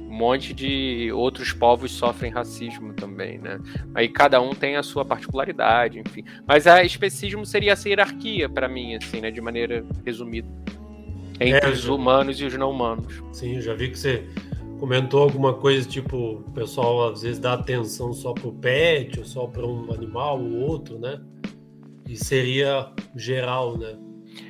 um 0.08 0.16
monte 0.18 0.54
de 0.54 1.12
outros 1.12 1.52
povos 1.52 1.92
sofrem 1.92 2.32
racismo 2.32 2.94
também, 2.94 3.38
né? 3.38 3.60
Aí 3.94 4.08
cada 4.08 4.42
um 4.42 4.52
tem 4.52 4.76
a 4.76 4.84
sua 4.84 5.04
particularidade, 5.04 6.00
enfim. 6.00 6.24
Mas 6.48 6.66
a 6.66 6.84
especismo 6.84 7.46
seria 7.46 7.74
essa 7.74 7.88
hierarquia 7.88 8.50
para 8.50 8.68
mim, 8.68 8.96
assim, 8.96 9.20
né? 9.20 9.30
De 9.30 9.42
maneira 9.42 9.86
resumida. 10.06 10.48
Entre 11.40 11.70
é, 11.70 11.72
os 11.72 11.88
humanos 11.88 12.40
e 12.42 12.46
os 12.46 12.58
não 12.58 12.72
humanos. 12.72 13.22
Sim, 13.32 13.58
eu 13.58 13.62
já 13.62 13.76
vi 13.76 13.90
que 13.90 14.00
você 14.00 14.24
comentou 14.80 15.22
alguma 15.24 15.54
coisa 15.54 15.88
tipo, 15.88 16.44
o 16.46 16.52
pessoal 16.52 17.10
às 17.10 17.22
vezes 17.22 17.40
dá 17.40 17.54
atenção 17.54 18.14
só 18.14 18.34
pro 18.34 18.52
pet, 18.54 19.20
ou 19.20 19.26
só 19.26 19.48
para 19.48 19.66
um 19.66 19.92
animal 19.92 20.40
ou 20.42 20.60
outro, 20.60 20.98
né? 21.00 21.22
E 22.08 22.16
seria 22.16 22.90
geral, 23.16 23.78
né? 23.78 23.98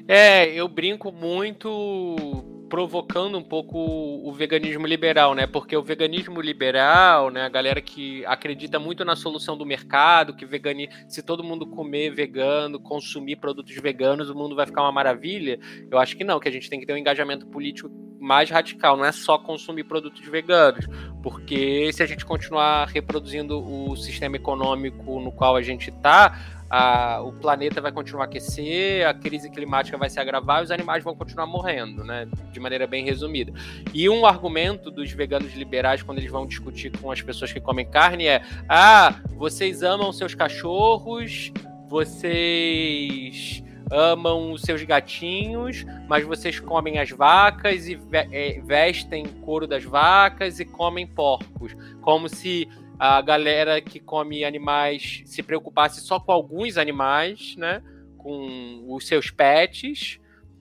É, 0.08 0.48
eu 0.54 0.68
brinco 0.68 1.12
muito 1.12 2.57
provocando 2.70 3.38
um 3.38 3.44
pouco 3.44 3.78
o 3.78 4.32
veganismo 4.32 4.86
liberal, 4.86 5.34
né? 5.34 5.48
Porque 5.48 5.76
o 5.76 5.84
veganismo 5.84 6.42
liberal, 6.42 7.30
né, 7.30 7.44
a 7.44 7.50
galera 7.50 7.82
que 7.82 8.26
acredita 8.26 8.80
muito 8.80 9.04
na 9.06 9.16
solução 9.16 9.58
do 9.58 9.66
mercado, 9.66 10.36
que 10.36 10.46
vegani... 10.46 10.90
se 11.08 11.22
todo 11.22 11.44
mundo 11.44 11.66
comer 11.66 12.12
vegano, 12.12 12.80
consumir 12.80 13.38
produtos 13.38 13.76
veganos, 13.76 14.30
o 14.30 14.36
mundo 14.36 14.56
vai 14.56 14.66
ficar 14.66 14.82
uma 14.82 14.92
maravilha. 14.92 15.60
Eu 15.90 15.98
acho 15.98 16.16
que 16.16 16.24
não, 16.24 16.40
que 16.40 16.48
a 16.50 16.52
gente 16.52 16.70
tem 16.70 16.80
que 16.80 16.86
ter 16.86 16.94
um 16.94 16.98
engajamento 16.98 17.48
político 17.48 17.90
mais 18.20 18.50
radical, 18.50 18.98
não 18.98 19.06
é 19.06 19.12
só 19.12 19.38
consumir 19.38 19.84
produtos 19.84 20.26
veganos, 20.28 20.88
porque 21.22 21.92
se 21.94 22.02
a 22.02 22.06
gente 22.06 22.26
continuar 22.26 22.88
reproduzindo 22.88 23.60
o 23.60 23.96
sistema 23.96 24.36
econômico 24.36 25.20
no 25.20 25.32
qual 25.32 25.56
a 25.56 25.62
gente 25.62 25.90
está, 25.90 26.57
a, 26.70 27.22
o 27.22 27.32
planeta 27.32 27.80
vai 27.82 27.92
continuar 27.92 28.24
a 28.24 28.26
aquecer, 28.26 29.08
a 29.08 29.14
crise 29.14 29.50
climática 29.50 29.98
vai 29.98 30.10
se 30.10 30.20
agravar 30.20 30.62
e 30.62 30.66
os 30.66 30.72
animais 30.72 31.04
vão 31.04 31.16
continuar 31.16 31.46
morrendo, 31.46 32.04
né? 32.04 32.28
De 32.52 32.60
maneira 32.60 32.86
bem 32.86 33.06
resumida. 33.06 33.54
E 33.94 34.10
um 34.10 34.26
argumento 34.26 34.92
dos 34.92 35.12
veganos 35.12 35.54
liberais, 35.54 36.04
quando 36.04 36.20
eles 36.20 36.32
vão 36.32 36.46
discutir 36.46 36.92
com 36.98 37.12
as 37.12 37.22
pessoas 37.22 37.54
que 37.54 37.62
comem 37.62 37.90
carne, 37.90 38.28
é: 38.28 38.42
ah, 38.68 39.16
vocês 39.36 39.84
amam 39.84 40.12
seus 40.12 40.36
cachorros, 40.36 41.52
vocês 41.88 43.64
amam 43.92 44.52
os 44.52 44.62
seus 44.62 44.84
gatinhos, 44.84 45.86
mas 46.08 46.26
vocês 46.26 46.60
comem 46.60 47.00
as 47.00 47.10
vacas 47.10 47.88
e 47.88 47.98
é, 48.12 48.60
vestem 48.62 49.26
couro 49.26 49.66
das 49.66 49.84
vacas 49.84 50.60
e 50.60 50.66
comem 50.66 51.08
porcos. 51.08 51.76
Como 52.02 52.28
se 52.28 52.68
a 53.00 53.22
galera 53.22 53.80
que 53.82 54.00
come 54.00 54.44
animais 54.44 55.22
se 55.26 55.44
preocupasse 55.44 56.02
só 56.02 56.20
com 56.20 56.32
alguns 56.32 56.78
animais, 56.78 57.56
né? 57.56 57.84
Com 58.18 58.86
os 58.88 59.08
seus 59.08 59.30
pets, 59.30 60.20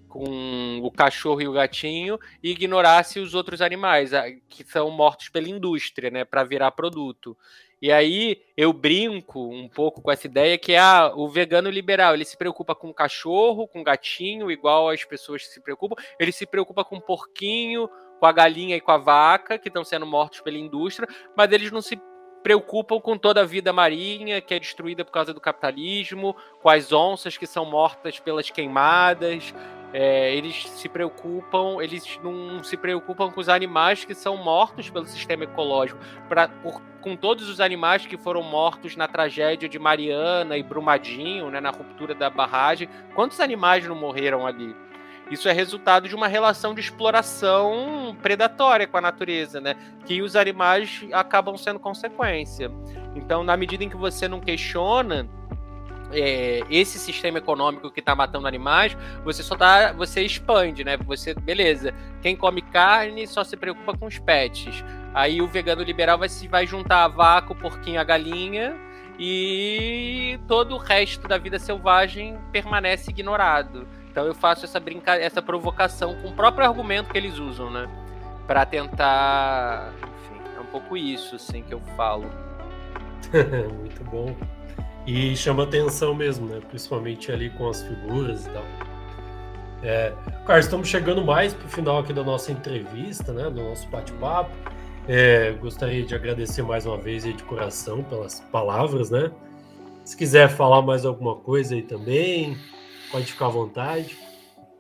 com 0.09 0.81
o 0.83 0.91
cachorro 0.91 1.41
e 1.41 1.49
o 1.49 1.53
gatinho, 1.53 2.19
e 2.43 2.51
ignorasse 2.51 3.19
os 3.19 3.35
outros 3.35 3.61
animais, 3.61 4.11
que 4.49 4.65
são 4.65 4.91
mortos 4.91 5.29
pela 5.29 5.49
indústria, 5.49 6.11
né? 6.11 6.25
Para 6.25 6.45
virar 6.45 6.71
produto. 6.73 7.37
E 7.81 7.93
aí 7.93 8.43
eu 8.57 8.73
brinco 8.73 9.49
um 9.49 9.69
pouco 9.69 10.01
com 10.01 10.11
essa 10.11 10.27
ideia 10.27 10.57
que 10.57 10.75
ah, 10.75 11.13
o 11.15 11.29
vegano 11.29 11.69
liberal, 11.69 12.15
ele 12.15 12.25
se 12.25 12.37
preocupa 12.37 12.75
com 12.75 12.93
cachorro, 12.93 13.69
com 13.69 13.85
gatinho, 13.85 14.51
igual 14.51 14.89
as 14.89 15.05
pessoas 15.05 15.47
se 15.47 15.61
preocupam, 15.61 16.03
ele 16.19 16.33
se 16.33 16.47
preocupa 16.47 16.85
com 16.85 16.99
porquinho, 16.99 17.89
com 18.19 18.27
a 18.27 18.33
galinha 18.33 18.77
e 18.77 18.81
com 18.81 18.93
a 18.93 18.97
vaca, 18.97 19.59
que 19.59 19.69
estão 19.69 19.85
sendo 19.85 20.07
mortos 20.07 20.41
pela 20.41 20.57
indústria, 20.57 21.07
mas 21.37 21.53
eles 21.53 21.71
não 21.71 21.83
se 21.83 22.01
preocupam 22.47 23.01
com 23.01 23.19
toda 23.19 23.41
a 23.41 23.45
vida 23.45 23.73
marinha 23.73 24.41
que 24.41 24.55
é 24.55 24.61
destruída 24.61 25.05
por 25.05 25.11
causa 25.11 25.35
do 25.35 25.41
capitalismo, 25.41 26.37
com 26.63 26.69
as 26.69 26.93
onças 26.93 27.37
que 27.37 27.45
são 27.45 27.65
mortas 27.65 28.21
pelas 28.21 28.51
queimadas 28.51 29.53
é, 29.93 30.35
eles 30.35 30.69
se 30.69 30.89
preocupam, 30.89 31.81
eles 31.81 32.21
não 32.23 32.63
se 32.63 32.77
preocupam 32.77 33.31
com 33.31 33.41
os 33.41 33.49
animais 33.49 34.05
que 34.05 34.15
são 34.15 34.37
mortos 34.37 34.91
pelo 34.91 35.07
sistema 35.07 35.45
ecológico, 35.45 35.99
pra, 36.29 36.49
por, 36.49 36.83
com 37.01 37.17
todos 37.17 37.49
os 37.49 37.61
animais 37.61 38.05
que 38.05 38.19
foram 38.19 38.43
mortos 38.43 38.97
na 38.97 39.09
tragédia 39.09 39.69
de 39.69 39.79
Mariana 39.79 40.59
e 40.59 40.63
Brumadinho, 40.63 41.51
né, 41.51 41.61
na 41.61 41.71
ruptura 41.71 42.15
da 42.15 42.29
barragem. 42.29 42.89
Quantos 43.15 43.41
animais 43.41 43.87
não 43.87 43.95
morreram 43.95 44.47
ali? 44.47 44.77
Isso 45.31 45.49
é 45.49 45.53
resultado 45.53 46.09
de 46.09 46.15
uma 46.15 46.29
relação 46.29 46.73
de 46.73 46.81
exploração 46.81 48.17
predatória 48.23 48.87
com 48.87 48.97
a 48.97 49.01
natureza, 49.01 49.61
né? 49.61 49.75
Que 50.05 50.23
os 50.23 50.37
animais 50.37 51.05
acabam 51.13 51.57
sendo 51.57 51.81
consequência. 51.81 52.71
Então, 53.15 53.43
na 53.43 53.57
medida 53.57 53.83
em 53.83 53.89
que 53.89 53.97
você 53.97 54.29
não 54.29 54.41
questiona 54.41 55.29
é, 56.13 56.63
esse 56.71 56.99
sistema 56.99 57.39
econômico 57.39 57.91
que 57.91 58.01
está 58.01 58.15
matando 58.15 58.47
animais, 58.47 58.97
você 59.25 59.43
só 59.43 59.57
dá, 59.57 59.93
você 59.93 60.23
expande, 60.23 60.85
né? 60.85 60.97
Você, 60.99 61.35
beleza, 61.35 61.93
quem 62.23 62.37
come 62.37 62.63
carne 62.63 63.27
só 63.27 63.43
se 63.43 63.57
preocupa 63.57 63.99
com 63.99 64.07
os 64.07 64.19
pets. 64.19 64.85
Aí 65.13 65.43
o 65.43 65.49
vegano 65.49 65.83
liberal 65.83 66.19
vai 66.19 66.29
se 66.29 66.47
vai 66.47 66.67
juntar 66.67 67.05
a 67.05 67.09
vaca, 67.09 67.53
o 67.53 67.57
porquinho, 67.57 68.01
a 68.01 68.05
galinha 68.05 68.77
e 69.19 70.39
todo 70.47 70.75
o 70.75 70.79
resto 70.79 71.27
da 71.27 71.39
vida 71.39 71.59
selvagem 71.59 72.39
permanece 72.53 73.11
ignorado. 73.11 73.89
Então 74.17 74.27
eu 74.27 74.35
faço 74.35 74.65
essa 74.65 74.81
brinca 74.81 75.15
essa 75.15 75.43
provocação 75.43 76.17
com 76.23 76.29
o 76.29 76.33
próprio 76.33 76.67
argumento 76.67 77.11
que 77.11 77.19
eles 77.19 77.39
usam, 77.39 77.71
né? 77.71 77.87
Para 78.47 78.65
tentar, 78.65 79.93
enfim, 79.93 80.41
é 80.57 80.59
um 80.59 80.65
pouco 80.65 80.97
isso 80.97 81.37
assim 81.37 81.63
que 81.63 81.75
eu 81.75 81.83
falo. 81.99 82.25
Muito 83.79 84.03
bom. 84.05 84.35
E 85.07 85.37
chama 85.37 85.65
atenção 85.65 86.15
mesmo, 86.15 86.47
né? 86.47 86.63
Principalmente 86.67 87.31
ali 87.31 87.51
com 87.51 87.69
as 87.69 87.83
figuras 87.83 88.47
e 88.47 88.51
tal. 88.53 88.65
É, 89.83 90.15
Carlos, 90.47 90.65
estamos 90.65 90.89
chegando 90.89 91.23
mais 91.23 91.53
para 91.53 91.67
o 91.67 91.69
final 91.69 91.99
aqui 91.99 92.15
da 92.15 92.25
nossa 92.25 92.51
entrevista, 92.51 93.35
né? 93.35 93.51
Do 93.51 93.65
nosso 93.65 93.87
bate-papo. 93.89 94.51
É, 95.07 95.51
gostaria 95.61 96.03
de 96.07 96.15
agradecer 96.15 96.63
mais 96.63 96.87
uma 96.87 96.97
vez 96.97 97.27
aí 97.27 97.35
de 97.35 97.45
coração 97.45 98.03
pelas 98.03 98.41
palavras, 98.51 99.11
né? 99.11 99.31
Se 100.07 100.17
quiser 100.17 100.49
falar 100.49 100.81
mais 100.81 101.05
alguma 101.05 101.37
coisa 101.37 101.75
aí 101.75 101.83
também, 101.83 102.57
pode 103.11 103.27
ficar 103.27 103.47
à 103.47 103.51
vontade. 103.51 104.17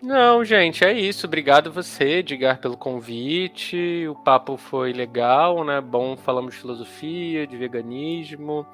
Não, 0.02 0.44
gente, 0.44 0.84
é 0.84 0.92
isso. 0.92 1.26
Obrigado 1.26 1.72
você, 1.72 2.18
Edgar, 2.18 2.60
pelo 2.60 2.76
convite. 2.76 4.06
O 4.08 4.14
papo 4.14 4.56
foi 4.56 4.92
legal, 4.92 5.64
né? 5.64 5.80
Bom, 5.80 6.16
falamos 6.16 6.54
de 6.54 6.60
filosofia, 6.60 7.46
de 7.46 7.56
veganismo. 7.56 8.66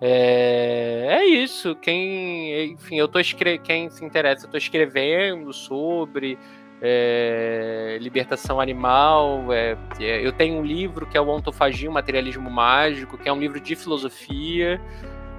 É, 0.00 1.06
é 1.20 1.26
isso. 1.26 1.74
Quem, 1.76 2.72
enfim, 2.72 2.96
eu 2.96 3.08
tô 3.08 3.18
escre... 3.18 3.58
quem 3.58 3.88
se 3.88 4.04
interessa, 4.04 4.46
eu 4.46 4.50
tô 4.50 4.58
escrevendo 4.58 5.52
sobre 5.52 6.36
é, 6.82 7.96
libertação 8.00 8.60
animal. 8.60 9.52
É, 9.52 9.76
é, 10.00 10.26
eu 10.26 10.32
tenho 10.32 10.56
um 10.56 10.64
livro 10.64 11.06
que 11.06 11.16
é 11.16 11.20
o 11.20 11.28
Ontofagia, 11.28 11.88
o 11.88 11.92
Materialismo 11.92 12.50
Mágico, 12.50 13.16
que 13.16 13.28
é 13.28 13.32
um 13.32 13.38
livro 13.38 13.58
de 13.58 13.74
filosofia, 13.74 14.80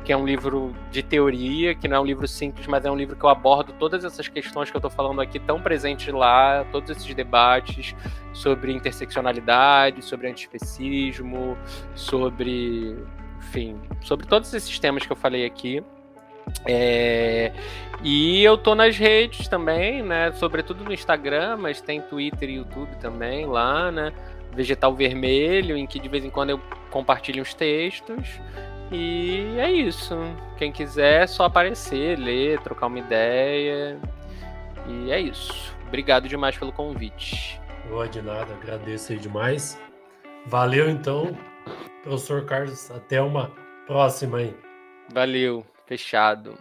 que 0.05 0.13
é 0.13 0.17
um 0.17 0.25
livro 0.25 0.73
de 0.91 1.01
teoria, 1.01 1.73
que 1.73 1.87
não 1.87 1.97
é 1.97 1.99
um 1.99 2.05
livro 2.05 2.27
simples, 2.27 2.67
mas 2.67 2.85
é 2.85 2.91
um 2.91 2.95
livro 2.95 3.15
que 3.15 3.25
eu 3.25 3.29
abordo 3.29 3.73
todas 3.73 4.05
essas 4.05 4.27
questões 4.27 4.69
que 4.69 4.75
eu 4.75 4.79
estou 4.79 4.91
falando 4.91 5.19
aqui 5.19 5.39
tão 5.39 5.59
presentes 5.59 6.13
lá, 6.13 6.63
todos 6.71 6.91
esses 6.91 7.13
debates 7.15 7.95
sobre 8.31 8.71
interseccionalidade, 8.71 10.05
sobre 10.05 10.29
antiespecismo, 10.29 11.57
sobre 11.95 12.95
enfim, 13.39 13.79
sobre 14.01 14.27
todos 14.27 14.53
esses 14.53 14.77
temas 14.77 15.05
que 15.05 15.11
eu 15.11 15.15
falei 15.15 15.43
aqui. 15.43 15.83
É, 16.67 17.51
e 18.03 18.43
eu 18.43 18.57
tô 18.57 18.75
nas 18.75 18.95
redes 18.97 19.47
também, 19.47 20.03
né? 20.03 20.31
Sobretudo 20.33 20.83
no 20.83 20.93
Instagram, 20.93 21.57
mas 21.57 21.81
tem 21.81 21.99
Twitter 21.99 22.49
e 22.49 22.55
YouTube 22.55 22.95
também 22.97 23.47
lá, 23.47 23.91
né? 23.91 24.13
Vegetal 24.53 24.93
Vermelho, 24.93 25.75
em 25.75 25.87
que 25.87 25.99
de 25.99 26.07
vez 26.07 26.23
em 26.23 26.29
quando 26.29 26.51
eu 26.51 26.61
compartilho 26.91 27.41
os 27.41 27.55
textos. 27.55 28.39
E 28.91 29.55
é 29.57 29.71
isso. 29.71 30.15
Quem 30.57 30.71
quiser, 30.71 31.23
é 31.23 31.27
só 31.27 31.45
aparecer, 31.45 32.17
ler, 32.17 32.59
trocar 32.61 32.87
uma 32.87 32.99
ideia. 32.99 33.99
E 34.87 35.11
é 35.11 35.19
isso. 35.19 35.75
Obrigado 35.87 36.27
demais 36.27 36.57
pelo 36.57 36.71
convite. 36.71 37.59
Boa 37.89 38.07
de 38.07 38.21
nada, 38.21 38.53
agradeço 38.53 39.11
aí 39.11 39.19
demais. 39.19 39.79
Valeu 40.45 40.89
então. 40.89 41.37
Professor 42.03 42.45
Carlos, 42.45 42.91
até 42.91 43.21
uma 43.21 43.51
próxima 43.87 44.37
aí. 44.37 44.55
Valeu, 45.13 45.65
fechado. 45.85 46.53